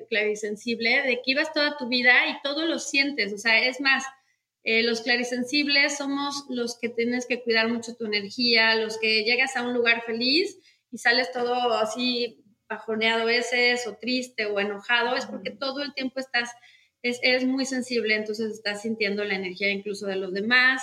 clarisensible, 0.09 1.02
de 1.02 1.16
que 1.16 1.33
ibas 1.33 1.52
toda 1.52 1.76
tu 1.76 1.87
vida 1.88 2.26
y 2.29 2.40
todo 2.42 2.64
lo 2.64 2.79
sientes. 2.79 3.35
O 3.35 3.38
sea, 3.38 3.62
es 3.62 3.83
más, 3.83 4.05
eh, 4.64 4.83
los 4.83 5.02
clarisensibles 5.02 5.98
somos 5.98 6.46
los 6.48 6.79
que 6.79 6.88
tienes 6.88 7.26
que 7.26 7.42
cuidar 7.42 7.68
mucho 7.68 7.94
tu 7.94 8.07
energía, 8.07 8.74
los 8.76 8.98
que 8.98 9.22
llegas 9.24 9.55
a 9.55 9.62
un 9.62 9.74
lugar 9.74 10.02
feliz 10.07 10.59
y 10.90 10.96
sales 10.96 11.31
todo 11.31 11.74
así 11.74 12.42
bajoneado 12.68 13.22
a 13.22 13.26
veces, 13.26 13.87
o 13.87 13.96
triste, 13.96 14.46
o 14.46 14.59
enojado, 14.59 15.14
es 15.16 15.26
porque 15.26 15.50
todo 15.50 15.83
el 15.83 15.92
tiempo 15.92 16.18
estás, 16.18 16.50
es, 17.02 17.20
eres 17.22 17.44
muy 17.44 17.66
sensible, 17.66 18.14
entonces 18.14 18.55
estás 18.55 18.83
sintiendo 18.83 19.22
la 19.24 19.35
energía 19.35 19.70
incluso 19.70 20.07
de 20.07 20.16
los 20.16 20.33
demás. 20.33 20.83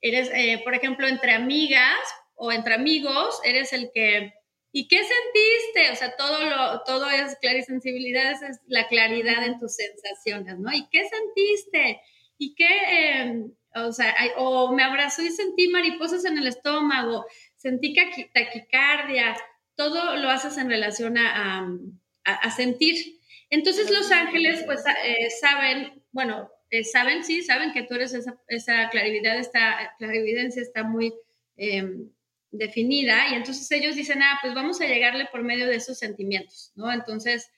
Eres, 0.00 0.30
eh, 0.34 0.60
por 0.64 0.74
ejemplo, 0.74 1.06
entre 1.06 1.32
amigas 1.32 1.98
o 2.34 2.52
entre 2.52 2.74
amigos, 2.74 3.40
eres 3.44 3.72
el 3.72 3.90
que 3.92 4.32
¿Y 4.72 4.86
qué 4.86 4.98
sentiste? 4.98 5.92
O 5.92 5.96
sea, 5.96 6.16
todo, 6.16 6.44
lo, 6.44 6.82
todo 6.84 7.10
es 7.10 7.36
clarisensibilidad, 7.40 8.40
es 8.42 8.60
la 8.68 8.86
claridad 8.86 9.44
en 9.44 9.58
tus 9.58 9.74
sensaciones, 9.74 10.58
¿no? 10.58 10.72
¿Y 10.72 10.88
qué 10.90 11.08
sentiste? 11.08 12.00
¿Y 12.38 12.54
qué, 12.54 12.68
em, 13.20 13.52
o 13.74 13.92
sea, 13.92 14.14
o 14.36 14.72
me 14.72 14.84
abrazó 14.84 15.22
y 15.22 15.30
sentí 15.30 15.68
mariposas 15.68 16.24
en 16.24 16.38
el 16.38 16.46
estómago, 16.46 17.26
sentí 17.56 17.94
taquicardia, 18.32 19.36
todo 19.74 20.16
lo 20.16 20.30
haces 20.30 20.56
en 20.56 20.68
relación 20.68 21.18
a, 21.18 21.66
a, 22.24 22.50
sentir. 22.50 23.18
Entonces 23.50 23.90
los 23.90 24.10
ángeles, 24.12 24.62
pues, 24.64 24.84
eh, 25.04 25.30
saben, 25.40 26.04
bueno, 26.12 26.48
eh, 26.70 26.84
saben, 26.84 27.24
sí, 27.24 27.42
saben 27.42 27.72
que 27.72 27.82
tú 27.82 27.94
eres 27.94 28.14
esa, 28.14 28.40
esa 28.48 28.84
esta 28.84 29.94
clarividencia 29.98 30.62
está 30.62 30.82
muy... 30.82 31.14
Eh, 31.56 32.06
definida 32.52 33.28
y 33.30 33.34
entonces 33.34 33.70
ellos 33.70 33.96
dicen, 33.96 34.22
ah, 34.22 34.38
pues 34.42 34.54
vamos 34.54 34.80
a 34.80 34.86
llegarle 34.86 35.26
por 35.30 35.42
medio 35.42 35.66
de 35.66 35.76
esos 35.76 35.98
sentimientos, 35.98 36.72
¿no? 36.74 36.92
Entonces, 36.92 37.50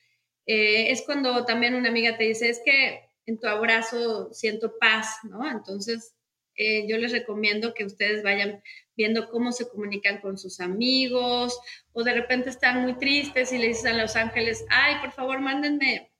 eh, 0.46 0.90
es 0.90 1.02
cuando 1.02 1.44
también 1.44 1.74
una 1.74 1.88
amiga 1.88 2.16
te 2.16 2.24
dice, 2.24 2.48
es 2.48 2.60
que 2.64 3.08
en 3.26 3.38
tu 3.38 3.46
abrazo 3.46 4.32
siento 4.32 4.76
paz, 4.78 5.18
¿no? 5.24 5.48
Entonces, 5.50 6.14
eh, 6.56 6.86
yo 6.86 6.98
les 6.98 7.12
recomiendo 7.12 7.72
que 7.72 7.84
ustedes 7.84 8.22
vayan 8.22 8.62
viendo 8.94 9.30
cómo 9.30 9.52
se 9.52 9.68
comunican 9.68 10.20
con 10.20 10.36
sus 10.36 10.60
amigos 10.60 11.58
o 11.92 12.04
de 12.04 12.12
repente 12.12 12.50
están 12.50 12.82
muy 12.82 12.94
tristes 12.98 13.52
y 13.52 13.58
le 13.58 13.68
dicen 13.68 13.94
a 13.94 14.02
los 14.02 14.16
ángeles, 14.16 14.64
ay, 14.68 14.96
por 15.00 15.12
favor, 15.12 15.40
mándenme, 15.40 16.12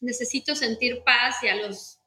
necesito 0.00 0.54
sentir 0.54 1.02
paz 1.04 1.36
y 1.42 1.48
a 1.48 1.56
los, 1.56 2.01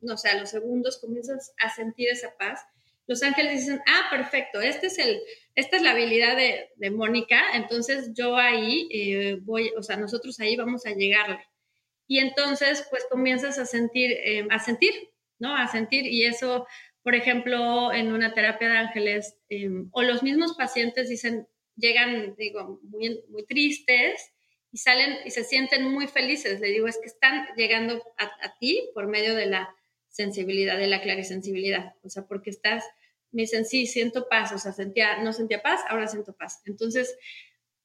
no 0.00 0.16
sé, 0.16 0.28
a 0.28 0.38
los 0.38 0.50
segundos 0.50 0.98
comienzas 0.98 1.52
a 1.58 1.70
sentir 1.74 2.08
esa 2.08 2.36
paz 2.36 2.60
los 3.08 3.22
ángeles 3.22 3.60
dicen, 3.60 3.80
ah, 3.86 4.08
perfecto, 4.10 4.60
este 4.60 4.88
es 4.88 4.98
el, 4.98 5.22
esta 5.54 5.76
es 5.76 5.82
la 5.82 5.92
habilidad 5.92 6.36
de, 6.36 6.90
Mónica, 6.90 7.42
entonces 7.54 8.12
yo 8.14 8.36
ahí 8.36 8.86
eh, 8.92 9.38
voy, 9.40 9.72
o 9.78 9.82
sea, 9.82 9.96
nosotros 9.96 10.38
ahí 10.40 10.56
vamos 10.56 10.84
a 10.84 10.90
llegarle. 10.90 11.40
Y 12.06 12.18
entonces, 12.18 12.86
pues 12.90 13.06
comienzas 13.10 13.58
a 13.58 13.64
sentir, 13.64 14.12
eh, 14.12 14.46
a 14.50 14.58
sentir, 14.58 14.92
¿no? 15.38 15.56
A 15.56 15.68
sentir, 15.68 16.06
y 16.06 16.26
eso, 16.26 16.66
por 17.02 17.14
ejemplo, 17.14 17.92
en 17.94 18.12
una 18.12 18.34
terapia 18.34 18.68
de 18.68 18.76
ángeles, 18.76 19.38
em, 19.48 19.88
o 19.92 20.02
los 20.02 20.22
mismos 20.22 20.54
pacientes 20.54 21.08
dicen, 21.08 21.48
llegan, 21.76 22.34
digo, 22.36 22.78
muy, 22.82 23.24
muy 23.30 23.46
tristes, 23.46 24.32
y 24.70 24.76
salen 24.76 25.16
y 25.24 25.30
se 25.30 25.44
sienten 25.44 25.90
muy 25.90 26.08
felices. 26.08 26.60
Le 26.60 26.68
digo, 26.68 26.86
es 26.86 26.98
que 26.98 27.06
están 27.06 27.46
llegando 27.56 28.02
a, 28.18 28.58
ti 28.58 28.90
por 28.92 29.06
medio 29.06 29.34
de 29.34 29.46
la 29.46 29.74
sensibilidad, 30.18 30.76
de 30.76 30.88
la 30.88 31.00
clarisensibilidad. 31.00 31.94
O 32.02 32.10
sea, 32.10 32.26
porque 32.26 32.50
estás, 32.50 32.84
me 33.30 33.42
dicen, 33.42 33.64
sí, 33.64 33.86
siento 33.86 34.28
paz. 34.28 34.50
O 34.52 34.58
sea, 34.58 34.72
sentía, 34.72 35.22
no 35.22 35.32
sentía 35.32 35.62
paz, 35.62 35.80
ahora 35.88 36.08
siento 36.08 36.32
paz. 36.32 36.60
Entonces, 36.66 37.16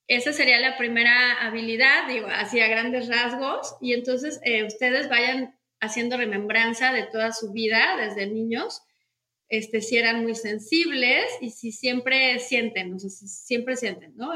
esa 0.07 0.33
sería 0.33 0.59
la 0.59 0.75
primera 0.75 1.45
habilidad, 1.45 2.07
digo, 2.07 2.25
así 2.27 2.59
a 2.59 2.67
grandes 2.67 3.07
rasgos. 3.07 3.75
Y 3.81 3.93
entonces 3.93 4.39
eh, 4.43 4.63
ustedes 4.63 5.09
vayan 5.09 5.55
haciendo 5.79 6.17
remembranza 6.17 6.91
de 6.91 7.03
toda 7.03 7.33
su 7.33 7.51
vida 7.51 7.97
desde 7.97 8.25
niños. 8.25 8.81
Este, 9.47 9.81
si 9.81 9.97
eran 9.97 10.23
muy 10.23 10.33
sensibles 10.33 11.25
y 11.39 11.51
si 11.51 11.71
siempre 11.71 12.39
sienten, 12.39 12.95
o 12.95 12.97
sea, 12.97 13.11
si 13.11 13.27
siempre 13.27 13.75
sienten, 13.75 14.15
¿no? 14.15 14.31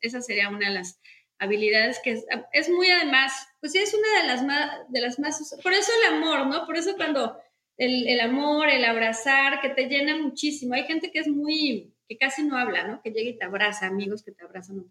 esa 0.00 0.22
sería 0.22 0.48
una 0.48 0.68
de 0.68 0.74
las 0.76 0.98
habilidades 1.42 2.00
que 2.02 2.22
es, 2.52 2.68
muy 2.68 2.88
además, 2.88 3.32
pues 3.60 3.72
sí, 3.72 3.78
es 3.78 3.92
una 3.94 4.22
de 4.22 4.28
las 4.28 4.44
más, 4.44 4.70
de 4.88 5.00
las 5.00 5.18
más, 5.18 5.56
por 5.62 5.72
eso 5.72 5.90
el 6.00 6.14
amor, 6.14 6.46
¿no? 6.46 6.64
Por 6.66 6.76
eso 6.76 6.96
cuando 6.96 7.36
el, 7.76 8.08
el, 8.08 8.20
amor, 8.20 8.68
el 8.68 8.84
abrazar, 8.84 9.60
que 9.60 9.70
te 9.70 9.88
llena 9.88 10.16
muchísimo. 10.16 10.74
Hay 10.74 10.84
gente 10.84 11.10
que 11.10 11.18
es 11.18 11.28
muy, 11.28 11.92
que 12.08 12.16
casi 12.16 12.44
no 12.44 12.56
habla, 12.56 12.86
¿no? 12.86 13.02
Que 13.02 13.10
llega 13.10 13.30
y 13.30 13.38
te 13.38 13.44
abraza, 13.44 13.86
amigos 13.86 14.22
que 14.22 14.32
te 14.32 14.44
abrazan, 14.44 14.76
no 14.76 14.84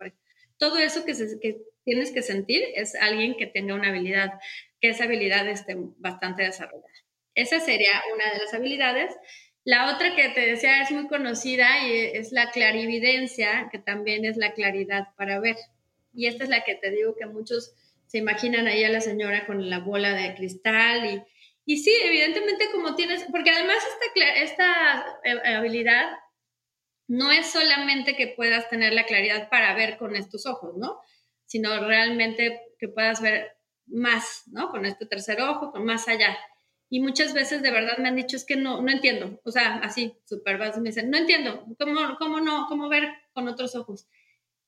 Todo 0.57 0.77
eso 0.77 1.05
que, 1.05 1.13
se, 1.13 1.39
que 1.39 1.61
tienes 1.85 2.11
que 2.11 2.21
sentir 2.21 2.63
es 2.75 2.95
alguien 2.95 3.37
que 3.37 3.47
tenga 3.47 3.73
una 3.73 3.89
habilidad, 3.89 4.33
que 4.81 4.89
esa 4.89 5.05
habilidad 5.05 5.47
esté 5.47 5.75
bastante 5.97 6.43
desarrollada. 6.43 6.87
Esa 7.33 7.59
sería 7.61 8.01
una 8.13 8.31
de 8.33 8.39
las 8.39 8.53
habilidades. 8.53 9.15
La 9.63 9.93
otra 9.93 10.15
que 10.15 10.29
te 10.29 10.41
decía 10.41 10.81
es 10.81 10.91
muy 10.91 11.07
conocida 11.07 11.87
y 11.87 12.17
es 12.17 12.31
la 12.31 12.51
clarividencia, 12.51 13.69
que 13.71 13.79
también 13.79 14.25
es 14.25 14.35
la 14.37 14.53
claridad 14.53 15.09
para 15.15 15.39
ver. 15.39 15.55
Y 16.13 16.27
esta 16.27 16.43
es 16.43 16.49
la 16.49 16.63
que 16.63 16.75
te 16.75 16.91
digo 16.91 17.15
que 17.15 17.25
muchos 17.25 17.73
se 18.07 18.17
imaginan 18.17 18.67
ahí 18.67 18.83
a 18.83 18.89
la 18.89 19.01
señora 19.01 19.45
con 19.45 19.69
la 19.69 19.79
bola 19.79 20.13
de 20.13 20.35
cristal 20.35 21.05
y, 21.05 21.23
y 21.65 21.77
sí, 21.77 21.93
evidentemente 22.03 22.69
como 22.71 22.95
tienes, 22.95 23.25
porque 23.31 23.51
además 23.51 23.77
esta, 23.77 24.33
esta 24.41 25.05
eh, 25.23 25.55
habilidad 25.55 26.11
no 27.07 27.31
es 27.31 27.47
solamente 27.47 28.15
que 28.15 28.27
puedas 28.27 28.69
tener 28.69 28.93
la 28.93 29.05
claridad 29.05 29.49
para 29.49 29.73
ver 29.75 29.97
con 29.97 30.15
estos 30.15 30.45
ojos, 30.45 30.75
¿no? 30.77 30.99
Sino 31.45 31.85
realmente 31.85 32.61
que 32.79 32.87
puedas 32.87 33.21
ver 33.21 33.57
más, 33.85 34.43
¿no? 34.47 34.69
Con 34.69 34.85
este 34.85 35.05
tercer 35.05 35.41
ojo, 35.41 35.71
con 35.71 35.85
más 35.85 36.07
allá. 36.07 36.37
Y 36.89 36.99
muchas 36.99 37.33
veces 37.33 37.61
de 37.61 37.71
verdad 37.71 37.97
me 37.97 38.09
han 38.09 38.15
dicho, 38.15 38.35
es 38.35 38.45
que 38.45 38.55
no, 38.55 38.81
no 38.81 38.91
entiendo. 38.91 39.39
O 39.45 39.51
sea, 39.51 39.75
así, 39.83 40.17
súper 40.25 40.57
me 40.59 40.89
dicen, 40.89 41.09
no 41.09 41.17
entiendo, 41.17 41.65
¿cómo, 41.79 42.15
cómo 42.17 42.41
no, 42.41 42.65
cómo 42.67 42.89
ver 42.89 43.09
con 43.33 43.47
otros 43.47 43.75
ojos? 43.75 44.07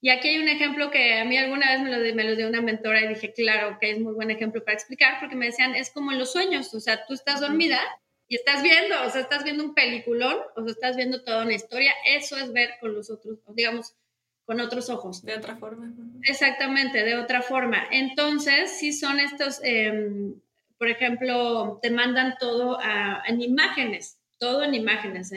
Y 0.03 0.09
aquí 0.09 0.27
hay 0.27 0.37
un 0.37 0.49
ejemplo 0.49 0.91
que 0.91 1.17
a 1.17 1.23
mí 1.23 1.37
alguna 1.37 1.71
vez 1.71 1.81
me 1.81 1.89
lo, 1.89 2.13
me 2.13 2.25
lo 2.25 2.35
dio 2.35 2.49
una 2.49 2.59
mentora 2.59 2.99
y 3.01 3.07
dije, 3.07 3.31
claro, 3.31 3.77
que 3.79 3.89
es 3.89 4.01
muy 4.01 4.11
buen 4.11 4.31
ejemplo 4.31 4.61
para 4.61 4.75
explicar, 4.75 5.17
porque 5.21 5.37
me 5.37 5.45
decían, 5.45 5.75
es 5.75 5.91
como 5.91 6.11
en 6.11 6.19
los 6.19 6.33
sueños, 6.33 6.73
o 6.73 6.81
sea, 6.81 7.05
tú 7.05 7.13
estás 7.13 7.39
dormida 7.39 7.79
y 8.27 8.35
estás 8.35 8.61
viendo, 8.61 9.01
o 9.01 9.09
sea, 9.09 9.21
estás 9.21 9.45
viendo 9.45 9.63
un 9.63 9.73
peliculón, 9.73 10.39
o 10.57 10.61
sea, 10.61 10.71
estás 10.73 10.97
viendo 10.97 11.23
toda 11.23 11.43
una 11.43 11.53
historia, 11.53 11.93
eso 12.05 12.35
es 12.35 12.51
ver 12.51 12.71
con 12.81 12.93
los 12.93 13.09
otros, 13.09 13.39
digamos, 13.55 13.95
con 14.43 14.59
otros 14.59 14.89
ojos. 14.89 15.23
De 15.23 15.37
otra 15.37 15.55
forma. 15.55 15.93
Exactamente, 16.23 17.05
de 17.05 17.15
otra 17.15 17.41
forma. 17.41 17.87
Entonces, 17.89 18.71
si 18.71 18.91
son 18.91 19.21
estos, 19.21 19.61
em, 19.63 20.35
por 20.77 20.89
ejemplo, 20.89 21.79
te 21.81 21.91
mandan 21.91 22.35
todo 22.41 22.77
en 23.25 23.41
imágenes, 23.41 24.19
todo 24.37 24.65
en 24.65 24.73
imágenes. 24.73 25.31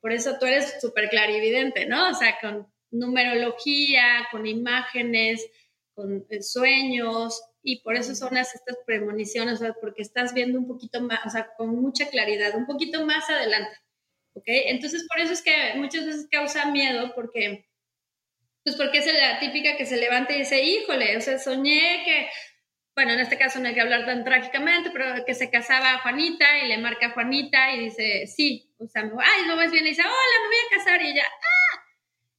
por 0.00 0.12
eso 0.12 0.36
tú 0.38 0.46
eres 0.46 0.80
súper 0.80 1.08
clarividente, 1.08 1.86
¿no? 1.86 2.10
O 2.10 2.14
sea, 2.14 2.38
con 2.40 2.72
numerología, 2.94 4.28
con 4.30 4.46
imágenes, 4.46 5.46
con 5.94 6.26
eh, 6.28 6.42
sueños, 6.42 7.42
y 7.62 7.80
por 7.80 7.96
eso 7.96 8.14
son 8.14 8.34
las, 8.34 8.54
estas 8.54 8.76
premoniciones, 8.86 9.60
porque 9.80 10.02
estás 10.02 10.34
viendo 10.34 10.58
un 10.58 10.68
poquito 10.68 11.00
más, 11.00 11.24
o 11.26 11.30
sea, 11.30 11.48
con 11.56 11.80
mucha 11.80 12.08
claridad, 12.08 12.54
un 12.54 12.66
poquito 12.66 13.04
más 13.06 13.28
adelante, 13.30 13.76
¿ok? 14.34 14.44
Entonces, 14.46 15.06
por 15.08 15.18
eso 15.20 15.32
es 15.32 15.42
que 15.42 15.72
muchas 15.76 16.04
veces 16.04 16.28
causa 16.30 16.70
miedo, 16.70 17.12
porque, 17.14 17.66
pues 18.64 18.76
porque 18.76 18.98
es 18.98 19.06
la 19.06 19.40
típica 19.40 19.76
que 19.76 19.86
se 19.86 19.96
levanta 19.96 20.34
y 20.34 20.40
dice, 20.40 20.62
híjole, 20.62 21.16
o 21.16 21.20
sea, 21.22 21.38
soñé 21.38 22.02
que, 22.04 22.28
bueno, 22.94 23.12
en 23.12 23.20
este 23.20 23.38
caso 23.38 23.58
no 23.58 23.68
hay 23.68 23.74
que 23.74 23.80
hablar 23.80 24.04
tan 24.04 24.24
trágicamente, 24.24 24.90
pero 24.92 25.24
que 25.24 25.34
se 25.34 25.50
casaba 25.50 25.94
a 25.94 25.98
Juanita 26.00 26.58
y 26.58 26.68
le 26.68 26.78
marca 26.78 27.06
a 27.06 27.10
Juanita 27.12 27.72
y 27.72 27.84
dice, 27.84 28.26
sí, 28.26 28.74
o 28.78 28.86
sea, 28.86 29.02
ay, 29.02 29.46
no 29.48 29.56
ves 29.56 29.72
bien, 29.72 29.86
y 29.86 29.90
dice, 29.90 30.02
hola, 30.02 30.12
me 30.42 30.46
voy 30.48 30.56
a 30.56 30.76
casar, 30.76 31.02
y 31.02 31.10
ella, 31.12 31.24
¡ah! 31.24 31.63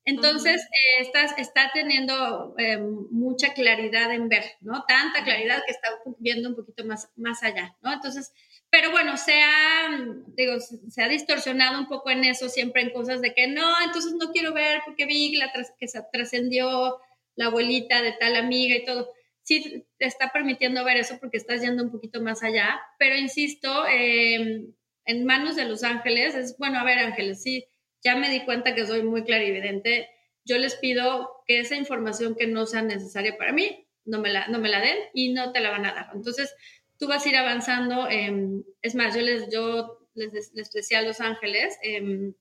Entonces, 0.07 0.61
eh, 0.61 1.09
está 1.37 1.71
teniendo 1.73 2.53
eh, 2.59 2.77
mucha 2.77 3.53
claridad 3.53 4.11
en 4.13 4.29
ver, 4.29 4.43
¿no? 4.61 4.85
Tanta 4.87 5.23
claridad 5.23 5.63
que 5.65 5.71
está 5.71 5.89
viendo 6.19 6.49
un 6.49 6.55
poquito 6.55 6.85
más, 6.85 7.09
más 7.15 7.41
allá, 7.41 7.75
¿no? 7.81 7.91
Entonces, 7.91 8.31
pero 8.69 8.91
bueno, 8.91 9.17
se 9.17 9.33
ha, 9.41 9.89
digo, 10.27 10.59
se 10.59 11.01
ha 11.01 11.07
distorsionado 11.07 11.79
un 11.79 11.87
poco 11.87 12.11
en 12.11 12.23
eso, 12.23 12.49
siempre 12.49 12.83
en 12.83 12.91
cosas 12.91 13.19
de 13.21 13.33
que 13.33 13.47
no, 13.47 13.81
entonces 13.83 14.13
no 14.13 14.31
quiero 14.31 14.53
ver 14.53 14.81
porque 14.85 15.07
vi 15.07 15.37
la 15.37 15.51
que 15.79 15.87
se 15.87 16.03
trascendió 16.13 16.99
la 17.35 17.47
abuelita 17.47 18.03
de 18.03 18.11
tal 18.11 18.35
amiga 18.35 18.75
y 18.75 18.85
todo. 18.85 19.09
Sí, 19.41 19.85
te 19.97 20.05
está 20.05 20.31
permitiendo 20.31 20.83
ver 20.83 20.97
eso 20.97 21.17
porque 21.19 21.37
estás 21.37 21.61
yendo 21.61 21.83
un 21.83 21.91
poquito 21.91 22.21
más 22.21 22.43
allá, 22.43 22.79
pero 22.99 23.15
insisto, 23.15 23.87
em, 23.87 24.71
en 25.05 25.25
manos 25.25 25.55
de 25.55 25.65
los 25.65 25.83
ángeles 25.83 26.35
es, 26.35 26.57
bueno, 26.59 26.79
a 26.79 26.83
ver, 26.83 26.99
ángeles, 26.99 27.41
sí 27.41 27.65
ya 28.05 28.15
me 28.15 28.29
di 28.29 28.45
cuenta 28.45 28.75
que 28.75 28.85
soy 28.85 29.01
muy 29.01 29.23
clarividente, 29.23 30.07
yo 30.45 30.59
les 30.59 30.75
pido 30.75 31.41
que 31.47 31.59
esa 31.59 31.75
información 31.75 32.35
que 32.35 32.45
no 32.45 32.67
sea 32.67 32.83
necesaria 32.83 33.35
para 33.35 33.51
mí, 33.51 33.87
no 34.05 34.19
me 34.19 34.29
la, 34.29 34.47
no 34.47 34.59
me 34.59 34.69
la 34.69 34.79
den 34.79 34.97
y 35.15 35.33
no 35.33 35.51
te 35.51 35.59
la 35.59 35.71
van 35.71 35.87
a 35.87 35.93
dar. 35.93 36.09
Entonces, 36.13 36.55
tú 36.99 37.07
vas 37.07 37.25
a 37.25 37.29
ir 37.29 37.35
avanzando. 37.35 38.07
es 38.07 38.93
más, 38.93 39.15
yo 39.15 39.21
les, 39.21 39.51
yo 39.51 40.07
les, 40.13 40.53
les 40.53 40.71
decía 40.71 40.99
a 40.99 41.01
los 41.01 41.19
ángeles, 41.19 41.79
em, 41.81 42.35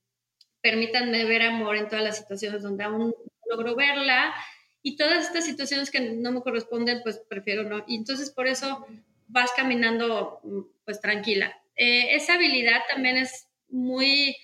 permítanme 0.60 1.24
ver 1.24 1.40
amor 1.40 1.76
en 1.76 1.88
todas 1.88 2.04
las 2.04 2.18
situaciones 2.18 2.62
donde 2.62 2.84
aún 2.84 3.14
logro 3.48 3.74
verla 3.74 4.34
y 4.82 4.96
todas 4.96 5.26
estas 5.26 5.46
situaciones 5.46 5.90
que 5.90 6.00
no 6.00 6.30
me 6.30 6.42
corresponden, 6.42 7.00
pues 7.02 7.22
prefiero 7.26 7.64
no. 7.64 7.84
Y 7.86 7.96
entonces 7.96 8.30
por 8.30 8.46
eso 8.48 8.86
vas 9.28 9.50
caminando 9.56 10.42
pues 10.84 11.00
tranquila. 11.00 11.58
Eh, 11.74 12.14
esa 12.16 12.34
habilidad 12.34 12.82
también 12.86 13.16
es 13.16 13.48
muy 13.70 14.36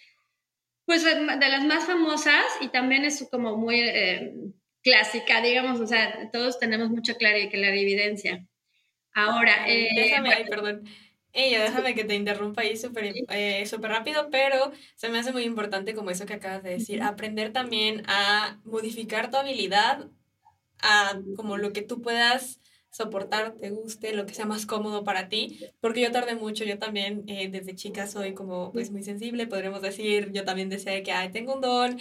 pues 0.90 1.04
de 1.04 1.48
las 1.48 1.64
más 1.66 1.84
famosas 1.84 2.42
y 2.60 2.66
también 2.66 3.04
es 3.04 3.24
como 3.30 3.56
muy 3.56 3.78
eh, 3.78 4.34
clásica, 4.82 5.40
digamos, 5.40 5.78
o 5.78 5.86
sea, 5.86 6.28
todos 6.32 6.58
tenemos 6.58 6.90
mucha 6.90 7.14
clarividencia. 7.14 8.44
Ahora, 9.14 9.68
eh, 9.68 9.90
déjame, 9.94 10.44
perdón. 10.50 10.82
Ella, 11.32 11.62
déjame 11.62 11.94
que 11.94 12.02
te 12.02 12.16
interrumpa 12.16 12.62
ahí 12.62 12.76
súper 12.76 13.14
eh, 13.28 13.64
rápido, 13.82 14.30
pero 14.32 14.72
se 14.96 15.10
me 15.10 15.20
hace 15.20 15.30
muy 15.30 15.44
importante 15.44 15.94
como 15.94 16.10
eso 16.10 16.26
que 16.26 16.34
acabas 16.34 16.64
de 16.64 16.70
decir, 16.70 17.02
aprender 17.02 17.52
también 17.52 18.02
a 18.08 18.58
modificar 18.64 19.30
tu 19.30 19.36
habilidad 19.36 20.08
a 20.82 21.20
como 21.36 21.56
lo 21.56 21.72
que 21.72 21.82
tú 21.82 22.02
puedas 22.02 22.58
soportar, 22.90 23.54
te 23.54 23.70
guste, 23.70 24.12
lo 24.14 24.26
que 24.26 24.34
sea 24.34 24.46
más 24.46 24.66
cómodo 24.66 25.04
para 25.04 25.28
ti, 25.28 25.60
porque 25.80 26.00
yo 26.00 26.10
tardé 26.12 26.34
mucho, 26.34 26.64
yo 26.64 26.78
también 26.78 27.24
eh, 27.28 27.48
desde 27.48 27.74
chica 27.74 28.06
soy 28.06 28.34
como 28.34 28.72
pues 28.72 28.90
muy 28.90 29.02
sensible, 29.02 29.46
podríamos 29.46 29.82
decir, 29.82 30.32
yo 30.32 30.44
también 30.44 30.68
decía 30.68 31.02
que 31.02 31.12
Ay, 31.12 31.30
tengo 31.30 31.54
un 31.54 31.60
don, 31.60 31.98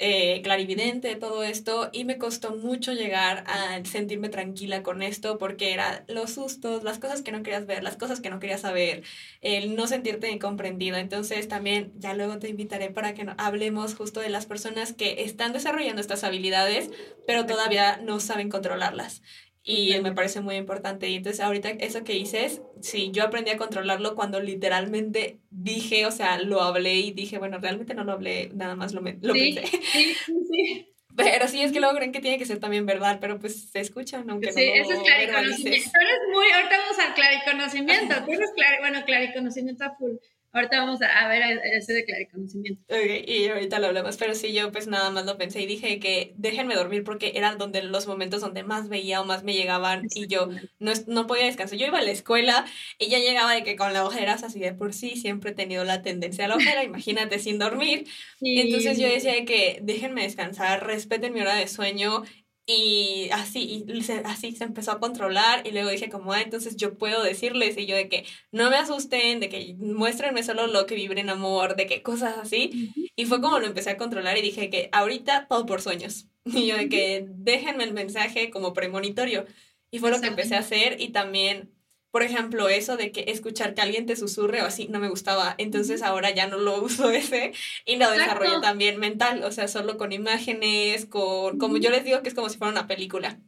eh, 0.00 0.42
clarividente, 0.42 1.16
todo 1.16 1.42
esto, 1.42 1.90
y 1.92 2.04
me 2.04 2.18
costó 2.18 2.54
mucho 2.54 2.92
llegar 2.92 3.42
a 3.48 3.84
sentirme 3.84 4.28
tranquila 4.28 4.84
con 4.84 5.02
esto 5.02 5.38
porque 5.38 5.72
era 5.72 6.04
los 6.06 6.30
sustos, 6.34 6.84
las 6.84 7.00
cosas 7.00 7.22
que 7.22 7.32
no 7.32 7.42
querías 7.42 7.66
ver, 7.66 7.82
las 7.82 7.96
cosas 7.96 8.20
que 8.20 8.30
no 8.30 8.38
querías 8.38 8.60
saber, 8.60 9.02
el 9.40 9.74
no 9.74 9.88
sentirte 9.88 10.38
comprendido. 10.38 10.98
Entonces 10.98 11.48
también 11.48 11.92
ya 11.96 12.14
luego 12.14 12.38
te 12.38 12.48
invitaré 12.48 12.90
para 12.90 13.12
que 13.14 13.26
hablemos 13.38 13.96
justo 13.96 14.20
de 14.20 14.28
las 14.28 14.46
personas 14.46 14.92
que 14.92 15.24
están 15.24 15.52
desarrollando 15.52 16.00
estas 16.00 16.22
habilidades, 16.22 16.90
pero 17.26 17.46
todavía 17.46 17.96
no 17.96 18.20
saben 18.20 18.50
controlarlas 18.50 19.22
y 19.70 20.00
me 20.00 20.12
parece 20.12 20.40
muy 20.40 20.56
importante. 20.56 21.10
Y 21.10 21.16
entonces 21.16 21.40
ahorita 21.44 21.68
eso 21.68 22.02
que 22.02 22.14
dices, 22.14 22.62
sí, 22.80 23.10
yo 23.12 23.22
aprendí 23.22 23.50
a 23.50 23.58
controlarlo 23.58 24.14
cuando 24.14 24.40
literalmente 24.40 25.40
dije, 25.50 26.06
o 26.06 26.10
sea, 26.10 26.40
lo 26.40 26.62
hablé 26.62 26.94
y 26.94 27.12
dije, 27.12 27.36
bueno, 27.36 27.58
realmente 27.58 27.92
no 27.92 28.02
lo 28.02 28.12
hablé, 28.12 28.50
nada 28.54 28.76
más 28.76 28.94
lo, 28.94 29.02
lo 29.02 29.32
pensé. 29.34 29.64
Sí, 29.92 30.16
sí. 30.26 30.94
Pero 31.16 31.48
sí, 31.48 31.60
es 31.60 31.72
que 31.72 31.80
luego 31.80 31.96
creen 31.96 32.12
que 32.12 32.20
tiene 32.20 32.38
que 32.38 32.46
ser 32.46 32.60
también 32.60 32.86
verdad, 32.86 33.18
pero 33.20 33.40
pues 33.40 33.70
se 33.70 33.80
escuchan, 33.80 34.30
aunque 34.30 34.52
sí, 34.52 34.60
no 34.60 34.72
Sí, 34.72 34.78
eso 34.78 34.92
es 34.92 35.00
clariconocimiento. 35.00 35.90
Tú 35.90 35.98
eres 36.00 36.18
muy, 36.32 36.50
ahorita 36.52 36.78
vamos 36.78 36.98
al 37.00 37.14
clariconocimiento, 37.14 38.14
tú 38.24 38.32
eres 38.32 38.50
clari, 38.54 38.76
bueno, 38.78 39.04
clariconocimiento 39.04 39.84
a 39.84 39.96
full. 39.96 40.12
Ahorita 40.52 40.80
vamos 40.80 41.00
a, 41.02 41.28
ver 41.28 41.60
ese 41.76 41.92
de 41.92 42.04
clariconocimiento. 42.04 42.82
Ok, 42.88 43.28
y 43.28 43.48
ahorita 43.48 43.78
lo 43.78 43.88
hablamos, 43.88 44.16
pero 44.16 44.34
sí, 44.34 44.54
yo 44.54 44.72
pues 44.72 44.86
nada 44.86 45.10
más 45.10 45.26
lo 45.26 45.36
pensé 45.36 45.60
y 45.60 45.66
dije 45.66 46.00
que 46.00 46.32
déjenme 46.36 46.74
dormir 46.74 47.04
porque 47.04 47.32
eran 47.34 47.58
donde 47.58 47.82
los 47.82 48.06
momentos 48.06 48.40
donde 48.40 48.62
más 48.62 48.88
veía 48.88 49.20
o 49.20 49.26
más 49.26 49.44
me 49.44 49.52
llegaban 49.52 50.06
y 50.14 50.26
yo 50.26 50.48
no, 50.78 50.92
no 51.06 51.26
podía 51.26 51.44
descansar. 51.44 51.78
Yo 51.78 51.86
iba 51.86 51.98
a 51.98 52.02
la 52.02 52.12
escuela 52.12 52.64
y 52.98 53.08
ya 53.08 53.18
llegaba 53.18 53.52
de 53.52 53.62
que 53.62 53.76
con 53.76 53.92
la 53.92 54.04
ojeras 54.04 54.42
así 54.42 54.58
de 54.58 54.72
por 54.72 54.94
sí 54.94 55.16
siempre 55.16 55.50
he 55.50 55.54
tenido 55.54 55.84
la 55.84 56.00
tendencia 56.00 56.46
a 56.46 56.48
la 56.48 56.56
ojera, 56.56 56.82
imagínate 56.82 57.38
sin 57.38 57.58
dormir. 57.58 58.06
Y 58.40 58.60
entonces 58.60 58.98
yo 58.98 59.08
decía 59.08 59.44
que 59.44 59.80
déjenme 59.82 60.22
descansar, 60.22 60.86
respeten 60.86 61.34
mi 61.34 61.40
hora 61.40 61.54
de 61.54 61.66
sueño 61.66 62.22
Y 62.70 63.30
así, 63.32 63.86
y 63.88 64.02
se, 64.02 64.18
así 64.26 64.54
se 64.54 64.64
empezó 64.64 64.92
a 64.92 65.00
controlar 65.00 65.66
y 65.66 65.70
luego 65.70 65.88
dije 65.88 66.10
como, 66.10 66.34
ah, 66.34 66.42
entonces 66.42 66.76
yo 66.76 66.98
puedo 66.98 67.22
decirles 67.22 67.78
y 67.78 67.86
yo 67.86 67.96
de 67.96 68.10
que 68.10 68.26
no 68.52 68.68
me 68.68 68.76
asusten, 68.76 69.40
de 69.40 69.48
que 69.48 69.74
muéstrenme 69.78 70.42
solo 70.42 70.66
lo 70.66 70.84
que 70.84 70.94
vibre 70.94 71.22
en 71.22 71.30
amor, 71.30 71.76
de 71.76 71.86
que 71.86 72.02
cosas 72.02 72.36
así. 72.36 72.92
Y 73.16 73.24
fue 73.24 73.40
como 73.40 73.58
lo 73.58 73.64
empecé 73.66 73.88
a 73.88 73.96
controlar 73.96 74.36
y 74.36 74.42
dije 74.42 74.68
que 74.68 74.90
ahorita 74.92 75.46
todo 75.48 75.64
por 75.64 75.80
sueños. 75.80 76.26
Y 76.44 76.66
yo 76.66 76.76
de 76.76 76.90
que 76.90 77.26
déjenme 77.26 77.84
el 77.84 77.94
mensaje 77.94 78.50
como 78.50 78.74
premonitorio. 78.74 79.46
Y 79.90 79.98
fue 79.98 80.10
lo 80.10 80.20
que 80.20 80.26
empecé 80.28 80.54
a 80.54 80.60
hacer 80.60 81.00
y 81.00 81.08
también 81.08 81.72
por 82.10 82.22
ejemplo, 82.22 82.68
eso 82.68 82.96
de 82.96 83.12
que 83.12 83.24
escuchar 83.28 83.74
que 83.74 83.82
alguien 83.82 84.06
te 84.06 84.16
susurre 84.16 84.62
o 84.62 84.66
así 84.66 84.88
no 84.88 84.98
me 84.98 85.08
gustaba. 85.08 85.54
Entonces 85.58 86.02
ahora 86.02 86.30
ya 86.30 86.46
no 86.46 86.56
lo 86.58 86.82
uso 86.82 87.10
ese 87.10 87.52
y 87.84 87.96
lo 87.96 88.10
desarrollo 88.10 88.60
también 88.60 88.98
mental, 88.98 89.42
o 89.44 89.52
sea, 89.52 89.68
solo 89.68 89.98
con 89.98 90.12
imágenes, 90.12 91.06
con, 91.06 91.58
como 91.58 91.76
yo 91.76 91.90
les 91.90 92.04
digo 92.04 92.22
que 92.22 92.28
es 92.28 92.34
como 92.34 92.48
si 92.48 92.58
fuera 92.58 92.72
una 92.72 92.86
película. 92.86 93.38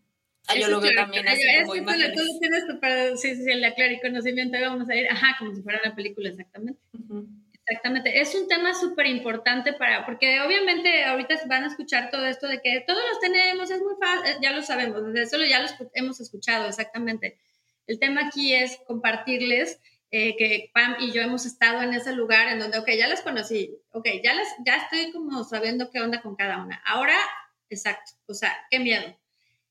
Ah, 0.47 0.57
yo 0.57 0.69
lo 0.69 0.81
veo 0.81 0.91
también 0.97 1.29
así 1.29 1.43
como 1.61 1.77
imágenes. 1.77 2.19
Tienes 2.41 2.65
para, 2.81 3.17
sí, 3.17 3.37
sí, 3.37 3.51
el 3.51 3.63
aclarar 3.63 4.01
conocimiento, 4.01 4.59
vamos 4.61 4.89
a 4.89 4.97
ir, 4.97 5.07
ajá, 5.09 5.37
como 5.39 5.55
si 5.55 5.63
fuera 5.63 5.81
una 5.85 5.95
película, 5.95 6.29
exactamente. 6.31 6.81
Exactamente, 7.67 8.21
es 8.21 8.35
un 8.35 8.49
tema 8.49 8.75
súper 8.75 9.07
importante 9.07 9.73
para, 9.75 10.05
porque 10.05 10.41
obviamente 10.41 11.05
ahorita 11.05 11.37
van 11.47 11.63
a 11.63 11.69
escuchar 11.69 12.11
todo 12.11 12.27
esto 12.27 12.49
de 12.49 12.61
que 12.61 12.83
todos 12.85 13.01
los 13.11 13.21
tenemos, 13.21 13.71
es 13.71 13.81
muy 13.81 13.95
fácil, 14.01 14.39
ya 14.43 14.51
lo 14.51 14.63
sabemos, 14.63 15.03
eso 15.15 15.37
ya 15.45 15.63
lo 15.63 15.69
hemos 15.95 16.21
escuchado, 16.21 16.67
exactamente 16.67 17.39
el 17.91 17.99
tema 17.99 18.29
aquí 18.29 18.55
es 18.55 18.79
compartirles 18.87 19.81
eh, 20.13 20.37
que 20.37 20.71
Pam 20.73 20.95
y 21.01 21.11
yo 21.11 21.23
hemos 21.23 21.45
estado 21.45 21.83
en 21.83 21.93
ese 21.93 22.13
lugar 22.13 22.47
en 22.47 22.61
donde, 22.61 22.79
ok, 22.79 22.89
ya 22.97 23.09
las 23.09 23.23
conocí, 23.23 23.77
ok, 23.91 24.07
ya, 24.23 24.33
las, 24.33 24.47
ya 24.65 24.77
estoy 24.77 25.11
como 25.11 25.43
sabiendo 25.43 25.91
qué 25.91 26.01
onda 26.01 26.23
con 26.23 26.37
cada 26.37 26.63
una. 26.63 26.81
Ahora, 26.87 27.17
exacto, 27.69 28.13
o 28.27 28.35
sea, 28.35 28.57
qué 28.71 28.79
miedo. 28.79 29.19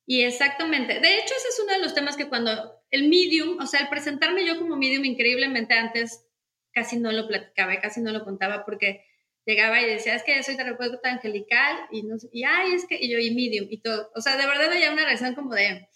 Y 0.06 0.24
exactamente, 0.24 1.00
de 1.00 1.16
hecho 1.16 1.34
ese 1.38 1.48
es 1.48 1.60
uno 1.64 1.72
de 1.74 1.80
los 1.80 1.94
temas 1.94 2.18
que 2.18 2.28
cuando 2.28 2.84
el 2.92 3.08
medium, 3.08 3.58
o 3.58 3.66
sea, 3.66 3.80
el 3.80 3.88
presentarme 3.90 4.46
yo 4.46 4.60
como 4.60 4.76
medium 4.76 5.06
increíblemente 5.06 5.76
antes 5.76 6.26
casi 6.74 7.00
no 7.00 7.14
lo 7.14 7.26
platicaba, 7.26 7.80
casi 7.80 8.02
no 8.02 8.12
lo 8.12 8.26
contaba 8.26 8.66
porque 8.66 9.06
llegaba 9.46 9.82
y 9.82 9.86
decía, 9.86 10.16
es 10.16 10.24
que 10.24 10.44
soy 10.44 10.58
terapeuta 10.58 11.10
angelical 11.10 11.78
y 11.90 12.04
no 12.04 12.18
y 12.34 12.44
ay, 12.44 12.74
es 12.74 12.86
que, 12.86 12.98
y 13.00 13.10
yo, 13.10 13.18
y 13.18 13.34
medium 13.34 13.68
y 13.70 13.78
todo. 13.78 14.12
O 14.14 14.20
sea, 14.20 14.36
de 14.36 14.46
verdad 14.46 14.74
había 14.74 14.92
una 14.92 15.06
reacción 15.06 15.36
como 15.36 15.56
de, 15.56 15.88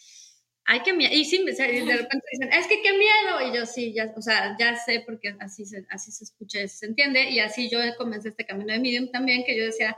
ay, 0.65 0.81
qué 0.83 0.93
miedo. 0.93 1.13
Y 1.13 1.25
sí, 1.25 1.43
de 1.43 1.53
repente 1.53 2.25
dicen, 2.31 2.53
es 2.53 2.67
que 2.67 2.81
qué 2.81 2.91
miedo. 2.93 3.47
Y 3.47 3.55
yo 3.55 3.65
sí, 3.65 3.93
ya, 3.93 4.13
o 4.15 4.21
sea, 4.21 4.55
ya 4.57 4.75
sé 4.75 5.01
porque 5.05 5.35
así 5.39 5.65
se, 5.65 5.85
así 5.89 6.11
se 6.11 6.23
escucha, 6.23 6.65
se 6.67 6.85
entiende. 6.85 7.29
Y 7.29 7.39
así 7.39 7.69
yo 7.69 7.79
comencé 7.97 8.29
este 8.29 8.45
camino 8.45 8.73
de 8.73 8.79
medium 8.79 9.11
también, 9.11 9.43
que 9.43 9.57
yo 9.57 9.65
decía, 9.65 9.97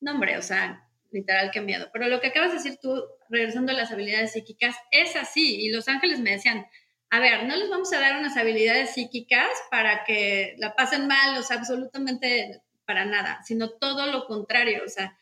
no, 0.00 0.12
hombre, 0.12 0.36
o 0.38 0.42
sea, 0.42 0.88
literal, 1.10 1.50
qué 1.52 1.60
miedo. 1.60 1.88
Pero 1.92 2.08
lo 2.08 2.20
que 2.20 2.28
acabas 2.28 2.50
de 2.50 2.58
decir 2.58 2.78
tú, 2.80 3.02
regresando 3.28 3.72
a 3.72 3.76
las 3.76 3.90
habilidades 3.90 4.32
psíquicas, 4.32 4.76
es 4.90 5.16
así. 5.16 5.60
Y 5.60 5.70
los 5.70 5.88
ángeles 5.88 6.20
me 6.20 6.30
decían, 6.30 6.66
a 7.10 7.20
ver, 7.20 7.44
no 7.44 7.56
les 7.56 7.70
vamos 7.70 7.92
a 7.92 8.00
dar 8.00 8.18
unas 8.18 8.36
habilidades 8.36 8.90
psíquicas 8.90 9.48
para 9.70 10.04
que 10.04 10.54
la 10.58 10.74
pasen 10.74 11.06
mal, 11.06 11.38
o 11.38 11.42
sea, 11.42 11.58
absolutamente 11.58 12.60
para 12.84 13.04
nada, 13.04 13.42
sino 13.44 13.70
todo 13.70 14.06
lo 14.06 14.26
contrario. 14.26 14.82
O 14.84 14.88
sea, 14.88 15.18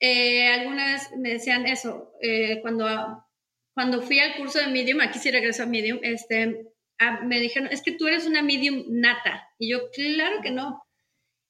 eh, 0.00 0.48
algunas 0.48 1.10
me 1.16 1.30
decían 1.30 1.66
eso, 1.66 2.12
eh, 2.20 2.60
cuando 2.60 3.25
cuando 3.76 4.00
fui 4.00 4.20
al 4.20 4.36
curso 4.36 4.58
de 4.58 4.68
Medium, 4.68 5.02
aquí 5.02 5.18
sí 5.18 5.30
regreso 5.30 5.62
a 5.62 5.66
Medium, 5.66 5.98
este, 6.00 6.66
me 7.24 7.40
dijeron, 7.40 7.68
es 7.70 7.82
que 7.82 7.92
tú 7.92 8.06
eres 8.08 8.24
una 8.24 8.40
Medium 8.40 8.86
nata. 8.88 9.50
Y 9.58 9.70
yo, 9.70 9.90
claro 9.90 10.40
que 10.40 10.50
no. 10.50 10.82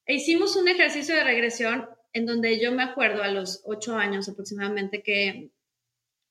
E 0.07 0.15
hicimos 0.15 0.57
un 0.57 0.67
ejercicio 0.67 1.15
de 1.15 1.23
regresión 1.23 1.89
en 2.13 2.27
donde 2.27 2.61
yo 2.61 2.73
me 2.73 2.83
acuerdo 2.83 3.23
a 3.23 3.29
los 3.29 3.63
ocho 3.65 3.97
años 3.97 4.29
aproximadamente 4.29 5.05
que 5.05 5.51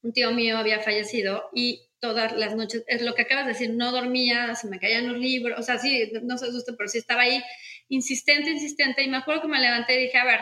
un 0.02 0.12
tío 0.12 0.34
mío 0.34 0.58
había 0.58 0.82
fallecido 0.82 1.46
y 1.54 1.88
todas 2.02 2.34
las 2.34 2.58
noches, 2.58 2.84
es 2.88 3.02
lo 3.02 3.16
que 3.16 3.22
acabas 3.22 3.46
de 3.46 3.54
decir, 3.54 3.74
no 3.74 3.94
dormía, 3.94 4.54
se 4.56 4.68
me 4.68 4.82
caían 4.82 5.08
los 5.08 5.18
libros, 5.18 5.58
o 5.58 5.64
sea, 5.64 5.78
sí, 5.78 6.12
no 6.24 6.38
se 6.38 6.48
asuste, 6.48 6.74
pero 6.74 6.90
sí 6.90 6.98
estaba 6.98 7.22
ahí 7.22 7.42
insistente, 7.88 8.50
insistente, 8.50 9.02
y 9.02 9.08
me 9.08 9.16
acuerdo 9.16 9.44
que 9.44 9.48
me 9.48 9.62
levanté 9.62 9.98
y 9.98 10.04
dije, 10.04 10.18
a 10.18 10.26
ver, 10.26 10.42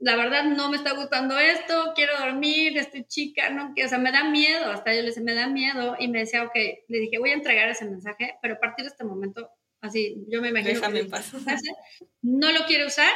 la 0.00 0.16
verdad 0.16 0.44
no 0.44 0.70
me 0.70 0.76
está 0.76 0.92
gustando 0.92 1.38
esto, 1.38 1.92
quiero 1.94 2.16
dormir, 2.18 2.78
estoy 2.78 3.04
chica, 3.04 3.50
no, 3.50 3.74
o 3.84 3.88
sea, 3.88 3.98
me 3.98 4.12
da 4.12 4.24
miedo, 4.24 4.70
hasta 4.70 4.94
yo 4.94 5.00
le 5.00 5.08
decía, 5.08 5.22
me 5.22 5.34
da 5.34 5.48
miedo, 5.48 5.96
y 5.98 6.08
me 6.08 6.20
decía, 6.20 6.44
ok, 6.44 6.54
le 6.88 6.98
dije, 6.98 7.18
voy 7.18 7.30
a 7.30 7.34
entregar 7.34 7.68
ese 7.68 7.84
mensaje, 7.84 8.36
pero 8.40 8.54
a 8.54 8.60
partir 8.60 8.84
de 8.84 8.90
este 8.90 9.04
momento, 9.04 9.50
así, 9.80 10.24
yo 10.28 10.40
me 10.40 10.50
imagino 10.50 10.80
que 10.80 11.08
no 12.22 12.52
lo 12.52 12.64
quiero 12.66 12.86
usar, 12.86 13.12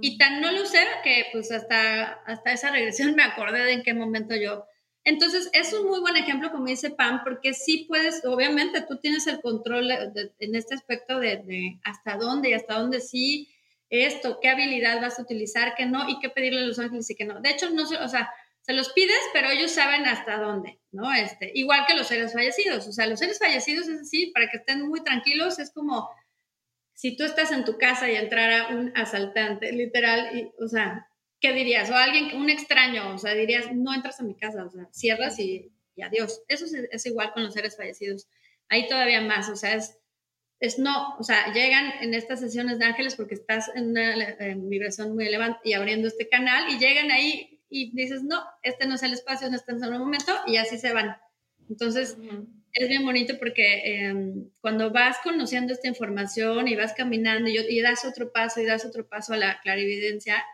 y 0.00 0.18
tan 0.18 0.40
no 0.40 0.50
lo 0.52 0.62
usé 0.62 0.80
que 1.04 1.26
pues 1.32 1.52
hasta, 1.52 2.14
hasta 2.26 2.52
esa 2.52 2.70
regresión 2.70 3.14
me 3.14 3.22
acordé 3.22 3.60
de 3.60 3.72
en 3.72 3.82
qué 3.82 3.94
momento 3.94 4.34
yo... 4.34 4.64
Entonces, 5.04 5.48
es 5.52 5.72
un 5.72 5.86
muy 5.86 6.00
buen 6.00 6.16
ejemplo, 6.16 6.50
como 6.50 6.66
dice 6.66 6.90
Pam, 6.90 7.22
porque 7.22 7.54
sí 7.54 7.84
puedes, 7.86 8.24
obviamente 8.24 8.80
tú 8.80 8.98
tienes 8.98 9.28
el 9.28 9.40
control 9.40 9.88
en 9.92 10.54
este 10.56 10.74
aspecto 10.74 11.20
de, 11.20 11.36
de 11.36 11.78
hasta 11.84 12.16
dónde 12.16 12.50
y 12.50 12.54
hasta 12.54 12.80
dónde 12.80 13.00
sí 13.00 13.48
esto, 13.90 14.38
qué 14.40 14.48
habilidad 14.48 15.00
vas 15.00 15.18
a 15.18 15.22
utilizar, 15.22 15.74
qué 15.76 15.86
no, 15.86 16.08
y 16.08 16.18
qué 16.18 16.28
pedirle 16.28 16.60
a 16.60 16.66
los 16.66 16.78
ángeles 16.78 17.08
y 17.10 17.14
qué 17.14 17.24
no. 17.24 17.40
De 17.40 17.50
hecho, 17.50 17.70
no 17.70 17.82
o 17.84 18.08
sea, 18.08 18.30
se 18.62 18.72
los 18.72 18.90
pides, 18.90 19.20
pero 19.32 19.48
ellos 19.48 19.70
saben 19.70 20.06
hasta 20.06 20.38
dónde, 20.38 20.80
¿no? 20.90 21.12
Este, 21.14 21.52
igual 21.54 21.84
que 21.86 21.94
los 21.94 22.08
seres 22.08 22.32
fallecidos. 22.32 22.88
O 22.88 22.92
sea, 22.92 23.06
los 23.06 23.20
seres 23.20 23.38
fallecidos 23.38 23.86
es 23.88 24.00
así, 24.00 24.32
para 24.32 24.48
que 24.48 24.56
estén 24.56 24.88
muy 24.88 25.04
tranquilos, 25.04 25.60
es 25.60 25.70
como 25.70 26.10
si 26.94 27.16
tú 27.16 27.24
estás 27.24 27.52
en 27.52 27.64
tu 27.64 27.78
casa 27.78 28.10
y 28.10 28.16
entrara 28.16 28.68
un 28.68 28.92
asaltante, 28.96 29.70
literal, 29.70 30.36
y, 30.36 30.50
o 30.60 30.66
sea, 30.66 31.08
¿qué 31.40 31.52
dirías? 31.52 31.90
O 31.90 31.94
alguien, 31.94 32.36
un 32.36 32.50
extraño, 32.50 33.14
o 33.14 33.18
sea, 33.18 33.34
dirías, 33.34 33.72
no 33.72 33.94
entras 33.94 34.18
a 34.18 34.24
mi 34.24 34.34
casa, 34.34 34.64
o 34.64 34.70
sea, 34.70 34.88
cierras 34.90 35.38
y, 35.38 35.72
adiós. 36.02 36.42
Eso 36.48 36.64
es, 36.64 36.72
es 36.74 37.06
igual 37.06 37.32
con 37.32 37.44
los 37.44 37.54
seres 37.54 37.76
fallecidos. 37.76 38.26
Ahí 38.68 38.88
todavía 38.88 39.20
más, 39.20 39.48
o 39.48 39.54
sea, 39.54 39.74
es 39.74 39.96
es 40.58 40.78
no, 40.78 41.16
o 41.18 41.22
sea, 41.22 41.52
llegan 41.52 41.92
en 42.00 42.14
estas 42.14 42.40
sesiones 42.40 42.78
de 42.78 42.86
ángeles 42.86 43.14
porque 43.14 43.34
estás 43.34 43.70
en 43.74 43.90
una 43.90 44.36
vibración 44.56 45.14
muy 45.14 45.26
elevada 45.26 45.60
y 45.62 45.74
abriendo 45.74 46.08
este 46.08 46.28
canal 46.28 46.70
y 46.70 46.78
llegan 46.78 47.10
ahí 47.10 47.60
y 47.68 47.94
dices, 47.94 48.22
no, 48.22 48.42
este 48.62 48.86
no 48.86 48.94
es 48.94 49.02
el 49.02 49.12
espacio, 49.12 49.50
no 49.50 49.56
está 49.56 49.72
en 49.72 49.84
el 49.84 49.98
momento 49.98 50.32
y 50.46 50.56
así 50.56 50.78
se 50.78 50.92
van. 50.92 51.16
Entonces, 51.68 52.16
es 52.72 52.88
bien 52.88 53.04
bonito 53.04 53.38
porque 53.38 53.82
em, 53.84 54.50
cuando 54.60 54.90
vas 54.90 55.18
conociendo 55.22 55.72
esta 55.72 55.88
información 55.88 56.68
y 56.68 56.76
vas 56.76 56.92
caminando 56.92 57.50
y, 57.50 57.58
y, 57.58 57.80
das 57.80 58.04
otro 58.04 58.32
paso 58.32 58.60
y 58.60 58.66
das 58.66 58.84
otro 58.84 59.08
paso 59.08 59.34
a 59.34 59.36
la 59.36 59.60
clarividencia, 59.60 60.44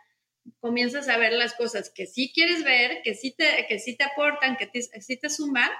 comienzas 0.59 1.09
a 1.09 1.18
ver 1.18 1.32
las 1.32 1.55
cosas 1.55 1.90
que 1.90 2.07
sí 2.07 2.32
quieres 2.34 2.64
ver, 2.64 3.03
que 3.05 3.14
sí 3.14 3.34
te, 3.36 3.66
que 3.68 3.78
sí 3.78 3.96
te 3.96 4.05
aportan, 4.05 4.57
que 4.57 4.70
sí 4.82 5.16
te 5.16 5.30
suman 5.30 5.70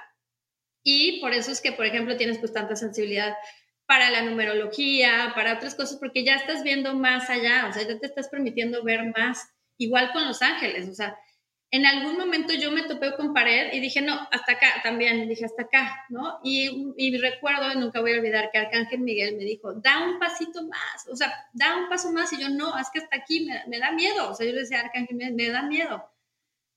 y 0.83 1.19
por 1.21 1.33
eso 1.33 1.51
es 1.51 1.61
que, 1.61 1.71
por 1.71 1.85
ejemplo, 1.85 2.17
tienes 2.17 2.37
pues 2.37 2.53
tanta 2.53 2.75
sensibilidad 2.75 3.33
para 3.85 4.09
la 4.09 4.21
numerología, 4.21 5.33
para 5.35 5.55
otras 5.55 5.75
cosas, 5.75 5.97
porque 5.99 6.23
ya 6.23 6.35
estás 6.35 6.63
viendo 6.63 6.93
más 6.95 7.29
allá, 7.29 7.67
o 7.69 7.73
sea, 7.73 7.83
ya 7.87 7.99
te 7.99 8.07
estás 8.07 8.29
permitiendo 8.29 8.83
ver 8.83 9.11
más, 9.15 9.49
igual 9.77 10.11
con 10.13 10.25
los 10.25 10.41
ángeles, 10.41 10.89
o 10.89 10.93
sea, 10.93 11.17
en 11.73 11.87
algún 11.87 12.17
momento 12.17 12.53
yo 12.53 12.71
me 12.71 12.83
topé 12.83 13.15
con 13.15 13.33
pared 13.33 13.73
y 13.73 13.79
dije, 13.79 13.99
no, 13.99 14.13
hasta 14.31 14.51
acá 14.51 14.67
también, 14.83 15.27
dije, 15.27 15.43
hasta 15.43 15.63
acá, 15.63 16.05
¿no? 16.09 16.39
Y, 16.43 16.93
y 16.97 17.17
recuerdo, 17.17 17.73
nunca 17.73 17.99
voy 17.99 18.13
a 18.13 18.17
olvidar 18.17 18.51
que 18.51 18.59
Arcángel 18.59 18.99
Miguel 18.99 19.37
me 19.37 19.43
dijo, 19.43 19.73
da 19.73 20.07
un 20.07 20.19
pasito 20.19 20.61
más, 20.67 21.07
o 21.11 21.15
sea, 21.15 21.33
da 21.51 21.77
un 21.77 21.89
paso 21.89 22.11
más, 22.11 22.31
y 22.31 22.39
yo, 22.39 22.49
no, 22.49 22.77
es 22.77 22.89
que 22.93 22.99
hasta 22.99 23.17
aquí 23.17 23.45
me, 23.45 23.63
me 23.67 23.79
da 23.79 23.91
miedo, 23.91 24.29
o 24.29 24.35
sea, 24.35 24.45
yo 24.45 24.53
le 24.53 24.59
decía, 24.59 24.81
Arcángel 24.81 25.17
Miguel, 25.17 25.33
me 25.33 25.49
da 25.49 25.63
miedo. 25.63 26.11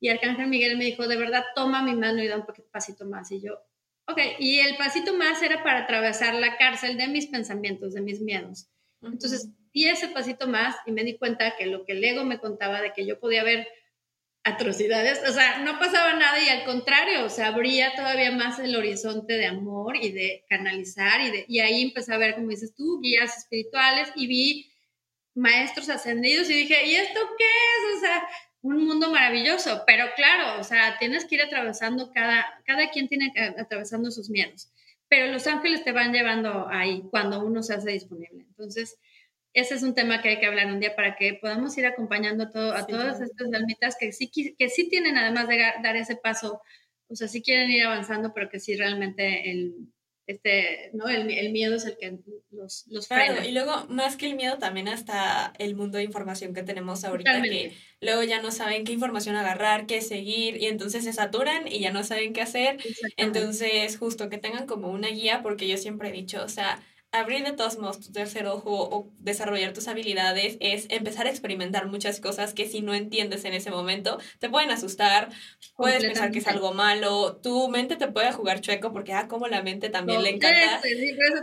Y 0.01 0.09
Arcángel 0.09 0.47
Miguel 0.47 0.79
me 0.79 0.85
dijo, 0.85 1.07
de 1.07 1.17
verdad, 1.17 1.45
toma 1.55 1.83
mi 1.83 1.95
mano 1.95 2.23
y 2.23 2.29
da 2.29 2.37
un 2.37 2.47
pasito 2.73 3.05
más, 3.05 3.31
y 3.33 3.43
yo, 3.43 3.61
Ok, 4.09 4.21
y 4.39 4.61
el 4.61 4.77
pasito 4.77 5.15
más 5.15 5.43
era 5.43 5.63
para 5.63 5.81
atravesar 5.81 6.35
la 6.35 6.57
cárcel 6.57 6.97
de 6.97 7.09
mis 7.09 7.27
pensamientos, 7.27 7.95
de 7.95 8.01
mis 8.01 8.21
miedos. 8.21 8.69
Entonces, 9.03 9.49
di 9.73 9.89
ese 9.89 10.09
pasito 10.09 10.47
más 10.47 10.77
y 10.87 10.93
me 10.93 11.05
di 11.05 11.19
cuenta 11.19 11.57
que 11.57 11.67
lo 11.67 11.85
que 11.85 11.93
el 11.93 12.05
ego 12.05 12.25
me 12.25 12.39
contaba 12.39 12.81
de 12.81 12.93
que 12.93 13.05
yo 13.05 13.19
podía 13.19 13.43
ver 13.43 13.67
atrocidades, 14.45 15.21
o 15.29 15.33
sea, 15.33 15.59
no 15.59 15.81
pasaba 15.81 16.13
nada 16.13 16.41
y 16.41 16.49
al 16.49 16.65
contrario, 16.65 17.29
se 17.31 17.43
abría 17.43 17.97
todavía 17.97 18.31
más 18.31 18.61
el 18.61 18.77
horizonte 18.77 19.33
de 19.33 19.47
amor 19.47 19.97
y 19.97 20.13
de 20.13 20.45
canalizar 20.49 21.21
y, 21.21 21.31
de, 21.33 21.45
y 21.49 21.59
ahí 21.59 21.83
empecé 21.83 22.15
a 22.15 22.19
ver, 22.19 22.37
como 22.37 22.51
dices 22.51 22.73
tú, 22.77 23.01
guías 23.01 23.37
espirituales 23.37 24.09
y 24.15 24.29
vi 24.29 24.73
maestros 25.35 25.89
ascendidos 25.89 26.49
y 26.49 26.55
dije, 26.55 26.87
¿y 26.87 26.95
esto 26.95 27.21
qué 27.37 27.45
es? 27.45 27.97
O 27.97 28.01
sea, 28.01 28.29
un 28.67 28.87
mundo 28.87 29.11
maravilloso, 29.11 29.83
pero 29.87 30.07
claro, 30.17 30.61
o 30.61 30.65
sea, 30.65 30.97
tienes 30.99 31.25
que 31.25 31.37
ir 31.37 31.43
atravesando 31.43 32.13
cada, 32.13 32.45
cada 32.65 32.91
quien 32.91 33.09
tiene 33.09 33.33
que 33.33 33.41
atravesando 33.41 34.11
sus 34.11 34.31
miedos, 34.31 34.71
pero 35.09 35.31
los 35.33 35.47
ángeles 35.47 35.85
te 35.85 35.93
van 35.93 36.13
llevando 36.13 36.67
ahí 36.69 37.03
cuando 37.11 37.45
uno 37.45 37.63
se 37.63 37.75
hace 37.75 37.93
disponible. 37.93 38.45
Entonces, 38.49 38.99
ese 39.53 39.75
es 39.75 39.83
un 39.83 39.95
tema 39.95 40.21
que 40.21 40.29
hay 40.29 40.41
que 40.41 40.47
hablar 40.47 40.67
un 40.67 40.81
día 40.81 40.95
para 40.95 41.17
que 41.17 41.35
podamos 41.35 41.77
ir 41.79 41.87
acompañando 41.87 42.45
a, 42.45 42.51
todo, 42.51 42.75
a 42.75 42.87
todas 42.87 43.21
estas 43.21 43.53
almitas 43.55 43.97
que 43.99 44.13
sí, 44.13 44.31
que 44.31 44.69
sí 44.69 44.89
tienen 44.89 45.17
además 45.17 45.49
de 45.49 45.59
dar 45.83 45.97
ese 45.97 46.17
paso, 46.17 46.61
o 47.09 47.17
sea, 47.17 47.29
sí 47.29 47.43
quieren 47.43 47.71
ir 47.71 47.85
avanzando, 47.85 48.35
pero 48.35 48.51
que 48.51 48.61
sí 48.61 48.77
realmente 48.77 49.51
el, 49.51 49.75
este, 50.27 50.91
¿no? 50.93 51.09
El, 51.09 51.53
miedo 51.53 51.77
es 51.77 51.85
el 51.85 51.97
que 51.97 52.19
los, 52.51 52.87
los 52.89 53.07
frena. 53.07 53.47
y 53.47 53.53
luego, 53.53 53.87
más 53.89 54.17
que 54.17 54.27
el 54.27 54.35
miedo, 54.35 54.59
también 54.59 54.89
hasta 54.89 55.53
el 55.59 55.77
mundo 55.77 55.99
de 55.99 56.05
información 56.05 56.53
que 56.53 56.65
tenemos 56.65 57.05
ahorita, 57.05 57.43
que 57.43 57.73
luego 58.01 58.25
ya 58.25 58.43
no 58.43 58.51
saben 58.51 58.85
qué 58.85 58.93
información 58.93 59.37
agarrar, 59.37 59.87
qué 59.87 60.01
seguir, 60.01 60.57
y 60.57 60.67
entonces 60.67 61.05
se 61.05 61.13
saturan 61.13 61.69
y 61.69 61.79
ya 61.79 61.93
no 61.93 62.03
saben 62.03 62.33
qué 62.33 62.43
hacer. 62.43 62.79
Entonces, 63.17 63.97
justo 63.99 64.29
que 64.29 64.39
tengan 64.39 64.67
como 64.67 64.89
una 64.89 65.09
guía, 65.09 65.43
porque 65.43 65.69
yo 65.69 65.77
siempre 65.77 66.09
he 66.09 66.13
dicho, 66.13 66.43
o 66.43 66.49
sea, 66.49 66.83
abrir 67.21 67.45
de 67.45 67.53
todos 67.53 67.79
modos 67.79 68.01
tu 68.01 68.13
tercer 68.13 68.47
ojo 68.47 68.71
o 68.71 69.13
desarrollar 69.19 69.73
tus 69.73 69.89
habilidades 69.89 70.57
es 70.61 70.87
empezar 70.91 71.27
a 71.27 71.31
experimentar 71.31 71.87
muchas 71.87 72.21
cosas 72.21 72.55
que 72.55 72.69
si 72.69 72.81
no 72.81 72.95
entiendes 72.95 73.45
en 73.45 73.55
ese 73.55 73.71
momento 73.71 74.19
te 74.39 74.49
pueden 74.49 74.71
asustar, 74.71 75.31
puedes 75.77 76.05
pensar 76.05 76.31
que 76.31 76.39
es 76.39 76.47
algo 76.47 76.73
malo, 76.73 77.37
tu 77.43 77.69
mente 77.69 77.97
te 77.97 78.09
puede 78.09 78.33
jugar 78.33 78.61
chueco 78.61 78.93
porque, 78.93 79.13
ah, 79.13 79.29
como 79.29 79.49
la 79.49 79.63
mente 79.63 79.89
también 79.89 80.23
le 80.23 80.31
encanta, 80.31 80.81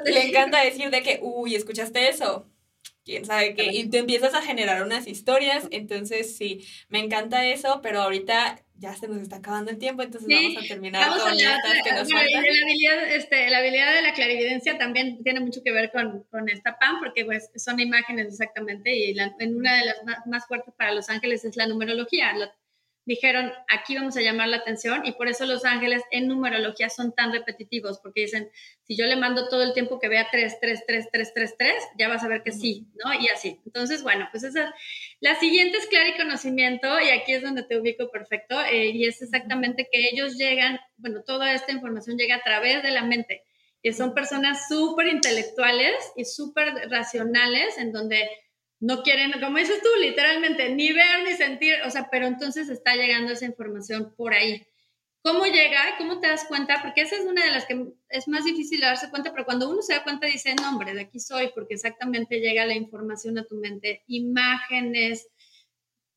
le 0.05 0.27
encanta 0.27 0.63
decir 0.63 0.89
de 0.89 1.03
que, 1.03 1.19
uy, 1.21 1.55
¿escuchaste 1.55 2.09
eso? 2.09 2.47
quién 3.05 3.25
sabe 3.25 3.53
qué, 3.53 3.65
y 3.73 3.89
te 3.89 3.99
empiezas 3.99 4.33
a 4.33 4.41
generar 4.41 4.83
unas 4.83 5.07
historias, 5.07 5.67
entonces 5.71 6.35
sí, 6.37 6.65
me 6.89 6.99
encanta 6.99 7.45
eso, 7.45 7.81
pero 7.81 8.01
ahorita 8.01 8.63
ya 8.83 8.93
se 8.93 9.07
nos 9.07 9.21
está 9.21 9.37
acabando 9.37 9.71
el 9.71 9.77
tiempo, 9.77 10.03
entonces 10.03 10.27
vamos 10.27 10.61
a 10.61 10.67
terminar 10.67 11.07
con 11.07 11.37
la, 11.37 11.57
que 11.85 11.93
nos 11.93 12.09
La 12.09 12.19
habilidad, 12.19 13.15
este, 13.15 13.49
la 13.49 13.59
habilidad 13.59 13.93
de 13.95 14.01
la 14.01 14.13
clarividencia 14.13 14.77
también 14.77 15.23
tiene 15.23 15.39
mucho 15.39 15.63
que 15.63 15.71
ver 15.71 15.89
con, 15.89 16.23
con 16.29 16.49
esta 16.49 16.77
PAM, 16.77 16.99
porque 16.99 17.23
pues 17.23 17.49
son 17.55 17.79
imágenes 17.79 18.27
exactamente, 18.27 18.93
y 18.93 19.17
en 19.17 19.55
una 19.55 19.77
de 19.77 19.85
las 19.85 20.27
más, 20.27 20.45
fuertes 20.47 20.73
para 20.77 20.93
los 20.93 21.09
ángeles 21.09 21.45
es 21.45 21.55
la 21.55 21.65
numerología, 21.65 22.33
dijeron, 23.05 23.51
aquí 23.69 23.95
vamos 23.95 24.15
a 24.17 24.21
llamar 24.21 24.49
la 24.49 24.57
atención 24.57 25.05
y 25.05 25.13
por 25.13 25.27
eso 25.27 25.45
los 25.45 25.65
ángeles 25.65 26.03
en 26.11 26.27
numerología 26.27 26.89
son 26.89 27.13
tan 27.13 27.31
repetitivos, 27.31 27.99
porque 27.99 28.21
dicen, 28.21 28.49
si 28.85 28.95
yo 28.95 29.05
le 29.05 29.15
mando 29.15 29.47
todo 29.47 29.63
el 29.63 29.73
tiempo 29.73 29.99
que 29.99 30.09
vea 30.09 30.27
3, 30.31 30.57
3, 30.59 30.83
3, 30.85 31.07
3, 31.11 31.31
3, 31.33 31.55
3, 31.57 31.73
ya 31.97 32.07
vas 32.07 32.23
a 32.23 32.27
ver 32.27 32.43
que 32.43 32.51
sí, 32.51 32.87
¿no? 33.03 33.13
Y 33.13 33.27
así. 33.27 33.61
Entonces, 33.65 34.03
bueno, 34.03 34.27
pues 34.31 34.43
esa, 34.43 34.73
la 35.23 35.39
siguiente 35.39 35.77
es 35.77 35.87
claro 35.87 36.09
y 36.09 36.17
conocimiento 36.17 36.99
y 36.99 37.09
aquí 37.09 37.31
es 37.31 37.41
donde 37.41 37.63
te 37.63 37.79
ubico 37.79 38.11
perfecto 38.11 38.59
eh, 38.59 38.87
y 38.87 39.05
es 39.05 39.21
exactamente 39.21 39.87
que 39.89 40.09
ellos 40.11 40.35
llegan, 40.35 40.81
bueno, 40.97 41.23
toda 41.23 41.53
esta 41.53 41.71
información 41.71 42.17
llega 42.17 42.35
a 42.35 42.43
través 42.43 42.83
de 42.83 42.91
la 42.91 43.05
mente. 43.05 43.41
Y 43.81 43.93
son 43.93 44.13
personas 44.13 44.67
súper 44.67 45.07
intelectuales 45.07 45.93
y 46.17 46.25
súper 46.25 46.73
racionales 46.89 47.77
en 47.77 47.93
donde 47.93 48.29
no 48.81 49.01
quieren, 49.01 49.31
como 49.39 49.59
dices 49.59 49.81
tú, 49.81 49.87
literalmente, 50.01 50.75
ni 50.75 50.91
ver 50.91 51.23
ni 51.23 51.35
sentir, 51.35 51.75
o 51.85 51.89
sea, 51.89 52.09
pero 52.11 52.27
entonces 52.27 52.67
está 52.67 52.95
llegando 52.95 53.31
esa 53.31 53.45
información 53.45 54.13
por 54.17 54.33
ahí. 54.33 54.67
¿Cómo 55.23 55.45
llega? 55.45 55.95
¿Cómo 55.97 56.19
te 56.19 56.27
das 56.27 56.45
cuenta? 56.45 56.81
Porque 56.81 57.01
esa 57.01 57.15
es 57.15 57.25
una 57.25 57.45
de 57.45 57.51
las 57.51 57.65
que 57.65 57.93
es 58.09 58.27
más 58.27 58.43
difícil 58.43 58.81
darse 58.81 59.09
cuenta, 59.09 59.31
pero 59.31 59.45
cuando 59.45 59.69
uno 59.69 59.81
se 59.81 59.93
da 59.93 60.03
cuenta 60.03 60.27
dice, 60.27 60.53
no, 60.61 60.69
hombre, 60.69 60.93
de 60.93 61.01
aquí 61.01 61.19
soy, 61.19 61.51
porque 61.55 61.75
exactamente 61.75 62.39
llega 62.39 62.65
la 62.65 62.75
información 62.75 63.37
a 63.37 63.45
tu 63.45 63.55
mente, 63.55 64.03
imágenes, 64.07 65.29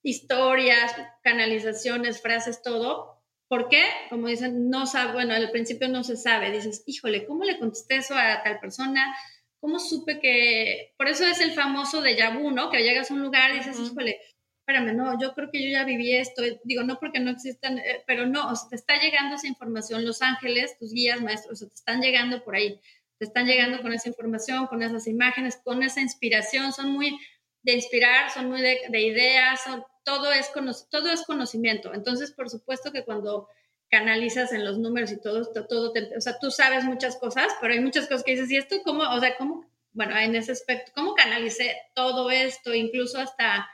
historias, 0.03 0.93
canalizaciones, 1.23 2.21
frases, 2.21 2.63
todo. 2.63 3.23
¿Por 3.49 3.69
qué? 3.69 3.85
Como 4.11 4.27
dicen, 4.27 4.69
no 4.71 4.87
sabe, 4.87 5.13
bueno, 5.13 5.35
al 5.35 5.53
principio 5.53 5.89
no 5.89 6.03
se 6.03 6.17
sabe, 6.17 6.51
dices, 6.51 6.83
híjole, 6.87 7.27
¿cómo 7.27 7.45
le 7.45 7.61
contesté 7.61 7.97
eso 7.99 8.15
a 8.17 8.43
tal 8.43 8.59
persona? 8.59 9.15
¿cómo 9.61 9.81
supe 9.81 10.21
que, 10.21 10.95
por 10.97 11.09
eso 11.09 11.25
es 11.25 11.41
el 11.41 11.53
famoso 11.53 12.01
de 12.01 12.17
Yabu, 12.17 12.53
¿no? 12.53 12.71
Que 12.71 12.85
llegas 12.85 13.11
a 13.11 13.15
un 13.15 13.23
lugar 13.23 13.51
y 13.51 13.59
dices, 13.59 13.79
híjole, 13.81 14.21
espérame, 14.67 14.97
no, 14.97 15.17
yo 15.21 15.33
creo 15.33 15.49
que 15.49 15.63
yo 15.63 15.71
ya 15.71 15.85
viví 15.85 16.17
esto, 16.17 16.43
digo, 16.65 16.83
no 16.83 16.99
porque 16.99 17.21
no 17.21 17.31
existan, 17.31 17.79
eh, 17.79 18.03
pero 18.05 18.27
no, 18.27 18.51
o 18.51 18.57
sea, 18.57 18.69
te 18.69 18.75
está 18.75 18.99
llegando 18.99 19.37
esa 19.37 19.47
información, 19.47 20.05
los 20.05 20.23
ángeles, 20.23 20.77
tus 20.77 20.93
guías, 20.93 21.21
maestros, 21.21 21.53
o 21.53 21.57
sea, 21.57 21.69
te 21.69 21.75
están 21.75 22.01
llegando 22.01 22.43
por 22.43 22.57
ahí, 22.57 22.81
te 23.17 23.27
están 23.27 23.47
llegando 23.47 23.81
con 23.81 23.93
esa 23.93 24.09
información, 24.09 24.67
con 24.67 24.83
esas 24.83 25.07
imágenes, 25.07 25.61
con 25.63 25.85
esa 25.85 26.01
inspiración, 26.01 26.73
son 26.73 26.91
muy 26.91 27.17
de 27.63 27.75
inspirar, 27.75 28.33
son 28.33 28.49
muy 28.49 28.61
de, 28.61 29.01
ideas, 29.01 29.63
son, 29.63 29.85
todo, 30.05 30.33
es 30.33 30.51
todo 30.91 31.11
es 31.11 31.23
conocimiento. 31.23 31.95
Entonces, 31.95 32.33
por 32.33 32.51
supuesto 32.51 32.91
que 32.91 33.05
cuando 33.05 33.49
canalizas 33.89 34.53
en 34.53 34.65
los 34.65 34.79
números 34.79 35.13
y 35.13 35.21
todo, 35.21 35.47
todo, 35.69 35.93
o 36.17 36.21
sea, 36.21 36.41
tú 36.41 36.51
sabes 36.51 36.83
muchas 36.83 37.17
cosas, 37.17 37.47
pero 37.61 37.73
hay 37.73 37.81
muchas 37.81 38.09
cosas 38.09 38.25
que 38.25 38.33
dices, 38.33 38.51
¿y 38.51 38.57
esto 38.57 38.75
cómo, 38.85 39.05
o 39.05 39.21
sea, 39.21 39.37
cómo, 39.37 39.65
bueno, 39.93 40.19
en 40.19 40.35
ese 40.35 40.51
aspecto, 40.51 40.91
cómo 40.93 41.15
canalicé 41.15 41.77
todo 41.95 42.31
esto, 42.31 42.75
incluso 42.75 43.19
hasta, 43.21 43.69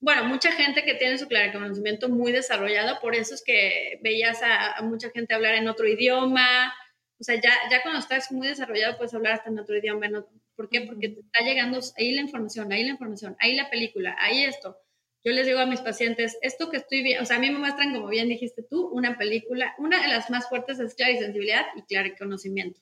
bueno, 0.00 0.24
mucha 0.24 0.52
gente 0.52 0.82
que 0.84 0.94
tiene 0.94 1.18
su 1.18 1.28
conocimiento 1.28 2.08
muy 2.08 2.32
desarrollado, 2.32 3.00
por 3.00 3.14
eso 3.14 3.34
es 3.34 3.42
que 3.42 4.00
veías 4.02 4.40
a, 4.42 4.80
mucha 4.82 5.10
gente 5.10 5.34
hablar 5.34 5.54
en 5.54 5.68
otro 5.68 5.86
idioma, 5.86 6.72
o 7.18 7.24
sea, 7.24 7.34
ya, 7.36 7.52
ya 7.70 7.82
cuando 7.82 8.00
estás 8.00 8.32
muy 8.32 8.48
desarrollado 8.48 8.96
puedes 8.96 9.14
hablar 9.14 9.34
hasta 9.34 9.50
en 9.50 9.58
otro 9.58 9.76
idioma, 9.76 10.08
¿por 10.56 10.68
qué? 10.68 10.82
Porque 10.82 11.10
te 11.10 11.20
está 11.20 11.44
llegando 11.44 11.78
ahí 11.96 12.12
la 12.12 12.22
información, 12.22 12.72
ahí 12.72 12.84
la 12.84 12.92
información, 12.92 13.36
ahí 13.38 13.54
la 13.54 13.68
película, 13.70 14.16
ahí 14.18 14.44
esto 14.44 14.78
yo 15.22 15.32
les 15.32 15.46
digo 15.46 15.58
a 15.58 15.66
mis 15.66 15.80
pacientes, 15.80 16.38
esto 16.40 16.70
que 16.70 16.78
estoy 16.78 17.02
viendo, 17.02 17.22
o 17.22 17.26
sea, 17.26 17.36
a 17.36 17.40
mí 17.40 17.50
me 17.50 17.58
muestran, 17.58 17.92
como 17.92 18.08
bien 18.08 18.28
dijiste 18.28 18.62
tú, 18.62 18.88
una 18.88 19.18
película, 19.18 19.74
una 19.78 20.00
de 20.00 20.08
las 20.08 20.30
más 20.30 20.48
fuertes 20.48 20.80
es 20.80 20.94
clarisensibilidad 20.94 21.66
y 21.76 21.82
clariconocimiento. 21.82 22.80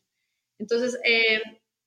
Entonces, 0.58 0.98
eh, 1.04 1.42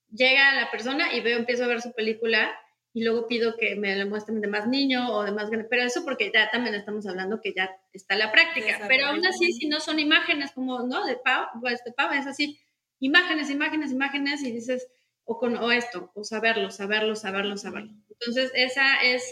llega 0.09 0.55
la 0.55 0.69
persona 0.69 1.13
y 1.15 1.21
veo, 1.21 1.37
empiezo 1.37 1.63
a 1.63 1.67
ver 1.67 1.81
su 1.81 1.93
película 1.93 2.53
y 2.93 3.03
luego 3.03 3.27
pido 3.27 3.55
que 3.57 3.75
me 3.75 3.95
la 3.95 4.05
muestren 4.05 4.41
de 4.41 4.47
más 4.47 4.67
niño 4.67 5.13
o 5.13 5.23
de 5.23 5.31
más 5.31 5.49
grande, 5.49 5.67
pero 5.69 5.83
eso 5.83 6.03
porque 6.03 6.31
ya 6.33 6.49
también 6.51 6.75
estamos 6.75 7.07
hablando 7.07 7.39
que 7.41 7.53
ya 7.53 7.69
está 7.93 8.15
la 8.15 8.31
práctica, 8.31 8.85
pero 8.87 9.07
aún 9.07 9.25
así, 9.25 9.53
si 9.53 9.67
no 9.67 9.79
son 9.79 9.99
imágenes 9.99 10.51
como, 10.51 10.81
¿no? 10.83 11.05
De 11.05 11.15
Pau, 11.15 11.47
pues 11.61 11.83
de 11.85 11.93
Pau 11.93 12.11
es 12.11 12.27
así, 12.27 12.59
imágenes, 12.99 13.49
imágenes, 13.49 13.91
imágenes 13.91 14.43
y 14.43 14.51
dices, 14.51 14.87
o 15.23 15.37
con 15.37 15.55
o 15.57 15.71
esto, 15.71 16.11
o 16.15 16.23
saberlo, 16.23 16.69
saberlo, 16.71 17.15
saberlo, 17.15 17.55
saberlo. 17.55 17.93
Entonces, 18.09 18.51
esa 18.55 19.01
es 19.03 19.23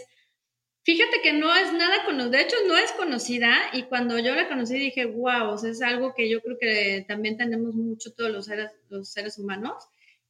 Fíjate 0.82 1.20
que 1.22 1.34
no 1.34 1.54
es 1.54 1.74
nada 1.74 2.04
conocida, 2.06 2.38
de 2.38 2.42
hecho 2.42 2.56
no 2.66 2.76
es 2.78 2.90
conocida 2.92 3.54
y 3.74 3.82
cuando 3.82 4.18
yo 4.18 4.34
la 4.34 4.48
conocí 4.48 4.78
dije, 4.78 5.04
wow, 5.04 5.50
o 5.50 5.58
sea, 5.58 5.70
es 5.70 5.82
algo 5.82 6.14
que 6.14 6.30
yo 6.30 6.40
creo 6.40 6.56
que 6.58 7.04
también 7.06 7.36
tenemos 7.36 7.74
mucho 7.74 8.14
todos 8.14 8.30
los 8.30 8.46
seres, 8.46 8.70
los 8.88 9.10
seres 9.10 9.38
humanos 9.38 9.74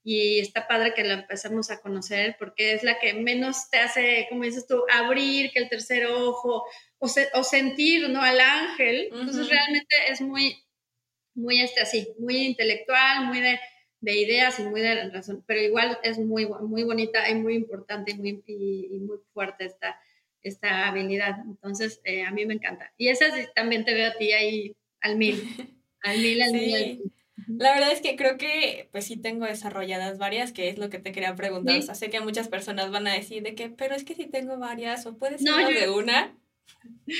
y 0.02 0.40
está 0.40 0.66
padre 0.66 0.94
que 0.94 1.04
la 1.04 1.14
empecemos 1.14 1.70
a 1.70 1.80
conocer 1.80 2.36
porque 2.38 2.72
es 2.72 2.82
la 2.82 2.98
que 2.98 3.14
menos 3.14 3.68
te 3.70 3.78
hace, 3.78 4.26
como 4.28 4.44
dices 4.44 4.66
tú, 4.66 4.82
abrir 4.92 5.50
que 5.52 5.58
el 5.58 5.68
tercer 5.68 6.06
ojo 6.06 6.64
o, 6.98 7.06
o 7.34 7.42
sentir, 7.42 8.08
¿no? 8.08 8.22
Al 8.22 8.40
ángel. 8.40 9.08
Entonces 9.12 9.48
realmente 9.48 9.96
es 10.08 10.20
muy, 10.20 10.56
muy 11.34 11.60
este 11.60 11.80
así, 11.80 12.08
muy 12.18 12.38
intelectual, 12.38 13.26
muy 13.26 13.40
de, 13.40 13.60
de 14.00 14.16
ideas 14.16 14.58
y 14.58 14.62
muy 14.62 14.80
de 14.80 15.10
razón, 15.10 15.44
pero 15.46 15.60
igual 15.60 15.98
es 16.02 16.18
muy, 16.18 16.46
muy 16.46 16.82
bonita 16.84 17.28
y 17.28 17.34
muy 17.34 17.54
importante 17.54 18.12
y 18.12 18.14
muy, 18.14 18.42
y 18.46 18.98
muy 19.00 19.18
fuerte 19.32 19.66
esta 19.66 20.00
esta 20.42 20.88
habilidad. 20.88 21.36
Entonces, 21.44 22.00
eh, 22.04 22.24
a 22.24 22.30
mí 22.30 22.46
me 22.46 22.54
encanta. 22.54 22.92
Y 22.96 23.08
esa 23.08 23.26
también 23.54 23.84
te 23.84 23.94
veo 23.94 24.10
a 24.10 24.14
ti 24.14 24.32
ahí 24.32 24.76
al 25.00 25.16
mil, 25.16 25.42
al 26.02 26.18
mil, 26.18 26.42
al 26.42 26.52
mil. 26.52 27.12
La 27.48 27.72
verdad 27.72 27.92
es 27.92 28.00
que 28.00 28.16
creo 28.16 28.36
que 28.36 28.88
pues 28.92 29.06
sí 29.06 29.16
tengo 29.16 29.46
desarrolladas 29.46 30.18
varias, 30.18 30.52
que 30.52 30.68
es 30.68 30.78
lo 30.78 30.90
que 30.90 30.98
te 30.98 31.12
quería 31.12 31.34
preguntar. 31.34 31.78
O 31.78 31.82
sea, 31.82 31.94
sé 31.94 32.10
que 32.10 32.20
muchas 32.20 32.48
personas 32.48 32.90
van 32.90 33.06
a 33.06 33.14
decir 33.14 33.42
de 33.42 33.54
que, 33.54 33.70
pero 33.70 33.94
es 33.94 34.04
que 34.04 34.14
sí 34.14 34.26
tengo 34.26 34.58
varias, 34.58 35.06
o 35.06 35.16
puedes 35.16 35.42
ser 35.42 35.66
de 35.66 35.90
una. 35.90 36.36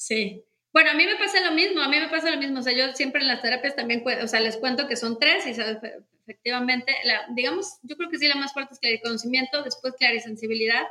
Sí. 0.00 0.44
Bueno, 0.72 0.92
a 0.92 0.94
mí 0.94 1.04
me 1.06 1.16
pasa 1.16 1.40
lo 1.40 1.50
mismo, 1.52 1.80
a 1.80 1.88
mí 1.88 1.98
me 1.98 2.08
pasa 2.08 2.30
lo 2.30 2.38
mismo. 2.38 2.60
O 2.60 2.62
sea, 2.62 2.72
yo 2.72 2.92
siempre 2.92 3.20
en 3.20 3.26
las 3.26 3.42
terapias 3.42 3.74
también, 3.74 4.04
o 4.22 4.28
sea, 4.28 4.38
les 4.38 4.56
cuento 4.56 4.86
que 4.86 4.94
son 4.94 5.18
tres 5.18 5.44
y 5.44 5.50
efectivamente, 5.50 6.94
la, 7.04 7.26
digamos, 7.34 7.78
yo 7.82 7.96
creo 7.96 8.08
que 8.08 8.18
sí 8.18 8.28
la 8.28 8.36
más 8.36 8.52
fuerte 8.52 8.76
es 8.80 9.02
conocimiento 9.02 9.62
después 9.64 9.94
clarisensibilidad 9.98 10.86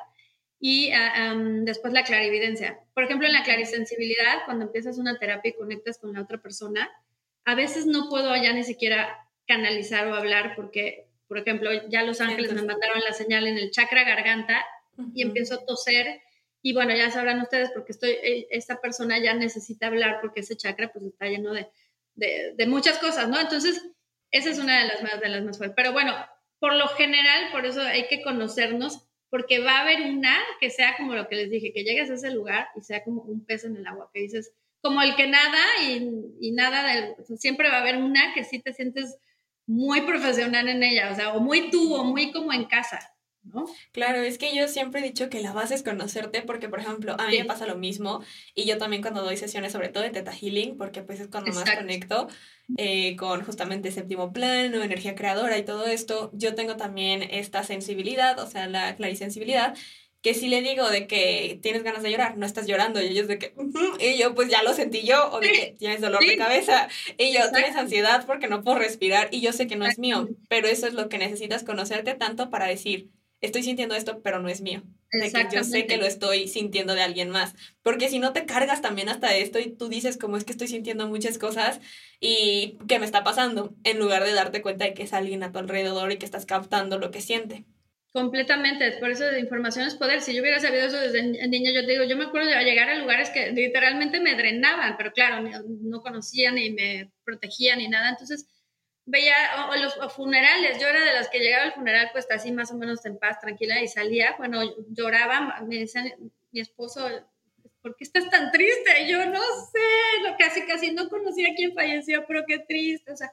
y 0.59 0.91
ah, 0.91 1.36
después 1.61 1.93
la 1.93 2.03
clarividencia. 2.03 2.80
Por 2.93 3.03
ejemplo, 3.03 3.28
en 3.28 3.34
la 3.34 3.43
clarisensibilidad, 3.43 4.43
cuando 4.45 4.65
empiezas 4.65 4.97
una 4.97 5.18
terapia 5.18 5.51
y 5.51 5.57
conectas 5.57 5.99
con 5.99 6.13
la 6.13 6.22
otra 6.22 6.39
persona, 6.41 6.89
a 7.48 7.56
veces 7.56 7.86
no 7.86 8.10
puedo 8.10 8.36
ya 8.36 8.52
ni 8.52 8.66
siquiera 8.66 9.26
canalizar 9.48 10.06
o 10.08 10.14
hablar 10.14 10.54
porque, 10.58 11.08
por 11.30 11.38
ejemplo, 11.38 11.72
ya 11.88 12.04
los 12.04 12.20
ángeles 12.20 12.52
me 12.52 12.62
mandaron 12.62 13.00
la 13.00 13.14
señal 13.14 13.48
en 13.48 13.58
el 13.58 13.72
chakra 13.72 14.04
garganta 14.04 14.66
y 15.14 15.22
empiezo 15.22 15.56
a 15.56 15.66
toser 15.66 16.20
y 16.62 16.74
bueno, 16.74 16.93
ya 16.93 17.10
sabrán 17.10 17.39
ustedes 17.39 17.72
porque 17.72 17.93
estoy, 17.93 18.10
e, 18.10 18.48
esta 18.50 18.82
persona 18.82 19.18
ya 19.20 19.34
necesita 19.34 19.88
hablar 19.88 20.20
porque 20.20 20.41
ese 20.41 20.58
chakra 20.58 20.91
pues 20.91 21.06
está 21.06 21.28
lleno 21.28 21.54
de, 21.54 21.70
de, 22.16 22.54
de 22.54 22.68
muchas 22.68 22.98
cosas, 22.98 23.30
¿no? 23.30 23.39
Entonces, 23.39 23.82
esa 24.32 24.50
es 24.50 24.60
una 24.60 24.82
de 24.82 24.88
las 24.88 25.02
más, 25.02 25.22
de 25.22 25.30
las 25.30 25.43
más 25.45 25.58
fuertes. 25.58 25.76
Pero 25.78 25.93
bueno, 25.93 26.14
por 26.60 26.74
lo 26.74 26.89
general, 26.89 27.50
por 27.54 27.66
eso 27.66 27.80
hay 27.80 28.08
que 28.10 28.24
conocernos 28.24 29.08
porque 29.30 29.60
va 29.60 29.78
a 29.78 29.82
haber 29.84 30.02
una 30.02 30.38
que 30.60 30.70
sea 30.70 30.98
como 30.98 31.16
lo 31.16 31.30
que 31.30 31.38
les 31.38 31.50
dije, 31.50 31.72
que 31.72 31.86
llegues 31.86 32.10
a 32.10 32.16
ese 32.16 32.32
lugar 32.32 32.68
y 32.76 32.82
sea 32.82 33.06
como 33.06 33.22
un 33.22 33.45
pez 33.45 33.64
en 33.64 33.78
el 33.78 33.88
agua, 33.88 34.12
que 34.14 34.20
dices, 34.20 34.52
como 34.82 35.01
el 35.01 35.15
que 35.15 35.28
nada 35.28 35.59
y, 35.82 36.51
nada, 36.51 36.84
del, 36.88 37.15
siempre 37.38 37.69
va 37.69 37.78
a 37.78 37.82
haber 37.82 37.97
una 37.97 38.34
que 38.34 38.43
sí 38.43 38.59
te 38.59 38.73
sientes 38.73 39.17
muy 39.65 40.01
profesional 40.01 40.69
en 40.69 40.84
ella, 40.84 41.11
o 41.11 41.15
sea, 41.15 41.34
o 41.34 41.39
muy 41.39 41.69
tú, 41.69 41.93
o 41.93 42.03
muy 42.03 42.32
como 42.32 42.53
en 42.53 42.65
casa. 42.65 42.99
¿no? 43.43 43.65
Claro, 43.91 44.19
es 44.19 44.38
que 44.38 44.55
yo 44.55 44.67
siempre 44.67 44.99
he 44.99 45.03
dicho 45.03 45.30
que 45.30 45.39
la 45.39 45.53
base 45.53 45.75
es 45.75 45.84
conocerte 45.84 46.41
porque, 46.41 46.69
por 46.69 46.80
ejemplo, 46.80 47.15
a 47.17 47.28
mí 47.28 47.38
me 47.38 47.45
pasa 47.45 47.65
lo 47.65 47.78
mismo 47.78 48.21
y 48.53 48.65
yo 48.65 48.78
también 48.78 49.01
cuando 49.01 49.23
doy 49.23 49.38
sesiones, 49.38 49.71
sobre 49.71 49.89
todo 49.89 50.03
de 50.03 50.09
Teta 50.09 50.34
Healing, 50.34 50.78
porque 50.78 51.01
pues 51.01 51.19
es 51.19 51.28
cuando 51.28 51.53
más 51.53 51.69
conecto 51.71 52.28
eh, 52.78 53.15
con 53.15 53.43
justamente 53.43 53.91
séptimo 53.91 54.34
plano, 54.34 54.84
energía 54.84 55.15
creadora 55.15 55.57
y 55.57 55.63
todo 55.63 55.86
esto, 55.88 56.30
yo 56.34 56.55
tengo 56.55 56.75
también 56.75 57.23
esta 57.23 57.63
sensibilidad, 57.63 58.38
o 58.39 58.47
sea, 58.47 58.67
la 58.67 58.95
clarisensibilidad 58.95 59.75
que 60.28 60.34
si 60.34 60.49
le 60.49 60.61
digo 60.61 60.89
de 60.89 61.07
que 61.07 61.57
tienes 61.61 61.84
ganas 61.84 62.03
de 62.03 62.11
llorar, 62.11 62.36
no 62.36 62.45
estás 62.45 62.67
llorando, 62.67 63.01
y 63.01 63.05
ellos 63.05 63.30
de 63.30 63.39
que, 63.39 63.53
y 63.97 64.17
yo 64.17 64.36
pues 64.36 64.49
ya 64.49 64.61
lo 64.61 64.73
sentí 64.73 65.03
yo, 65.03 65.32
o 65.32 65.39
de 65.39 65.53
que 65.53 65.75
tienes 65.80 66.01
dolor 66.01 66.19
de 66.19 66.36
cabeza, 66.36 66.89
y 67.17 67.32
yo 67.32 67.49
tienes 67.53 67.78
ansiedad 67.78 68.25
porque 68.25 68.49
no 68.49 68.61
puedo 68.61 68.78
respirar, 68.78 69.30
y 69.32 69.39
yo 69.39 69.53
sé 69.53 69.67
que 69.67 69.78
no 69.78 69.86
es 69.86 69.97
mío, 69.99 70.28
pero 70.49 70.67
eso 70.67 70.86
es 70.86 70.93
lo 70.95 71.07
que 71.07 71.17
necesitas 71.17 71.63
conocerte 71.63 72.13
tanto 72.13 72.49
para 72.49 72.65
decir, 72.65 73.09
estoy 73.39 73.63
sintiendo 73.63 73.95
esto, 73.95 74.19
pero 74.21 74.41
no 74.41 74.49
es 74.49 74.59
mío. 74.59 74.84
De 75.13 75.32
que 75.32 75.47
yo 75.55 75.63
sé 75.63 75.86
que 75.86 75.95
lo 75.95 76.05
estoy 76.05 76.49
sintiendo 76.49 76.93
de 76.93 77.03
alguien 77.03 77.30
más. 77.30 77.55
Porque 77.82 78.09
si 78.09 78.19
no 78.19 78.34
te 78.34 78.45
cargas 78.45 78.82
también 78.82 79.07
hasta 79.07 79.34
esto 79.34 79.59
y 79.59 79.71
tú 79.71 79.88
dices 79.88 80.17
como 80.17 80.36
es 80.36 80.43
que 80.43 80.51
estoy 80.51 80.67
sintiendo 80.67 81.07
muchas 81.07 81.38
cosas 81.38 81.80
y 82.19 82.78
qué 82.89 82.99
me 82.99 83.05
está 83.05 83.23
pasando, 83.23 83.73
en 83.86 83.99
lugar 83.99 84.25
de 84.25 84.34
darte 84.34 84.61
cuenta 84.61 84.84
de 84.84 84.93
que 84.93 85.03
es 85.03 85.13
alguien 85.13 85.43
a 85.43 85.53
tu 85.53 85.59
alrededor 85.59 86.11
y 86.11 86.17
que 86.17 86.25
estás 86.25 86.45
captando 86.45 86.99
lo 86.99 87.11
que 87.11 87.21
siente. 87.21 87.63
Completamente, 88.18 88.93
por 88.93 89.11
eso 89.11 89.26
de 89.26 89.39
información 89.39 89.86
es 89.86 89.93
poder. 89.93 90.24
Si 90.24 90.34
yo 90.34 90.41
hubiera 90.41 90.59
sabido 90.59 90.88
eso 90.88 90.97
desde 90.97 91.22
niña, 91.22 91.70
yo 91.72 91.86
te 91.86 91.91
digo, 91.91 92.03
yo 92.03 92.18
me 92.18 92.24
acuerdo 92.24 92.49
de 92.49 92.63
llegar 92.63 92.89
a 92.89 92.95
lugares 92.95 93.30
que 93.30 93.51
literalmente 93.51 94.20
me 94.20 94.34
drenaban, 94.34 94.97
pero 94.97 95.11
claro, 95.13 95.47
no 95.68 96.01
conocían 96.01 96.55
ni 96.55 96.72
me 96.72 97.11
protegían 97.24 97.78
ni 97.78 97.88
nada. 97.88 98.09
Entonces 98.09 98.47
veía 99.05 99.36
o, 99.70 99.76
los 99.76 100.13
funerales, 100.13 100.82
yo 100.82 100.88
era 100.88 101.05
de 101.05 101.13
las 101.13 101.30
que 101.30 101.38
llegaba 101.38 101.65
al 101.65 101.74
funeral 101.74 102.09
pues 102.11 102.26
así 102.32 102.51
más 102.51 102.72
o 102.72 102.76
menos 102.76 103.05
en 103.05 103.20
paz, 103.20 103.39
tranquila 103.39 103.84
y 103.84 103.88
salía. 103.88 104.34
Bueno, 104.39 104.63
lloraba, 104.89 105.61
me 105.68 105.78
decía 105.78 106.01
mi 106.51 106.59
esposo, 106.59 107.07
¿por 107.84 107.95
qué 107.97 108.03
estás 108.03 108.28
tan 108.32 108.51
triste? 108.51 109.07
Yo 109.07 109.28
no 109.28 109.41
sé, 109.72 110.34
casi 110.39 110.65
casi 110.65 110.91
no 110.91 111.07
conocía 111.07 111.49
a 111.51 111.55
quién 111.55 111.76
falleció, 111.76 112.26
pero 112.28 112.45
qué 112.47 112.57
triste, 112.57 113.11
o 113.11 113.15
sea 113.15 113.32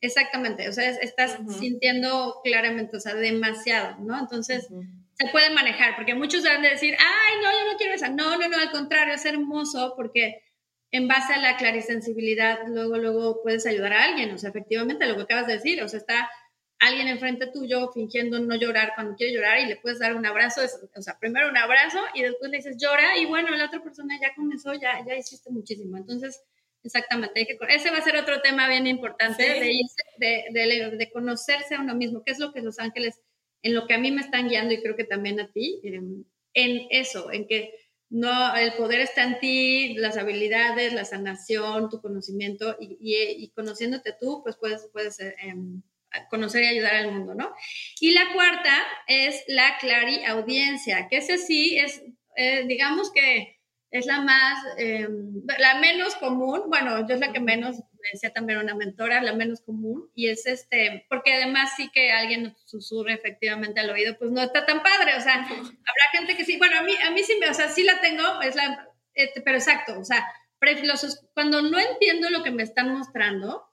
Exactamente, 0.00 0.68
o 0.68 0.72
sea, 0.72 0.90
estás 0.90 1.38
sintiendo 1.58 2.40
claramente, 2.44 2.96
o 2.96 3.00
sea, 3.00 3.14
demasiado, 3.14 3.98
¿no? 4.00 4.18
Entonces, 4.18 4.68
se 5.14 5.28
puede 5.28 5.50
manejar, 5.50 5.96
porque 5.96 6.14
muchos 6.14 6.44
van 6.44 6.60
de 6.60 6.70
decir, 6.70 6.94
ay, 6.98 7.34
no, 7.42 7.50
yo 7.50 7.72
no 7.72 7.78
quiero 7.78 7.94
esa. 7.94 8.10
No, 8.10 8.36
no, 8.36 8.48
no, 8.48 8.58
al 8.58 8.70
contrario, 8.70 9.14
es 9.14 9.24
hermoso 9.24 9.94
porque 9.96 10.42
en 10.90 11.08
base 11.08 11.32
a 11.32 11.38
la 11.38 11.56
clarisensibilidad, 11.56 12.58
luego, 12.68 12.98
luego 12.98 13.42
puedes 13.42 13.66
ayudar 13.66 13.94
a 13.94 14.04
alguien, 14.04 14.32
o 14.32 14.38
sea, 14.38 14.50
efectivamente, 14.50 15.06
lo 15.06 15.16
que 15.16 15.22
acabas 15.22 15.46
de 15.46 15.54
decir, 15.54 15.82
o 15.82 15.88
sea, 15.88 15.98
está 15.98 16.30
alguien 16.78 17.08
enfrente 17.08 17.46
tuyo 17.46 17.90
fingiendo 17.92 18.38
no 18.38 18.54
llorar 18.54 18.92
cuando 18.94 19.16
quiere 19.16 19.32
llorar 19.32 19.58
y 19.60 19.66
le 19.66 19.76
puedes 19.76 19.98
dar 19.98 20.14
un 20.14 20.26
abrazo, 20.26 20.60
o 20.94 21.02
sea, 21.02 21.18
primero 21.18 21.48
un 21.48 21.56
abrazo 21.56 21.98
y 22.14 22.22
después 22.22 22.50
le 22.50 22.58
dices 22.58 22.76
llora 22.78 23.16
y 23.16 23.24
bueno, 23.24 23.50
la 23.56 23.66
otra 23.66 23.82
persona 23.82 24.18
ya 24.20 24.34
con 24.34 24.52
eso 24.52 24.74
ya, 24.74 25.02
ya 25.06 25.14
hiciste 25.14 25.50
muchísimo. 25.50 25.96
Entonces, 25.96 26.42
Exactamente, 26.86 27.58
ese 27.68 27.90
va 27.90 27.98
a 27.98 28.02
ser 28.04 28.16
otro 28.16 28.40
tema 28.42 28.68
bien 28.68 28.86
importante 28.86 29.42
de, 30.18 30.44
de, 30.52 31.10
conocerse 31.10 31.74
a 31.74 31.80
uno 31.80 31.96
mismo, 31.96 32.22
qué 32.24 32.30
es 32.30 32.38
lo 32.38 32.52
que 32.52 32.62
Los 32.62 32.78
Ángeles, 32.78 33.20
en 33.62 33.74
lo 33.74 33.88
que 33.88 33.94
a 33.94 33.98
mí 33.98 34.12
me 34.12 34.20
están 34.20 34.48
guiando 34.48 34.72
y 34.72 34.80
creo 34.80 34.94
que 34.94 35.02
también 35.02 35.40
a 35.40 35.50
ti, 35.50 35.80
en, 35.82 36.86
eso, 36.90 37.32
en 37.32 37.48
que 37.48 37.74
no, 38.08 38.54
el 38.54 38.74
poder 38.74 39.00
está 39.00 39.24
en 39.24 39.40
ti, 39.40 39.94
las 39.94 40.16
habilidades, 40.16 40.92
la 40.92 41.04
sanación, 41.04 41.90
tu 41.90 42.00
conocimiento 42.00 42.76
y, 42.78 42.96
y, 43.00 43.48
conociéndote 43.48 44.14
tú, 44.20 44.42
pues 44.44 44.56
puedes, 44.56 44.88
puedes 44.92 45.18
em, 45.18 45.82
conocer 46.30 46.62
y 46.62 46.68
ayudar 46.68 46.94
al 46.94 47.10
mundo, 47.10 47.34
¿no? 47.34 47.52
Y 47.98 48.12
la 48.12 48.32
cuarta 48.32 48.72
es 49.08 49.42
la 49.48 49.76
clariaudiencia, 49.80 51.08
que 51.10 51.16
ese 51.16 51.36
sí 51.36 51.76
es, 51.78 52.00
eh, 52.36 52.64
digamos 52.68 53.10
que 53.10 53.55
es 53.90 54.06
la 54.06 54.20
más, 54.20 54.58
em, 54.78 55.42
la 55.58 55.78
menos 55.78 56.14
común, 56.16 56.62
bueno, 56.68 57.06
yo 57.06 57.14
es 57.14 57.20
la 57.20 57.32
que 57.32 57.40
menos, 57.40 57.76
me 57.76 58.10
decía 58.12 58.32
también 58.32 58.58
una 58.58 58.74
mentora, 58.74 59.22
la 59.22 59.32
menos 59.32 59.60
común, 59.60 60.10
y 60.14 60.28
es 60.28 60.46
este, 60.46 61.06
porque 61.08 61.34
además 61.34 61.72
sí 61.76 61.90
que 61.92 62.10
alguien 62.10 62.54
susurre 62.64 63.14
efectivamente 63.14 63.80
al 63.80 63.90
oído, 63.90 64.16
pues 64.18 64.30
no 64.30 64.42
está 64.42 64.66
tan 64.66 64.82
padre, 64.82 65.14
o 65.16 65.20
sea, 65.20 65.34
habrá 65.44 66.06
gente 66.12 66.36
que 66.36 66.44
sí, 66.44 66.58
bueno, 66.58 66.78
a 66.78 66.82
mí, 66.82 66.92
a 67.04 67.10
mí 67.10 67.22
sí, 67.22 67.36
me, 67.40 67.48
o 67.48 67.54
sea, 67.54 67.68
sí 67.68 67.84
la 67.84 68.00
tengo, 68.00 68.42
es 68.42 68.54
la, 68.56 68.88
este, 69.14 69.40
pero 69.40 69.56
exacto, 69.56 69.98
o 69.98 70.04
sea, 70.04 70.26
cuando 71.34 71.62
no 71.62 71.78
entiendo 71.78 72.30
lo 72.30 72.42
que 72.42 72.50
me 72.50 72.62
están 72.62 72.92
mostrando, 72.92 73.64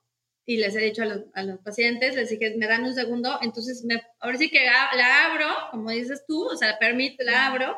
y 0.46 0.58
les 0.58 0.76
he 0.76 0.80
dicho 0.80 1.04
a 1.04 1.06
los, 1.06 1.22
a 1.34 1.44
los, 1.44 1.60
pacientes, 1.60 2.16
les 2.16 2.30
dije, 2.30 2.56
me 2.58 2.68
dan 2.68 2.84
un 2.84 2.94
segundo, 2.94 3.40
entonces 3.42 3.84
me, 3.86 4.02
ahora 4.20 4.38
sí 4.38 4.50
que 4.50 4.66
la 4.66 5.26
abro, 5.26 5.48
como 5.72 5.90
dices 5.90 6.26
tú, 6.28 6.46
o 6.46 6.56
sea, 6.58 6.68
la 6.72 6.80
permito, 6.80 7.24
la 7.24 7.48
abro, 7.48 7.78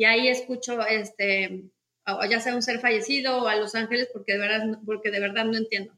y 0.00 0.04
ahí 0.04 0.28
escucho, 0.28 0.80
este, 0.86 1.64
ya 2.30 2.40
sea 2.40 2.54
un 2.54 2.62
ser 2.62 2.80
fallecido 2.80 3.42
o 3.42 3.48
a 3.48 3.56
los 3.56 3.74
ángeles, 3.74 4.08
porque 4.10 4.32
de 4.32 4.38
verdad, 4.38 4.78
porque 4.86 5.10
de 5.10 5.20
verdad 5.20 5.44
no 5.44 5.58
entiendo. 5.58 5.92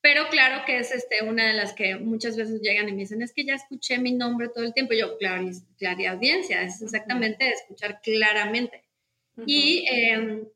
Pero 0.00 0.28
claro 0.28 0.64
que 0.64 0.78
es 0.78 0.92
este, 0.92 1.24
una 1.24 1.48
de 1.48 1.54
las 1.54 1.72
que 1.72 1.96
muchas 1.96 2.36
veces 2.36 2.60
llegan 2.60 2.88
y 2.88 2.92
me 2.92 2.98
dicen, 2.98 3.20
es 3.20 3.32
que 3.32 3.44
ya 3.44 3.54
escuché 3.54 3.98
mi 3.98 4.12
nombre 4.12 4.48
todo 4.48 4.62
el 4.62 4.72
tiempo. 4.72 4.94
Y 4.94 5.00
yo, 5.00 5.18
claro, 5.18 5.44
audiencia, 6.08 6.62
es 6.62 6.80
exactamente 6.82 7.48
escuchar 7.48 8.00
claramente. 8.00 8.84
Y 9.44 9.86
em, 9.90 10.46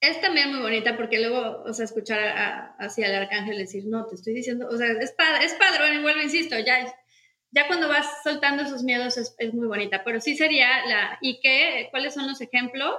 es 0.00 0.20
también 0.20 0.50
muy 0.50 0.60
bonita 0.60 0.96
porque 0.96 1.18
luego, 1.18 1.64
o 1.64 1.74
sea, 1.74 1.84
escuchar 1.84 2.76
así 2.78 3.02
al 3.02 3.16
arcángel 3.16 3.58
decir, 3.58 3.86
no, 3.86 4.06
te 4.06 4.14
estoy 4.14 4.34
diciendo, 4.34 4.68
o 4.68 4.76
sea, 4.76 4.86
es 4.86 5.10
padre, 5.10 5.46
es 5.46 5.54
padre, 5.54 5.78
bueno, 5.80 5.98
igual 5.98 6.22
insisto, 6.22 6.56
ya, 6.60 6.94
ya 7.52 7.66
cuando 7.66 7.88
vas 7.88 8.06
soltando 8.22 8.62
esos 8.62 8.82
miedos 8.82 9.16
es, 9.16 9.54
muy 9.54 9.66
bonita, 9.66 10.02
pero 10.04 10.20
sí 10.20 10.36
sería 10.36 10.86
la, 10.86 11.18
¿y 11.20 11.40
qué? 11.40 11.88
¿Cuáles 11.90 12.14
son 12.14 12.28
los 12.28 12.40
ejemplos? 12.40 12.94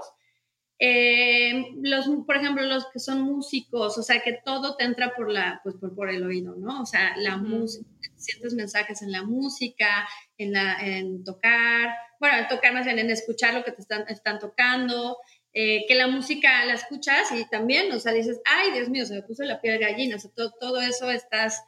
Eh, 0.77 1.75
los, 1.81 2.09
por 2.25 2.35
ejemplo, 2.35 2.63
los 2.63 2.87
que 2.87 2.99
son 2.99 3.21
músicos, 3.21 3.97
o 3.97 4.03
sea, 4.03 4.21
que 4.21 4.39
todo 4.43 4.75
te 4.75 4.83
entra 4.83 5.13
por, 5.15 5.29
la, 5.29 5.61
pues 5.63 5.75
por, 5.95 6.09
el 6.09 6.25
oído, 6.25 6.55
¿no? 6.55 6.81
O 6.81 6.85
sea, 6.85 7.15
la 7.17 7.37
música, 7.37 7.87
sientes 8.15 8.55
mensajes 8.55 9.01
en 9.03 9.11
la 9.11 9.23
música, 9.23 10.07
en, 10.37 10.53
la, 10.53 10.79
en 10.81 11.23
tocar, 11.23 11.93
bueno, 12.19 12.39
en 12.39 12.47
tocar 12.47 12.73
más 12.73 12.85
bien 12.85 12.99
en 12.99 13.11
escuchar 13.11 13.53
lo 13.53 13.63
que 13.63 13.71
te 13.71 13.81
están, 13.81 14.05
están 14.09 14.39
tocando, 14.39 15.17
eh, 15.53 15.85
que 15.87 15.95
la 15.95 16.07
música 16.07 16.65
la 16.65 16.73
escuchas 16.73 17.31
y 17.31 17.47
también, 17.47 17.91
o 17.91 17.99
sea, 17.99 18.11
dices, 18.11 18.41
ay, 18.45 18.71
Dios 18.71 18.89
mío, 18.89 19.05
se 19.05 19.13
me 19.13 19.23
puso 19.23 19.43
la 19.43 19.61
piel 19.61 19.77
de 19.77 19.85
gallina, 19.85 20.15
o 20.15 20.19
sea, 20.19 20.31
todo, 20.35 20.51
todo 20.59 20.81
eso 20.81 21.11
estás 21.11 21.63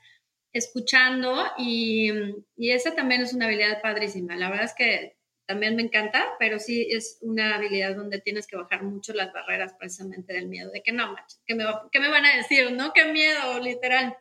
escuchando 0.54 1.46
y, 1.58 2.12
y, 2.56 2.72
esa 2.72 2.96
también 2.96 3.22
es 3.22 3.34
una 3.34 3.46
habilidad 3.46 3.82
padrísima. 3.82 4.36
La 4.36 4.50
verdad 4.50 4.66
es 4.66 4.74
que 4.76 5.18
también 5.46 5.76
me 5.76 5.82
encanta, 5.82 6.36
pero 6.40 6.60
sí 6.60 6.88
es 6.90 7.18
una 7.22 7.56
habilidad 7.56 7.96
donde 7.96 8.22
tienes 8.22 8.48
que 8.48 8.56
bajar 8.56 8.84
mucho 8.84 9.14
las 9.14 9.34
barreras 9.34 9.74
precisamente 9.78 10.34
del 10.34 10.48
miedo, 10.48 10.72
de 10.72 10.82
que 10.82 10.92
no, 10.92 11.12
macho, 11.12 11.38
¿qué 11.46 11.56
me, 11.56 11.66
¿qué 11.92 12.00
me 12.00 12.10
van 12.10 12.26
a 12.26 12.38
decir? 12.38 12.72
¿No? 12.72 12.94
¡Qué 12.94 13.12
miedo, 13.12 13.60
literal! 13.60 14.16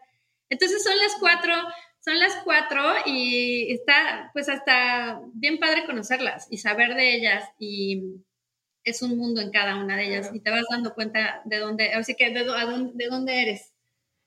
Entonces 0.48 0.82
son 0.82 0.98
las 0.98 1.14
cuatro, 1.20 1.54
son 2.00 2.18
las 2.18 2.34
cuatro 2.44 2.82
y 3.06 3.72
está 3.72 4.30
pues 4.32 4.48
hasta 4.48 5.20
bien 5.34 5.58
padre 5.58 5.86
conocerlas 5.86 6.48
y 6.50 6.58
saber 6.58 6.94
de 6.94 7.14
ellas 7.14 7.48
y 7.58 8.16
es 8.84 9.02
un 9.02 9.16
mundo 9.16 9.40
en 9.40 9.50
cada 9.50 9.76
una 9.76 9.96
de 9.96 10.08
ellas 10.08 10.30
y 10.34 10.40
te 10.40 10.50
vas 10.50 10.64
dando 10.70 10.94
cuenta 10.94 11.42
de 11.44 11.58
dónde, 11.58 11.92
así 11.92 12.14
que 12.16 12.30
de, 12.30 12.44
de 12.44 13.06
dónde 13.06 13.42
eres. 13.42 13.71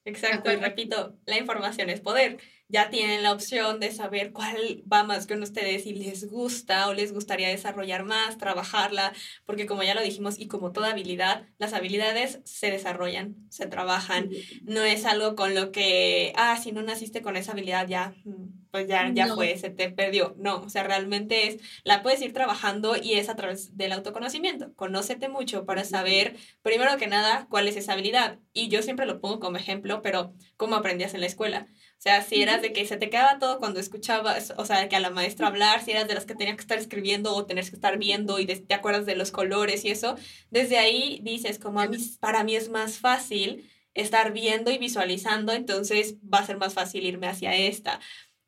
Exacto, 0.06 0.52
y 0.52 0.56
repito, 0.58 1.18
la 1.26 1.38
información 1.40 1.90
es 1.90 2.00
poder. 2.00 2.40
Ya 2.68 2.90
tienen 2.90 3.22
la 3.22 3.32
opción 3.32 3.80
de 3.80 3.92
saber 3.92 4.32
cuál 4.32 4.84
va 4.92 5.04
más 5.04 5.28
con 5.28 5.42
ustedes 5.44 5.86
y 5.86 5.94
les 5.94 6.28
gusta 6.28 6.88
o 6.88 6.94
les 6.94 7.14
gustaría 7.14 7.50
desarrollar 7.50 8.04
más, 8.04 8.38
trabajarla, 8.38 9.14
porque 9.46 9.68
como 9.68 9.84
ya 9.84 9.94
lo 9.94 10.02
dijimos 10.02 10.40
y 10.40 10.48
como 10.48 10.72
toda 10.72 10.92
habilidad, 10.92 11.48
las 11.60 11.74
habilidades 11.74 12.40
se 12.44 12.72
desarrollan, 12.72 13.36
se 13.50 13.68
trabajan. 13.68 14.30
No 14.64 14.82
es 14.82 15.06
algo 15.06 15.36
con 15.36 15.54
lo 15.54 15.72
que, 15.72 16.34
ah, 16.36 16.58
si 16.58 16.72
no 16.72 16.82
naciste 16.82 17.22
con 17.22 17.38
esa 17.38 17.52
habilidad 17.52 17.88
ya, 17.88 18.16
mm, 18.24 18.66
pues 18.72 18.88
ya, 18.88 19.10
ya 19.14 19.28
fue, 19.28 19.58
se 19.58 19.70
te 19.70 19.90
perdió. 19.92 20.36
No, 20.38 20.58
o 20.62 20.70
sea, 20.70 20.84
realmente 20.84 21.48
es, 21.48 21.58
la 21.84 22.02
puedes 22.04 22.22
ir 22.22 22.34
trabajando 22.34 22.96
y 23.02 23.14
es 23.14 23.30
a 23.30 23.36
través 23.36 23.78
del 23.78 23.92
autoconocimiento. 23.92 24.74
Conócete 24.76 25.30
mucho 25.30 25.66
para 25.66 25.84
saber, 25.86 26.36
primero 26.62 26.98
que 26.98 27.08
nada, 27.08 27.48
cuál 27.50 27.68
es 27.68 27.78
esa 27.78 27.94
habilidad. 27.94 28.40
Y 28.54 28.68
yo 28.70 28.82
siempre 28.82 29.06
lo 29.06 29.22
pongo 29.22 29.40
como 29.40 29.58
ejemplo, 29.58 30.02
pero 30.02 30.34
¿cómo 30.58 30.76
aprendías 30.76 31.14
en 31.14 31.22
la 31.22 31.28
escuela? 31.28 31.68
O 31.98 32.02
sea, 32.06 32.22
si 32.22 32.42
eras 32.42 32.62
de 32.62 32.72
que 32.72 32.86
se 32.86 32.98
te 32.98 33.10
quedaba 33.10 33.40
todo 33.40 33.58
cuando 33.58 33.80
escuchabas, 33.80 34.54
o 34.58 34.66
sea, 34.66 34.88
que 34.90 34.96
a 34.96 35.00
la 35.00 35.10
maestra 35.10 35.48
hablar, 35.48 35.82
si 35.82 35.92
eras 35.92 36.08
de 36.08 36.14
las 36.14 36.26
que 36.26 36.36
tenías 36.36 36.56
que 36.56 36.62
estar 36.62 36.78
escribiendo 36.78 37.34
o 37.34 37.46
tenías 37.46 37.70
que 37.70 37.76
estar 37.78 37.98
viendo 37.98 38.38
y 38.40 38.46
te 38.46 38.74
acuerdas 38.74 39.06
de 39.06 39.16
los 39.16 39.32
colores 39.32 39.86
y 39.86 39.90
eso, 39.90 40.16
desde 40.52 40.78
ahí 40.78 41.20
dices, 41.24 41.58
como 41.58 41.80
a 41.80 41.88
mí, 41.88 41.98
para 42.20 42.44
mí 42.44 42.56
es 42.56 42.70
más 42.70 43.00
fácil 43.00 43.72
estar 43.96 44.34
viendo 44.34 44.72
y 44.72 44.78
visualizando, 44.78 45.54
entonces 45.54 46.18
va 46.22 46.40
a 46.40 46.46
ser 46.46 46.58
más 46.58 46.74
fácil 46.74 47.06
irme 47.06 47.28
hacia 47.28 47.56
esta 47.56 48.00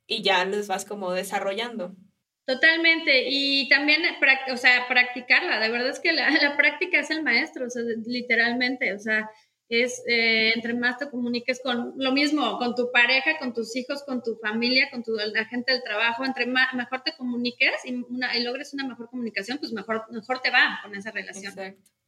y 0.06 0.22
ya 0.22 0.44
los 0.44 0.68
vas 0.68 0.84
como 0.84 1.12
desarrollando. 1.12 1.96
Totalmente, 2.46 3.26
y 3.28 3.68
también, 3.68 4.02
o 4.50 4.56
sea, 4.56 4.88
practicarla, 4.88 5.60
de 5.60 5.68
verdad 5.68 5.90
es 5.90 6.00
que 6.00 6.12
la, 6.12 6.30
la 6.42 6.56
práctica 6.56 7.00
es 7.00 7.10
el 7.10 7.22
maestro, 7.22 7.66
o 7.66 7.70
sea, 7.70 7.82
literalmente, 8.06 8.94
o 8.94 8.98
sea, 8.98 9.28
es 9.68 10.02
eh, 10.08 10.52
entre 10.54 10.74
más 10.74 10.98
te 10.98 11.10
comuniques 11.10 11.60
con 11.62 11.94
lo 11.96 12.12
mismo, 12.12 12.58
con 12.58 12.74
tu 12.74 12.90
pareja, 12.90 13.38
con 13.38 13.52
tus 13.52 13.76
hijos, 13.76 14.02
con 14.04 14.22
tu 14.22 14.36
familia, 14.36 14.88
con 14.90 15.02
tu, 15.02 15.12
la 15.14 15.44
gente 15.44 15.72
del 15.72 15.82
trabajo, 15.82 16.24
entre 16.24 16.46
más, 16.46 16.72
mejor 16.74 17.02
te 17.02 17.14
comuniques 17.16 17.84
y, 17.84 17.90
y, 17.90 18.42
logres 18.42 18.72
una 18.72 18.86
mejor 18.86 19.10
comunicación, 19.10 19.58
pues 19.58 19.72
mejor, 19.72 20.06
mejor 20.10 20.40
te 20.40 20.50
va 20.50 20.80
con 20.82 20.94
esa 20.94 21.10
relación. 21.10 21.54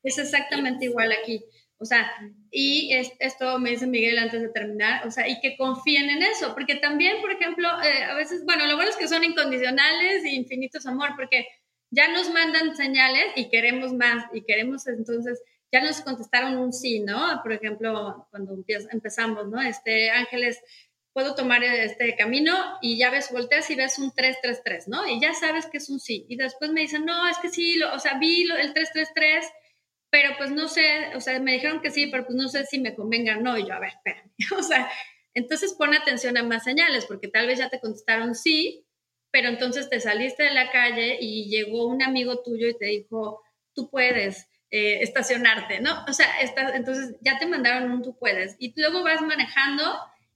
Es 0.02 0.18
exactamente 0.18 0.86
igual 0.86 1.12
aquí. 1.12 1.44
O 1.82 1.86
sea, 1.86 2.10
y 2.50 2.92
esto 3.20 3.58
me 3.58 3.70
dice 3.70 3.86
Miguel 3.86 4.18
antes 4.18 4.42
de 4.42 4.50
terminar, 4.50 5.06
o 5.06 5.10
sea, 5.10 5.26
y 5.26 5.40
que 5.40 5.56
confíen 5.56 6.10
en 6.10 6.22
eso, 6.22 6.52
porque 6.52 6.74
también, 6.74 7.22
por 7.22 7.32
ejemplo, 7.32 7.68
eh, 7.82 8.04
a 8.04 8.14
veces, 8.14 8.44
bueno, 8.44 8.66
lo 8.66 8.76
bueno 8.76 8.90
es 8.90 8.98
que 8.98 9.08
son 9.08 9.24
incondicionales 9.24 10.24
e 10.24 10.34
infinitos 10.34 10.84
amor, 10.84 11.12
porque 11.16 11.46
ya 11.90 12.12
nos 12.12 12.28
mandan 12.30 12.76
señales 12.76 13.32
y 13.34 13.48
queremos 13.48 13.94
más, 13.94 14.26
y 14.34 14.42
queremos 14.42 14.86
entonces, 14.88 15.42
ya 15.72 15.82
nos 15.82 16.00
contestaron 16.00 16.56
un 16.56 16.72
sí, 16.72 17.00
¿no? 17.00 17.40
Por 17.42 17.52
ejemplo, 17.52 18.26
cuando 18.30 18.56
empezamos, 18.90 19.48
¿no? 19.48 19.60
Este, 19.62 20.10
Ángeles, 20.10 20.60
puedo 21.12 21.34
tomar 21.34 21.62
este 21.64 22.16
camino 22.16 22.54
y 22.80 22.98
ya 22.98 23.10
ves, 23.10 23.30
volteas 23.32 23.70
y 23.70 23.76
ves 23.76 23.98
un 23.98 24.12
333, 24.12 24.88
¿no? 24.88 25.06
Y 25.06 25.20
ya 25.20 25.34
sabes 25.34 25.66
que 25.66 25.78
es 25.78 25.88
un 25.88 26.00
sí. 26.00 26.26
Y 26.28 26.36
después 26.36 26.70
me 26.70 26.82
dicen, 26.82 27.04
no, 27.04 27.28
es 27.28 27.38
que 27.38 27.48
sí, 27.48 27.76
lo, 27.76 27.94
o 27.94 27.98
sea, 27.98 28.18
vi 28.18 28.44
lo, 28.44 28.56
el 28.56 28.72
333 28.72 29.46
pero 30.10 30.30
pues 30.36 30.50
no 30.50 30.68
sé, 30.68 31.14
o 31.14 31.20
sea, 31.20 31.38
me 31.38 31.52
dijeron 31.52 31.80
que 31.80 31.90
sí, 31.90 32.08
pero 32.08 32.26
pues 32.26 32.36
no 32.36 32.48
sé 32.48 32.66
si 32.66 32.80
me 32.80 32.94
convenga 32.94 33.38
o 33.38 33.40
no. 33.40 33.56
Y 33.56 33.66
yo, 33.66 33.74
a 33.74 33.78
ver, 33.78 33.90
espérame, 33.90 34.30
o 34.58 34.62
sea, 34.62 34.90
entonces 35.34 35.74
pon 35.74 35.94
atención 35.94 36.36
a 36.36 36.42
más 36.42 36.64
señales, 36.64 37.06
porque 37.06 37.28
tal 37.28 37.46
vez 37.46 37.60
ya 37.60 37.70
te 37.70 37.80
contestaron 37.80 38.34
sí, 38.34 38.84
pero 39.30 39.48
entonces 39.48 39.88
te 39.88 40.00
saliste 40.00 40.42
de 40.42 40.54
la 40.54 40.70
calle 40.72 41.16
y 41.20 41.48
llegó 41.48 41.86
un 41.86 42.02
amigo 42.02 42.42
tuyo 42.42 42.68
y 42.68 42.76
te 42.76 42.86
dijo, 42.86 43.40
tú 43.72 43.88
puedes 43.88 44.48
eh, 44.70 45.02
estacionarte, 45.02 45.80
¿no? 45.80 46.04
O 46.08 46.12
sea, 46.12 46.28
entonces 46.74 47.16
ya 47.20 47.38
te 47.38 47.46
mandaron 47.46 47.90
un 47.90 48.02
tú 48.02 48.16
puedes. 48.16 48.54
Y 48.58 48.72
luego 48.80 49.02
vas 49.02 49.20
manejando 49.20 49.84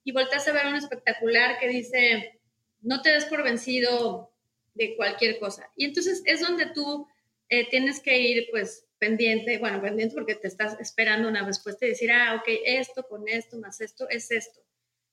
y 0.03 0.13
volteas 0.13 0.49
a 0.49 0.53
ver 0.53 0.67
un 0.67 0.75
espectacular 0.75 1.59
que 1.59 1.69
dice, 1.69 2.41
no 2.83 3.01
te 3.01 3.11
des 3.11 3.27
por 3.27 3.43
vencido 3.45 4.33
de 4.75 4.97
cualquier 4.97 5.39
cosa. 5.39 5.71
Y 5.77 5.85
entonces 5.85 6.23
es 6.27 6.41
donde 6.41 6.67
tú 6.67 7.07
eh, 7.49 7.69
tienes 7.71 8.01
que 8.01 8.19
ir, 8.19 8.49
pues, 8.51 8.87
pendiente, 8.99 9.59
bueno, 9.59 9.81
pendiente 9.81 10.15
porque 10.15 10.35
te 10.35 10.49
estás 10.49 10.79
esperando 10.81 11.29
una 11.29 11.45
respuesta 11.45 11.87
y 11.87 11.91
decir, 11.91 12.11
ah, 12.11 12.37
ok, 12.37 12.49
esto 12.65 13.05
con 13.05 13.29
esto 13.29 13.59
más 13.59 13.81
esto 13.81 14.09
es 14.09 14.31
esto. 14.31 14.61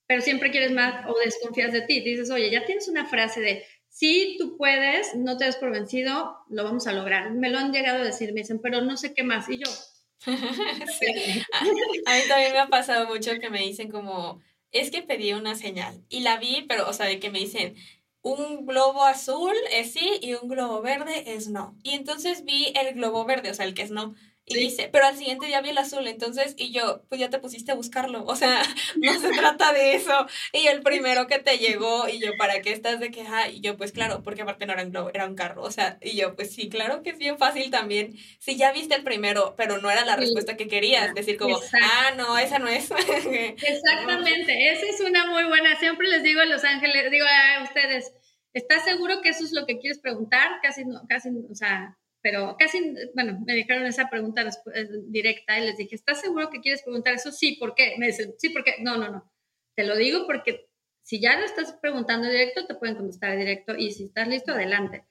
Pero 0.07 0.21
siempre 0.21 0.49
quieres 0.49 0.71
más 0.71 1.05
o 1.07 1.17
desconfías 1.19 1.71
de 1.73 1.81
ti. 1.81 2.01
Dices, 2.01 2.31
oye, 2.31 2.49
ya 2.49 2.65
tienes 2.65 2.87
una 2.87 3.05
frase 3.05 3.39
de, 3.41 3.65
si 3.91 4.37
tú 4.39 4.55
puedes, 4.57 5.15
no 5.15 5.37
te 5.37 5.45
des 5.45 5.57
por 5.57 5.69
vencido, 5.69 6.37
lo 6.49 6.63
vamos 6.63 6.87
a 6.87 6.93
lograr. 6.93 7.31
Me 7.31 7.49
lo 7.49 7.59
han 7.59 7.73
llegado 7.73 7.99
a 7.99 8.05
decir, 8.05 8.33
me 8.33 8.39
dicen, 8.39 8.59
pero 8.59 8.81
no 8.81 8.95
sé 8.95 9.13
qué 9.13 9.23
más. 9.23 9.49
Y 9.49 9.57
yo... 9.57 9.67
a, 10.25 10.31
mí 10.33 12.21
también 12.27 12.53
me 12.53 12.59
ha 12.59 12.67
pasado 12.67 13.07
mucho 13.07 13.37
que 13.39 13.49
me 13.49 13.59
dicen 13.59 13.91
como, 13.91 14.39
es 14.71 14.91
que 14.91 15.01
pedí 15.01 15.33
una 15.33 15.55
señal 15.55 16.05
y 16.07 16.21
la 16.21 16.37
vi, 16.37 16.65
pero, 16.69 16.87
o 16.87 16.93
sea, 16.93 17.05
de 17.05 17.19
que 17.19 17.31
me 17.31 17.39
dicen, 17.39 17.75
un 18.21 18.65
globo 18.65 19.03
azul 19.03 19.55
es 19.71 19.91
sí 19.91 20.19
y 20.21 20.35
un 20.35 20.47
globo 20.47 20.81
verde 20.81 21.35
es 21.35 21.49
no. 21.49 21.75
Y 21.83 21.91
entonces 21.91 22.45
vi 22.45 22.71
el 22.75 22.93
globo 22.93 23.25
verde, 23.25 23.51
o 23.51 23.53
sea, 23.53 23.65
el 23.65 23.73
que 23.73 23.81
es 23.81 23.91
no. 23.91 24.15
Y 24.45 24.55
dice, 24.55 24.89
pero 24.91 25.05
al 25.05 25.15
siguiente 25.15 25.45
día 25.45 25.61
vi 25.61 25.69
el 25.69 25.77
azul, 25.77 26.07
entonces, 26.07 26.55
y 26.57 26.71
yo, 26.71 27.03
pues 27.09 27.21
ya 27.21 27.29
te 27.29 27.39
pusiste 27.39 27.71
a 27.71 27.75
buscarlo, 27.75 28.25
o 28.25 28.35
sea, 28.35 28.61
no 28.97 29.13
se 29.19 29.29
trata 29.29 29.71
de 29.71 29.95
eso. 29.95 30.25
Y 30.51 30.67
el 30.67 30.81
primero 30.81 31.27
que 31.27 31.39
te 31.39 31.57
llegó, 31.57 32.07
y 32.09 32.19
yo, 32.19 32.31
¿para 32.37 32.61
qué 32.61 32.73
estás 32.73 32.99
de 32.99 33.11
queja? 33.11 33.49
Y 33.49 33.61
yo, 33.61 33.77
pues 33.77 33.91
claro, 33.91 34.23
porque 34.23 34.41
aparte 34.41 34.65
no 34.65 34.73
era 34.73 34.83
un 34.83 34.91
globo, 34.91 35.11
era 35.13 35.27
un 35.27 35.35
carro, 35.35 35.61
o 35.61 35.71
sea, 35.71 35.97
y 36.01 36.17
yo, 36.17 36.35
pues 36.35 36.53
sí, 36.53 36.69
claro 36.69 37.03
que 37.03 37.11
es 37.11 37.17
bien 37.17 37.37
fácil 37.37 37.69
también. 37.69 38.17
Si 38.39 38.57
ya 38.57 38.71
viste 38.71 38.95
el 38.95 39.03
primero, 39.03 39.53
pero 39.57 39.77
no 39.77 39.89
era 39.91 40.05
la 40.05 40.15
respuesta 40.15 40.57
que 40.57 40.67
querías, 40.67 41.13
decir 41.13 41.37
como, 41.37 41.57
ah, 41.81 42.11
no, 42.17 42.37
esa 42.37 42.59
no 42.59 42.67
es. 42.67 42.91
Exactamente, 42.91 44.71
esa 44.71 44.85
es 44.85 44.99
una 45.01 45.27
muy 45.27 45.43
buena, 45.45 45.79
siempre 45.79 46.07
les 46.07 46.23
digo 46.23 46.41
a 46.41 46.45
Los 46.45 46.63
Ángeles, 46.63 47.11
digo 47.11 47.25
a 47.25 47.63
ustedes, 47.63 48.11
¿estás 48.53 48.83
seguro 48.83 49.21
que 49.21 49.29
eso 49.29 49.45
es 49.45 49.53
lo 49.53 49.65
que 49.65 49.77
quieres 49.77 49.99
preguntar? 49.99 50.59
Casi, 50.61 50.83
no, 50.83 51.01
casi, 51.07 51.29
o 51.29 51.55
sea, 51.55 51.97
pero 52.21 52.55
casi, 52.57 52.93
bueno, 53.15 53.39
me 53.45 53.55
dijeron 53.55 53.85
esa 53.85 54.09
pregunta 54.09 54.47
eh, 54.73 54.87
directa 55.07 55.59
y 55.59 55.65
les 55.65 55.77
dije, 55.77 55.95
¿estás 55.95 56.21
seguro 56.21 56.49
que 56.49 56.61
quieres 56.61 56.83
preguntar 56.83 57.13
eso? 57.13 57.31
Sí, 57.31 57.57
¿por 57.59 57.73
qué? 57.73 57.95
Me 57.97 58.07
dicen, 58.07 58.33
sí, 58.37 58.49
¿por 58.49 58.63
qué? 58.63 58.75
No, 58.79 58.97
no, 58.97 59.09
no. 59.09 59.31
Te 59.75 59.83
lo 59.83 59.95
digo 59.95 60.27
porque 60.27 60.69
si 61.01 61.19
ya 61.19 61.37
lo 61.37 61.45
estás 61.45 61.73
preguntando 61.81 62.27
directo, 62.27 62.65
te 62.67 62.75
pueden 62.75 62.95
contestar 62.95 63.37
directo 63.37 63.75
y 63.75 63.91
si 63.91 64.05
estás 64.05 64.27
listo, 64.27 64.51
adelante. 64.51 65.03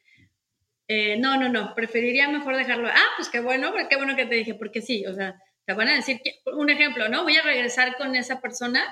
Eh, 0.86 1.16
no, 1.18 1.36
no, 1.36 1.48
no, 1.48 1.74
preferiría 1.74 2.28
mejor 2.28 2.56
dejarlo. 2.56 2.88
Ah, 2.88 3.08
pues 3.16 3.28
qué 3.28 3.40
bueno, 3.40 3.72
qué 3.88 3.96
bueno 3.96 4.16
que 4.16 4.26
te 4.26 4.36
dije, 4.36 4.54
porque 4.54 4.80
sí, 4.80 5.04
o 5.06 5.14
sea, 5.14 5.40
te 5.64 5.72
van 5.74 5.88
a 5.88 5.94
decir, 5.94 6.20
que, 6.22 6.40
un 6.52 6.70
ejemplo, 6.70 7.08
¿no? 7.08 7.22
Voy 7.22 7.36
a 7.36 7.42
regresar 7.42 7.96
con 7.96 8.16
esa 8.16 8.40
persona, 8.40 8.82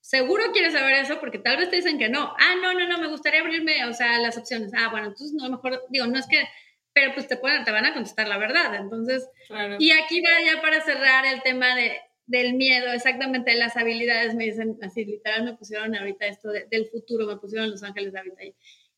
seguro 0.00 0.52
quieres 0.52 0.72
saber 0.72 0.94
eso 0.94 1.20
porque 1.20 1.38
tal 1.38 1.56
vez 1.56 1.70
te 1.70 1.76
dicen 1.76 1.98
que 1.98 2.08
no. 2.08 2.34
Ah, 2.38 2.54
no, 2.60 2.74
no, 2.74 2.88
no, 2.88 2.98
me 2.98 3.08
gustaría 3.08 3.40
abrirme, 3.40 3.84
o 3.86 3.92
sea, 3.92 4.18
las 4.18 4.36
opciones. 4.36 4.72
Ah, 4.76 4.88
bueno, 4.90 5.08
entonces 5.08 5.32
no, 5.32 5.48
mejor, 5.48 5.80
digo, 5.90 6.06
no 6.06 6.18
es 6.18 6.26
que 6.26 6.44
pero 6.94 7.12
pues 7.12 7.26
te, 7.26 7.36
pueden, 7.36 7.64
te 7.64 7.72
van 7.72 7.84
a 7.84 7.92
contestar 7.92 8.28
la 8.28 8.38
verdad. 8.38 8.76
Entonces, 8.76 9.28
y 9.78 9.90
aquí 9.90 10.20
va 10.20 10.30
ya 10.46 10.62
para 10.62 10.80
cerrar 10.80 11.26
el 11.26 11.42
tema 11.42 11.74
de, 11.74 11.98
del 12.26 12.54
miedo, 12.54 12.92
exactamente 12.92 13.50
de 13.50 13.58
las 13.58 13.76
habilidades, 13.76 14.34
me 14.34 14.44
dicen 14.44 14.78
así, 14.80 15.04
literal 15.04 15.44
me 15.44 15.54
pusieron 15.54 15.94
ahorita 15.94 16.26
esto 16.26 16.50
del 16.50 16.86
futuro, 16.86 17.26
me 17.26 17.36
pusieron 17.36 17.70
Los 17.70 17.82
Ángeles 17.82 18.12
de 18.12 18.18
ahorita 18.20 18.40
ahí. 18.40 18.54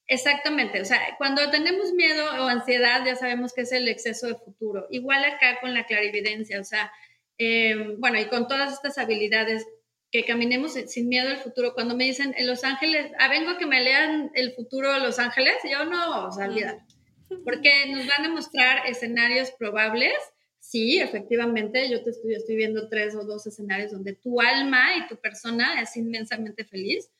Exactamente, 0.08 0.80
o 0.80 0.84
sea, 0.84 1.00
cuando 1.18 1.50
tenemos 1.50 1.92
miedo 1.94 2.24
o 2.24 2.46
ansiedad 2.46 3.04
ya 3.04 3.16
sabemos 3.16 3.52
que 3.52 3.62
es 3.62 3.72
el 3.72 3.88
exceso 3.88 4.28
de 4.28 4.36
futuro. 4.36 4.86
Igual 4.90 5.24
acá 5.24 5.58
con 5.60 5.74
la 5.74 5.86
clarividencia, 5.86 6.60
o 6.60 6.64
sea, 6.64 6.92
em, 7.38 7.98
bueno, 7.98 8.20
y 8.20 8.26
con 8.26 8.46
todas 8.46 8.74
estas 8.74 8.98
habilidades, 8.98 9.66
que 10.12 10.24
caminemos 10.24 10.74
sin 10.74 11.08
miedo 11.08 11.28
al 11.30 11.38
futuro. 11.38 11.74
Cuando 11.74 11.96
me 11.96 12.04
dicen 12.04 12.32
en 12.38 12.46
Los 12.46 12.62
Ángeles, 12.62 13.10
ah, 13.18 13.28
vengo 13.28 13.50
a 13.50 13.58
que 13.58 13.66
me 13.66 13.82
lean 13.82 14.30
el 14.34 14.52
futuro 14.52 14.92
de 14.92 15.00
Los 15.00 15.18
Ángeles, 15.18 15.54
yo 15.68 15.84
no, 15.84 16.28
o 16.28 16.32
sea, 16.32 16.46
olvídalo 16.46 16.80
porque 17.44 17.86
nos 17.88 18.06
van 18.06 18.26
a 18.26 18.28
mostrar 18.30 18.86
escenarios 18.86 19.50
probables. 19.52 20.14
Sí, 20.58 20.98
efectivamente, 21.00 21.88
yo 21.88 22.02
te 22.02 22.10
estoy, 22.10 22.34
estoy 22.34 22.56
viendo 22.56 22.88
tres 22.88 23.14
o 23.14 23.24
dos 23.24 23.46
escenarios 23.46 23.92
donde 23.92 24.14
tu 24.14 24.40
alma 24.40 24.96
y 24.96 25.06
tu 25.06 25.16
persona 25.16 25.80
es 25.80 25.96
inmensamente 25.96 26.64
feliz, 26.64 27.10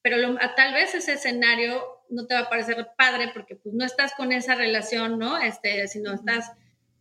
pero 0.00 0.16
tal 0.56 0.72
vez 0.72 0.94
ese 0.94 1.14
escenario 1.14 1.82
no 2.08 2.26
te 2.26 2.34
va 2.34 2.40
a 2.40 2.48
parecer 2.48 2.88
padre 2.96 3.30
porque 3.34 3.56
pues 3.56 3.74
no 3.74 3.84
estás 3.84 4.14
con 4.14 4.32
esa 4.32 4.54
relación, 4.54 5.18
¿no? 5.18 5.36
Este, 5.38 5.86
sino 5.88 6.14
estás 6.14 6.50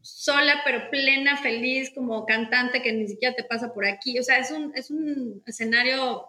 sola 0.02 0.62
pero 0.66 0.90
plena, 0.90 1.38
feliz, 1.38 1.92
como 1.94 2.26
cantante 2.26 2.82
que 2.82 2.94
ni 2.94 3.08
siquiera 3.08 3.36
te 3.36 3.44
pasa 3.44 3.74
por 3.74 3.86
aquí. 3.86 4.20
O 4.20 4.24
sea, 4.24 4.40
es 4.40 4.52
un, 4.52 4.74
es 4.76 4.90
un 4.90 5.42
escenario 5.46 6.26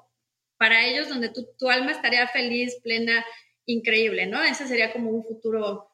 para 0.56 0.86
ellos 0.86 1.08
donde 1.08 1.30
tu, 1.30 1.48
tu 1.58 1.68
alma 1.68 1.92
estaría 1.92 2.26
feliz, 2.28 2.76
plena, 2.82 3.24
increíble, 3.66 4.26
¿no? 4.26 4.42
Ese 4.42 4.66
sería 4.66 4.92
como 4.92 5.10
un 5.10 5.24
futuro 5.24 5.87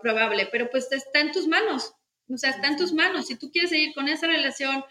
probable, 0.00 0.48
pero 0.52 0.70
pues 0.70 0.90
está 0.92 1.20
en 1.20 1.32
tus 1.32 1.46
manos, 1.46 1.94
o 2.28 2.36
sea, 2.36 2.50
está 2.50 2.68
en 2.68 2.76
tus 2.76 2.92
manos. 2.92 3.26
Si 3.26 3.36
tú 3.36 3.50
quieres 3.50 3.70
seguir 3.70 3.94
con 3.94 4.08
esa 4.08 4.26
relación, 4.26 4.84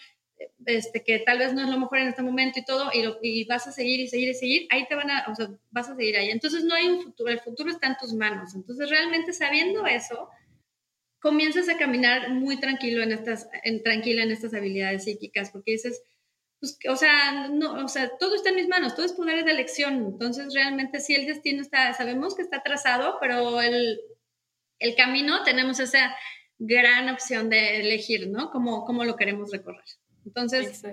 este, 0.66 1.04
que 1.04 1.20
tal 1.20 1.40
vez 1.40 1.54
no 1.54 1.62
es 1.62 1.70
lo 1.70 1.80
mejor 1.80 2.00
en 2.00 2.08
este 2.08 2.24
momento 2.24 2.60
y 2.60 2.66
todo, 2.66 2.90
y, 2.94 3.06
y, 3.22 3.46
vas 3.46 3.68
a 3.68 3.72
seguir 3.72 4.00
y 4.00 4.08
seguir 4.08 4.30
y 4.30 4.34
seguir, 4.34 4.68
ahí 4.70 4.88
te 4.88 4.96
van 4.96 5.10
a, 5.12 5.26
o 5.30 5.36
sea, 5.36 5.50
vas 5.70 5.90
a 5.90 5.96
seguir 5.96 6.18
ahí. 6.18 6.30
Entonces 6.30 6.64
no 6.64 6.74
hay 6.74 6.88
un 6.88 7.02
futuro, 7.04 7.32
el 7.32 7.40
futuro 7.40 7.70
está 7.70 7.88
en 7.88 7.98
tus 7.98 8.14
manos. 8.14 8.56
Entonces 8.56 8.90
realmente 8.90 9.34
sabiendo 9.34 9.86
eso, 9.86 10.30
comienzas 11.20 11.70
a 11.70 11.78
caminar 11.78 12.32
muy 12.32 12.60
tranquilo 12.60 13.04
en 13.04 13.12
estas, 13.12 13.48
en, 13.64 13.84
tranquila 13.84 14.24
en 14.24 14.32
estas 14.32 14.54
habilidades 14.54 15.04
psíquicas, 15.04 15.52
porque 15.52 15.74
dices, 15.74 16.04
pues, 16.60 16.78
o 16.90 16.96
sea, 16.96 17.48
no, 17.50 17.84
o 17.84 17.88
sea, 17.88 18.12
todo 18.20 18.36
está 18.36 18.50
en 18.50 18.56
mis 18.56 18.68
manos, 18.68 18.96
todo 18.96 19.06
es 19.06 19.14
poder 19.14 19.44
de 19.46 19.52
elección. 19.52 20.06
Entonces 20.06 20.54
realmente 20.54 21.00
sí 21.00 21.16
el 21.16 21.28
destino 21.28 21.62
está, 21.62 21.94
sabemos 21.94 22.36
que 22.36 22.42
está 22.42 22.62
trazado, 22.64 23.18
pero 23.20 23.62
el, 23.62 24.00
el 24.82 24.96
camino 24.96 25.44
tenemos 25.44 25.80
esa 25.80 26.16
gran 26.60 27.10
opción 27.10 27.50
de 27.50 27.80
elegir, 27.80 28.28
¿no? 28.28 28.52
Cómo, 28.52 28.84
cómo 28.86 29.06
lo 29.06 29.16
queremos 29.16 29.52
recorrer. 29.52 29.86
Entonces, 30.26 30.84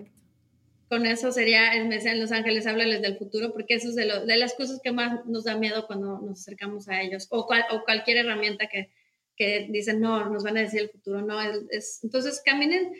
con 0.88 1.04
eso 1.04 1.32
sería, 1.32 1.72
me 1.84 1.96
decían 1.96 2.20
Los 2.20 2.32
Ángeles, 2.32 2.66
háblales 2.66 3.02
del 3.02 3.18
futuro, 3.18 3.52
porque 3.52 3.74
eso 3.74 3.88
es 3.88 3.94
de, 3.94 4.06
de, 4.26 4.36
las 4.36 4.54
cosas 4.54 4.80
que 4.82 4.92
más 4.92 5.26
nos 5.26 5.44
da 5.44 5.56
miedo 5.56 5.86
cuando 5.86 6.20
nos 6.20 6.40
acercamos 6.40 6.88
a 6.88 7.00
ellos, 7.02 7.26
o, 7.30 7.40
o 7.40 7.84
cualquier 7.84 8.18
herramienta 8.18 8.68
que, 8.68 8.90
que, 9.36 9.66
dicen, 9.70 10.00
no, 10.00 10.30
nos 10.30 10.44
van 10.44 10.56
a 10.56 10.60
decir 10.60 10.80
el 10.80 10.90
futuro, 10.90 11.20
no, 11.20 11.38
es, 11.70 12.00
entonces 12.02 12.40
caminen, 12.44 12.92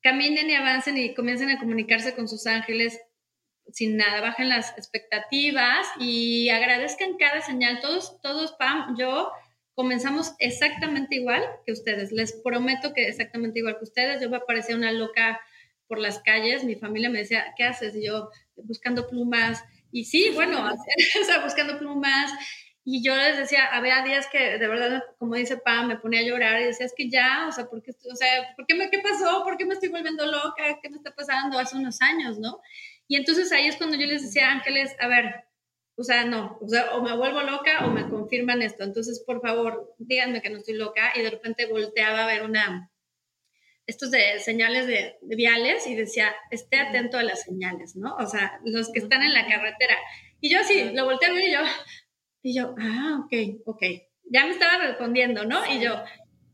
caminen 0.00 0.48
y 0.48 0.54
avancen 0.54 0.96
y 0.96 1.14
comiencen 1.14 1.50
a 1.50 1.58
comunicarse 1.58 2.14
con 2.14 2.28
sus 2.28 2.46
ángeles 2.46 2.98
sin 3.72 3.98
nada, 3.98 4.22
bajen 4.22 4.48
las 4.48 4.70
expectativas 4.78 5.86
y 6.00 6.48
agradezcan 6.48 7.18
cada 7.18 7.42
señal, 7.42 7.80
todos, 7.80 8.20
todos, 8.22 8.52
Pam, 8.52 8.96
yo, 8.98 9.30
comenzamos 9.78 10.34
exactamente 10.40 11.14
igual 11.14 11.40
que 11.64 11.70
ustedes. 11.70 12.10
Les 12.10 12.32
prometo 12.32 12.92
que 12.92 13.06
exactamente 13.06 13.60
igual 13.60 13.78
que 13.78 13.84
ustedes. 13.84 14.20
Yo 14.20 14.28
me 14.28 14.40
parecía 14.40 14.74
una 14.74 14.90
loca 14.90 15.40
por 15.86 16.00
las 16.00 16.18
calles. 16.18 16.64
Mi 16.64 16.74
familia 16.74 17.10
me 17.10 17.20
decía, 17.20 17.54
¿qué 17.56 17.62
haces? 17.62 17.94
Y 17.94 18.04
yo 18.04 18.28
buscando 18.56 19.06
plumas. 19.06 19.62
Y 19.92 20.06
sí, 20.06 20.30
bueno, 20.34 20.68
o 21.22 21.24
sea, 21.24 21.44
buscando 21.44 21.78
plumas. 21.78 22.32
Y 22.84 23.04
yo 23.04 23.14
les 23.14 23.36
decía, 23.36 23.66
había 23.66 24.02
días 24.02 24.26
que 24.32 24.58
de 24.58 24.66
verdad, 24.66 25.04
como 25.16 25.36
dice 25.36 25.56
Pam, 25.58 25.86
me 25.86 25.96
ponía 25.96 26.22
a 26.22 26.24
llorar 26.24 26.60
y 26.60 26.64
decía, 26.64 26.84
es 26.84 26.94
que 26.96 27.08
ya, 27.08 27.46
o 27.46 27.52
sea, 27.52 27.66
¿por 27.66 27.80
qué, 27.80 27.92
o 27.92 28.16
sea, 28.16 28.52
¿por 28.56 28.66
qué, 28.66 28.74
me, 28.74 28.90
qué 28.90 28.98
pasó? 28.98 29.44
¿Por 29.44 29.56
qué 29.56 29.64
me 29.64 29.74
estoy 29.74 29.90
volviendo 29.90 30.26
loca? 30.26 30.80
¿Qué 30.82 30.90
me 30.90 30.96
está 30.96 31.14
pasando? 31.14 31.56
Hace 31.56 31.76
unos 31.76 32.02
años, 32.02 32.40
¿no? 32.40 32.60
Y 33.06 33.14
entonces 33.14 33.52
ahí 33.52 33.68
es 33.68 33.76
cuando 33.76 33.96
yo 33.96 34.06
les 34.08 34.22
decía, 34.22 34.50
Ángeles, 34.50 34.96
a 34.98 35.06
ver, 35.06 35.47
o 35.98 36.04
sea, 36.04 36.24
no, 36.24 36.56
o 36.60 36.68
sea, 36.68 36.94
o 36.94 37.02
me 37.02 37.16
vuelvo 37.16 37.42
loca 37.42 37.84
o 37.84 37.90
me 37.90 38.08
confirman 38.08 38.62
esto. 38.62 38.84
Entonces, 38.84 39.20
por 39.26 39.40
favor, 39.40 39.96
díganme 39.98 40.40
que 40.40 40.48
no 40.48 40.58
estoy 40.58 40.74
loca. 40.74 41.12
Y 41.16 41.22
de 41.22 41.30
repente 41.30 41.66
volteaba 41.66 42.22
a 42.22 42.26
ver 42.28 42.44
una, 42.44 42.92
estos 43.84 44.12
de 44.12 44.38
señales 44.38 44.86
de, 44.86 45.16
viales 45.22 45.88
y 45.88 45.96
decía, 45.96 46.32
esté 46.52 46.76
atento 46.78 47.18
a 47.18 47.24
las 47.24 47.42
señales, 47.42 47.96
¿no? 47.96 48.14
O 48.14 48.26
sea, 48.26 48.60
los 48.64 48.92
que 48.92 49.00
están 49.00 49.24
en 49.24 49.34
la 49.34 49.48
carretera. 49.48 49.96
Y 50.40 50.50
yo 50.50 50.60
así, 50.60 50.84
lo 50.94 51.04
volteé 51.04 51.30
a 51.30 51.32
ver 51.32 51.48
y 51.48 51.52
yo, 51.52 51.60
y 52.42 52.54
yo, 52.54 52.74
ah, 52.78 53.24
ok, 53.24 53.62
ok. 53.66 53.82
Ya 54.30 54.46
me 54.46 54.52
estaba 54.52 54.78
respondiendo, 54.78 55.46
¿no? 55.46 55.66
Y 55.66 55.80
yo, 55.80 56.00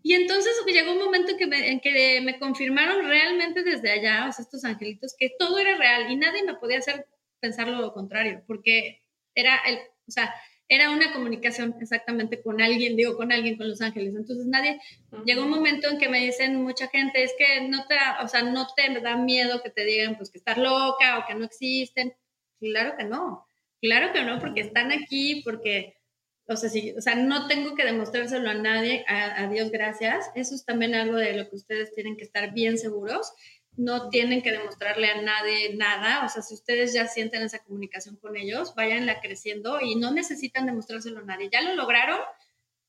y 0.03 0.15
entonces 0.15 0.55
llegó 0.67 0.93
un 0.93 1.05
momento 1.05 1.33
en 1.33 1.37
que, 1.37 1.47
me, 1.47 1.71
en 1.71 1.81
que 1.81 2.23
me 2.23 2.39
confirmaron 2.39 3.07
realmente 3.07 3.63
desde 3.63 3.91
allá, 3.91 4.27
o 4.27 4.33
sea, 4.33 4.43
estos 4.43 4.65
angelitos, 4.65 5.15
que 5.19 5.33
todo 5.39 5.59
era 5.59 5.77
real 5.77 6.11
y 6.11 6.17
nadie 6.17 6.45
me 6.45 6.55
podía 6.55 6.79
hacer 6.79 7.07
pensar 7.41 7.69
lo 7.69 7.93
contrario, 7.93 8.43
porque 8.47 9.04
era 9.35 9.59
el, 9.67 9.79
o 10.07 10.11
sea, 10.11 10.35
era 10.69 10.91
una 10.91 11.13
comunicación 11.13 11.77
exactamente 11.81 12.43
con 12.43 12.61
alguien, 12.61 12.97
digo, 12.97 13.17
con 13.17 13.33
alguien, 13.33 13.57
con 13.57 13.69
los 13.69 13.81
ángeles. 13.81 14.15
Entonces 14.15 14.47
nadie, 14.47 14.81
llegó 15.27 15.43
un 15.43 15.51
momento 15.51 15.89
en 15.89 15.99
que 15.99 16.09
me 16.09 16.21
dicen 16.21 16.63
mucha 16.63 16.89
gente, 16.89 17.23
es 17.23 17.35
que 17.39 17.69
no 17.69 17.87
te, 17.87 17.97
o 18.23 18.29
sea, 18.29 18.43
no 18.43 18.67
te 18.75 19.01
da 19.01 19.17
miedo 19.17 19.63
que 19.63 19.71
te 19.71 19.85
digan, 19.85 20.17
pues, 20.17 20.31
que 20.31 20.39
estás 20.39 20.57
loca 20.57 21.19
o 21.19 21.27
que 21.27 21.35
no 21.35 21.45
existen. 21.45 22.15
Claro 22.61 22.97
que 22.97 23.05
no, 23.05 23.47
claro 23.81 24.13
que 24.13 24.23
no, 24.23 24.39
porque 24.39 24.63
están 24.63 24.91
aquí, 24.91 25.43
porque, 25.45 25.97
o 26.47 26.57
sea, 26.57 26.71
si, 26.71 26.93
o 26.93 27.01
sea 27.03 27.15
no 27.15 27.47
tengo 27.47 27.75
que 27.75 27.85
demostrárselo 27.85 28.49
a 28.49 28.55
nadie, 28.55 29.05
a, 29.07 29.43
a 29.43 29.49
Dios 29.49 29.71
gracias. 29.71 30.31
Eso 30.35 30.55
es 30.55 30.65
también 30.65 30.95
algo 30.95 31.17
de 31.17 31.37
lo 31.37 31.49
que 31.49 31.57
ustedes 31.57 31.95
tienen 31.95 32.17
que 32.17 32.25
estar 32.25 32.55
bien 32.55 32.79
seguros 32.79 33.33
no 33.77 34.09
tienen 34.09 34.43
que 34.43 34.53
demostrarle 34.53 35.09
a 35.11 35.23
nadie 35.23 35.75
nada, 35.75 36.25
o 36.25 36.29
sea, 36.29 36.43
si 36.43 36.55
ustedes 36.55 36.93
ya 36.93 37.07
sienten 37.07 37.43
esa 37.43 37.59
comunicación 37.59 38.17
con 38.17 38.37
ellos, 38.37 38.75
váyanla 38.75 39.21
creciendo 39.21 39.81
y 39.81 39.97
no 39.97 40.13
necesitan 40.13 40.67
demostrárselo 40.67 41.21
a 41.21 41.25
nadie. 41.25 41.51
Ya 41.53 41.63
lo 41.63 41.75
lograron, 41.75 42.21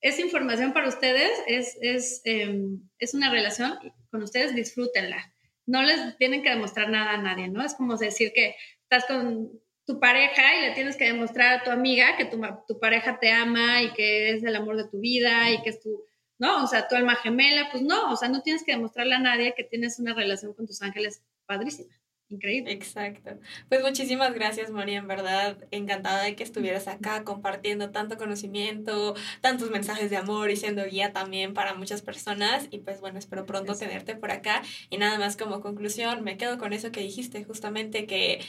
es 0.01 0.19
información 0.19 0.73
para 0.73 0.87
ustedes, 0.87 1.31
es, 1.47 1.77
es, 1.81 2.21
em, 2.25 2.81
es 2.99 3.13
una 3.13 3.31
relación 3.31 3.77
con 4.11 4.21
ustedes, 4.21 4.53
disfrútenla. 4.53 5.33
No 5.65 5.81
les 5.81 6.17
tienen 6.17 6.43
que 6.43 6.51
demostrar 6.51 6.89
nada 6.89 7.13
a 7.13 7.21
nadie, 7.21 7.47
¿no? 7.47 7.65
Es 7.65 7.73
como 7.73 7.97
decir 7.97 8.31
que 8.33 8.55
estás 8.83 9.05
con 9.05 9.49
tu 9.87 9.99
pareja 9.99 10.57
y 10.57 10.61
le 10.61 10.71
tienes 10.75 10.97
que 10.97 11.05
demostrar 11.05 11.59
a 11.59 11.63
tu 11.63 11.71
amiga 11.71 12.17
que 12.17 12.25
tu, 12.25 12.39
tu 12.67 12.79
pareja 12.79 13.19
te 13.19 13.31
ama 13.31 13.81
y 13.81 13.93
que 13.93 14.31
es 14.31 14.43
el 14.43 14.55
amor 14.55 14.77
de 14.77 14.87
tu 14.89 14.99
vida 14.99 15.49
y 15.51 15.61
que 15.63 15.69
es 15.69 15.81
tu 15.81 16.03
¿no? 16.37 16.63
O 16.63 16.67
sea, 16.67 16.87
tu 16.87 16.95
alma 16.95 17.15
gemela, 17.15 17.69
pues 17.71 17.83
no, 17.83 18.11
o 18.11 18.15
sea, 18.15 18.29
no 18.29 18.41
tienes 18.41 18.63
que 18.63 18.73
demostrarle 18.73 19.15
a 19.15 19.19
nadie 19.19 19.53
que 19.55 19.63
tienes 19.63 19.99
una 19.99 20.13
relación 20.13 20.53
con 20.53 20.67
tus 20.67 20.81
ángeles 20.81 21.23
padrísima. 21.45 21.93
Increíble. 22.27 22.71
Exacto. 22.71 23.37
Pues 23.69 23.81
muchísimas 23.83 24.33
gracias, 24.33 24.71
María, 24.71 24.97
en 24.97 25.07
verdad, 25.07 25.57
encantada 25.69 26.23
de 26.23 26.35
que 26.35 26.43
estuvieras 26.43 26.87
acá 26.87 27.23
compartiendo 27.23 27.91
tanto 27.91 28.17
conocimiento, 28.17 29.13
tantos 29.41 29.69
mensajes 29.69 30.09
de 30.09 30.17
amor 30.17 30.49
y 30.49 30.55
siendo 30.55 30.83
guía 30.85 31.13
también 31.13 31.53
para 31.53 31.75
muchas 31.75 32.01
personas. 32.01 32.67
Y 32.71 32.79
pues 32.79 32.99
bueno, 32.99 33.19
espero 33.19 33.45
pronto 33.45 33.75
tenerte 33.75 34.15
por 34.15 34.31
acá. 34.31 34.63
Y 34.89 34.97
nada 34.97 35.19
más 35.19 35.37
como 35.37 35.61
conclusión, 35.61 36.23
me 36.23 36.35
quedo 36.37 36.57
con 36.57 36.73
eso 36.73 36.91
que 36.91 37.01
dijiste, 37.01 37.43
justamente 37.43 38.07
que 38.07 38.41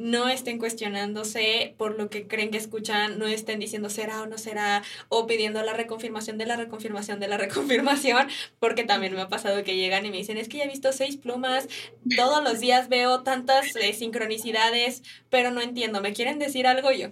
no 0.00 0.30
estén 0.30 0.58
cuestionándose 0.58 1.74
por 1.76 1.98
lo 1.98 2.08
que 2.08 2.26
creen 2.26 2.50
que 2.50 2.56
escuchan, 2.56 3.18
no 3.18 3.26
estén 3.26 3.60
diciendo 3.60 3.90
será 3.90 4.22
o 4.22 4.26
no 4.26 4.38
será, 4.38 4.82
o 5.10 5.26
pidiendo 5.26 5.62
la 5.62 5.74
reconfirmación 5.74 6.38
de 6.38 6.46
la 6.46 6.56
reconfirmación 6.56 7.20
de 7.20 7.28
la 7.28 7.36
reconfirmación, 7.38 8.28
porque 8.58 8.84
también 8.84 9.12
me 9.12 9.20
ha 9.20 9.28
pasado 9.28 9.62
que 9.62 9.76
llegan 9.76 10.06
y 10.06 10.10
me 10.10 10.16
dicen, 10.16 10.38
es 10.38 10.48
que 10.48 10.56
ya 10.58 10.64
he 10.64 10.68
visto 10.68 10.92
seis 10.92 11.18
plumas, 11.18 11.68
todos 12.16 12.42
los 12.42 12.60
días 12.60 12.88
veo 12.88 13.22
tantas 13.22 13.76
eh, 13.76 13.92
sincronicidades, 13.92 15.02
pero 15.28 15.50
no 15.50 15.60
entiendo, 15.60 16.00
¿me 16.00 16.14
quieren 16.14 16.38
decir 16.38 16.66
algo 16.66 16.90
yo? 16.92 17.10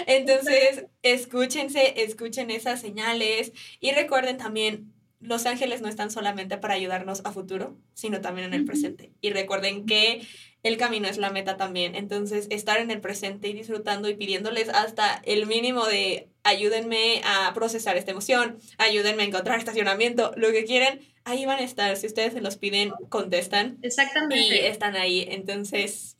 Entonces, 0.07 0.85
escúchense, 1.03 2.03
escuchen 2.03 2.49
esas 2.49 2.81
señales 2.81 3.53
y 3.79 3.91
recuerden 3.91 4.37
también 4.37 4.92
los 5.23 5.45
ángeles 5.45 5.81
no 5.81 5.87
están 5.87 6.11
solamente 6.11 6.57
para 6.57 6.73
ayudarnos 6.73 7.21
a 7.23 7.31
futuro, 7.31 7.77
sino 7.93 8.21
también 8.21 8.47
en 8.47 8.53
el 8.53 8.65
presente. 8.65 9.11
Y 9.21 9.31
recuerden 9.31 9.85
que 9.85 10.21
el 10.63 10.77
camino 10.77 11.07
es 11.07 11.17
la 11.17 11.29
meta 11.29 11.57
también. 11.57 11.95
Entonces, 11.95 12.47
estar 12.49 12.79
en 12.79 12.91
el 12.91 13.01
presente 13.01 13.47
y 13.47 13.53
disfrutando 13.53 14.09
y 14.09 14.15
pidiéndoles 14.15 14.69
hasta 14.69 15.21
el 15.25 15.45
mínimo 15.45 15.85
de 15.85 16.29
ayúdenme 16.43 17.21
a 17.23 17.53
procesar 17.53 17.95
esta 17.97 18.11
emoción, 18.11 18.57
ayúdenme 18.77 19.23
a 19.23 19.25
encontrar 19.27 19.57
estacionamiento, 19.59 20.33
lo 20.35 20.51
que 20.51 20.65
quieren, 20.65 20.99
ahí 21.23 21.45
van 21.45 21.59
a 21.59 21.63
estar. 21.63 21.95
Si 21.95 22.07
ustedes 22.07 22.33
se 22.33 22.41
los 22.41 22.57
piden, 22.57 22.91
contestan. 23.09 23.77
Exactamente. 23.81 24.55
Y 24.55 24.59
están 24.59 24.95
ahí. 24.95 25.25
Entonces, 25.29 26.17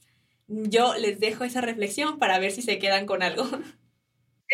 yo 0.47 0.95
les 0.95 1.19
dejo 1.19 1.43
esa 1.43 1.61
reflexión 1.61 2.19
para 2.19 2.39
ver 2.39 2.51
si 2.51 2.61
se 2.61 2.79
quedan 2.79 3.05
con 3.05 3.21
algo. 3.23 3.45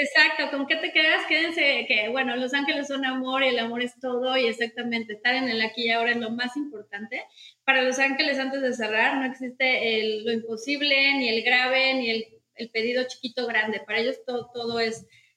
Exacto, 0.02 0.50
¿con 0.56 0.66
qué 0.66 0.78
te 0.78 0.94
quedas? 0.94 1.26
Quédense 1.28 1.86
que, 1.86 2.08
bueno, 2.08 2.38
los 2.38 2.54
ángeles 2.54 2.88
son 2.88 3.04
amor 3.06 3.44
y 3.44 3.50
el 3.50 3.60
amor 3.60 3.84
es 3.84 4.00
todo 4.00 4.38
y 4.38 4.48
exactamente 4.48 5.12
estar 5.12 5.36
en 5.36 5.50
el 5.50 5.62
aquí 5.62 5.88
y 5.88 5.92
ahora 5.92 6.12
es 6.12 6.18
lo 6.18 6.30
más 6.30 6.56
importante. 6.56 7.26
Para 7.66 7.82
los 7.82 8.00
ángeles, 8.00 8.40
antes 8.40 8.62
de 8.62 8.74
cerrar, 8.74 9.18
no 9.18 9.26
existe 9.26 10.22
lo 10.24 10.32
imposible, 10.32 10.96
ni 11.16 11.28
el 11.28 11.44
grave, 11.44 11.96
ni 11.96 12.12
el, 12.12 12.70
pedido 12.72 13.04
chiquito 13.10 13.46
grande. 13.46 13.82
Para 13.86 14.00
ellos 14.00 14.24
todo, 14.26 14.50
todo 14.54 14.80
eh, 14.80 14.94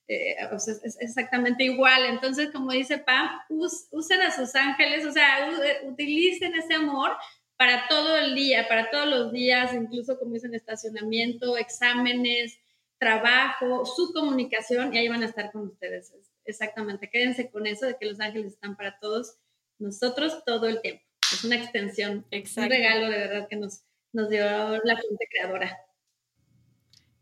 es, 0.07 0.97
exactamente 1.01 1.65
igual. 1.65 2.05
Entonces, 2.05 2.53
como 2.53 2.71
dice 2.71 2.99
Pam, 2.99 3.31
usen 3.49 4.21
a 4.21 4.31
sus 4.31 4.55
ángeles, 4.55 5.05
o 5.05 5.11
sea, 5.11 5.51
utilicen 5.89 6.55
ese 6.55 6.75
amor 6.75 7.11
para 7.57 7.89
todo 7.89 8.17
el 8.17 8.37
día, 8.37 8.69
para 8.69 8.91
todos 8.91 9.09
los 9.09 9.33
días, 9.33 9.75
incluso 9.75 10.21
como 10.21 10.35
dicen 10.35 10.55
estacionamiento, 10.55 11.57
exámenes, 11.57 12.62
trabajo, 13.03 13.85
su 13.85 14.13
comunicación 14.13 14.95
y 14.95 14.99
ahí 14.99 15.09
van 15.09 15.25
a 15.25 15.27
estar 15.27 15.51
con 15.51 15.63
ustedes. 15.63 16.15
Exactamente, 16.45 17.11
quédense 17.11 17.51
con 17.51 17.67
eso 17.67 17.85
de 17.87 17.97
que 17.99 18.07
los 18.07 18.21
ángeles 18.21 18.53
están 18.53 18.77
para 18.77 19.01
todos 19.01 19.39
nosotros 19.81 20.45
todo 20.45 20.69
el 20.69 20.81
tiempo. 20.81 21.03
Es 21.33 21.43
una 21.43 21.57
extensión, 21.57 22.25
un 22.31 22.71
regalo 22.71 23.09
de 23.09 23.19
verdad 23.19 23.49
que 23.49 23.57
nos, 23.57 23.83
nos 24.13 24.31
dio 24.31 24.45
la 24.45 24.97
fuente 25.01 25.27
creadora. 25.29 25.77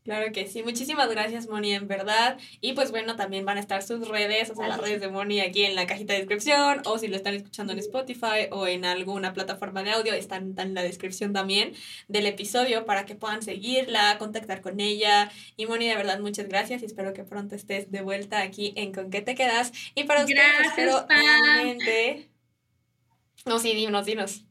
Claro 0.03 0.33
que 0.33 0.47
sí, 0.47 0.63
muchísimas 0.63 1.11
gracias 1.11 1.47
Moni, 1.47 1.75
en 1.75 1.87
verdad. 1.87 2.39
Y 2.63 2.73
pues 2.73 2.91
bueno, 2.91 3.17
también 3.17 3.45
van 3.45 3.59
a 3.59 3.61
estar 3.61 3.83
sus 3.83 4.09
redes, 4.09 4.49
o 4.51 4.55
sea, 4.55 4.67
las 4.67 4.81
redes 4.81 5.01
de 5.03 5.09
Moni 5.09 5.41
aquí 5.41 5.65
en 5.65 5.75
la 5.75 5.87
cajita 5.87 6.15
de 6.15 6.21
descripción, 6.21 6.81
o 6.87 6.99
si 6.99 7.09
lo 7.09 7.17
están 7.17 7.35
escuchando 7.35 7.75
en 7.75 7.79
Spotify 7.81 8.49
o 8.51 8.67
en 8.67 8.87
alguna 8.87 9.35
plataforma 9.35 9.83
de 9.83 9.91
audio, 9.91 10.15
están, 10.15 10.55
en 10.57 10.75
la 10.75 10.83
descripción 10.83 11.35
también 11.35 11.75
del 12.09 12.27
episodio 12.27 12.87
para 12.87 13.05
que 13.05 13.15
puedan 13.15 13.43
seguirla, 13.43 14.17
contactar 14.19 14.63
con 14.63 14.81
ella. 14.81 15.31
Y 15.57 15.67
Moni, 15.67 15.87
de 15.87 15.97
verdad, 15.97 16.19
muchas 16.19 16.49
gracias 16.49 16.83
y 16.83 16.87
espero 16.87 17.13
que 17.13 17.25
pronto 17.25 17.55
estés 17.55 17.91
de 17.91 18.01
vuelta 18.01 18.41
aquí 18.41 18.73
en 18.77 18.93
Con 18.93 19.11
qué 19.11 19.21
te 19.21 19.35
quedas. 19.35 19.73
Y 19.95 20.05
para 20.05 20.23
ustedes, 20.25 20.67
espero 20.67 21.07
realmente... 21.09 22.31
No, 23.47 23.59
sí, 23.59 23.75
dinos, 23.75 24.07
dinos. 24.07 24.45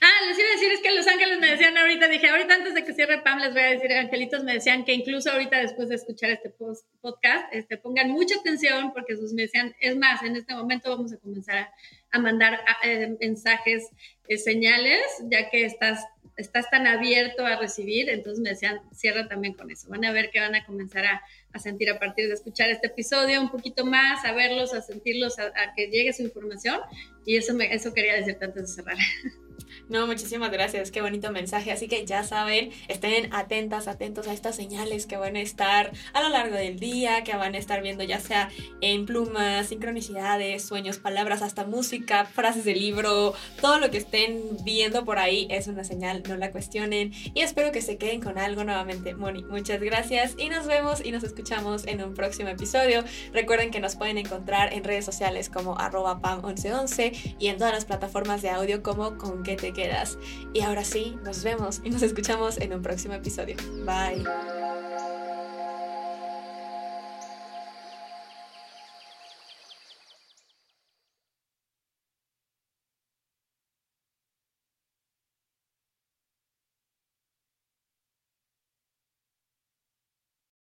Ah, 0.00 0.26
les 0.28 0.38
iba 0.38 0.48
a 0.48 0.52
decir, 0.52 0.72
es 0.72 0.80
que 0.80 0.94
Los 0.94 1.06
Ángeles 1.06 1.40
me 1.40 1.50
decían 1.50 1.76
ahorita, 1.76 2.06
dije, 2.08 2.28
ahorita 2.28 2.54
antes 2.54 2.74
de 2.74 2.84
que 2.84 2.94
cierre 2.94 3.22
Pam, 3.22 3.40
les 3.40 3.52
voy 3.52 3.62
a 3.62 3.70
decir, 3.70 3.92
angelitos 3.92 4.44
me 4.44 4.54
decían 4.54 4.84
que 4.84 4.92
incluso 4.92 5.32
ahorita 5.32 5.58
después 5.58 5.88
de 5.88 5.96
escuchar 5.96 6.30
este 6.30 6.54
podcast, 7.00 7.52
este, 7.52 7.76
pongan 7.76 8.10
mucha 8.10 8.38
atención 8.38 8.92
porque 8.92 9.16
sus 9.16 9.32
me 9.32 9.42
decían, 9.42 9.74
es 9.80 9.96
más, 9.96 10.22
en 10.22 10.36
este 10.36 10.54
momento 10.54 10.90
vamos 10.90 11.12
a 11.12 11.18
comenzar 11.18 11.70
a, 12.12 12.18
mandar 12.18 12.60
eh, 12.84 13.16
mensajes, 13.20 13.88
eh, 14.28 14.38
señales, 14.38 15.02
ya 15.24 15.50
que 15.50 15.64
estás, 15.64 16.04
estás 16.36 16.70
tan 16.70 16.86
abierto 16.86 17.44
a 17.44 17.56
recibir, 17.56 18.08
entonces 18.08 18.40
me 18.40 18.50
decían, 18.50 18.80
cierra 18.92 19.26
también 19.26 19.54
con 19.54 19.70
eso. 19.72 19.88
Van 19.88 20.04
a 20.04 20.12
ver 20.12 20.30
que 20.30 20.38
van 20.38 20.54
a 20.54 20.64
comenzar 20.64 21.04
a, 21.04 21.22
a 21.52 21.58
sentir 21.58 21.90
a 21.90 21.98
partir 21.98 22.28
de 22.28 22.34
escuchar 22.34 22.70
este 22.70 22.86
episodio 22.86 23.40
un 23.40 23.50
poquito 23.50 23.84
más, 23.84 24.24
a 24.24 24.32
verlos, 24.32 24.72
a 24.72 24.82
sentirlos, 24.82 25.40
a, 25.40 25.46
a 25.46 25.74
que 25.76 25.88
llegue 25.88 26.12
su 26.12 26.22
información. 26.22 26.80
Y 27.26 27.36
eso, 27.36 27.54
me, 27.54 27.74
eso 27.74 27.92
quería 27.92 28.14
decirte 28.14 28.44
antes 28.44 28.62
de 28.62 28.68
cerrar. 28.68 28.96
No, 29.88 30.06
muchísimas 30.06 30.50
gracias, 30.50 30.90
qué 30.90 31.02
bonito 31.02 31.30
mensaje. 31.30 31.70
Así 31.70 31.88
que 31.88 32.06
ya 32.06 32.24
saben, 32.24 32.70
estén 32.88 33.32
atentas, 33.34 33.86
atentos 33.86 34.26
a 34.28 34.32
estas 34.32 34.56
señales 34.56 35.06
que 35.06 35.18
van 35.18 35.36
a 35.36 35.40
estar 35.40 35.92
a 36.14 36.22
lo 36.22 36.30
largo 36.30 36.56
del 36.56 36.78
día, 36.78 37.22
que 37.22 37.36
van 37.36 37.54
a 37.54 37.58
estar 37.58 37.82
viendo 37.82 38.02
ya 38.02 38.18
sea 38.18 38.48
en 38.80 39.04
plumas, 39.04 39.66
sincronicidades, 39.68 40.64
sueños, 40.64 40.98
palabras, 40.98 41.42
hasta 41.42 41.66
música, 41.66 42.24
frases 42.24 42.64
de 42.64 42.74
libro, 42.74 43.34
todo 43.60 43.78
lo 43.78 43.90
que 43.90 43.98
estén 43.98 44.40
viendo 44.64 45.04
por 45.04 45.18
ahí 45.18 45.46
es 45.50 45.66
una 45.66 45.84
señal, 45.84 46.22
no 46.26 46.36
la 46.36 46.50
cuestionen. 46.50 47.12
Y 47.34 47.40
espero 47.40 47.70
que 47.70 47.82
se 47.82 47.98
queden 47.98 48.22
con 48.22 48.38
algo 48.38 48.64
nuevamente. 48.64 49.14
Moni, 49.14 49.44
muchas 49.44 49.82
gracias 49.82 50.34
y 50.38 50.48
nos 50.48 50.66
vemos 50.66 51.04
y 51.04 51.12
nos 51.12 51.24
escuchamos 51.24 51.86
en 51.86 52.02
un 52.02 52.14
próximo 52.14 52.48
episodio. 52.48 53.04
Recuerden 53.34 53.70
que 53.70 53.80
nos 53.80 53.96
pueden 53.96 54.16
encontrar 54.16 54.72
en 54.72 54.82
redes 54.82 55.04
sociales 55.04 55.50
como 55.50 55.78
arroba 55.78 56.22
pam1111 56.22 57.36
y 57.38 57.48
en 57.48 57.58
todas 57.58 57.74
las 57.74 57.84
plataformas 57.84 58.40
de 58.40 58.48
audio 58.48 58.82
como 58.82 59.18
con 59.18 59.42
que 59.42 59.56
te 59.56 59.73
quedas. 59.74 60.16
Y 60.54 60.62
ahora 60.62 60.84
sí, 60.84 61.18
nos 61.22 61.44
vemos 61.44 61.82
y 61.84 61.90
nos 61.90 62.02
escuchamos 62.02 62.56
en 62.58 62.72
un 62.72 62.80
próximo 62.80 63.12
episodio. 63.12 63.56
Bye. 63.84 64.24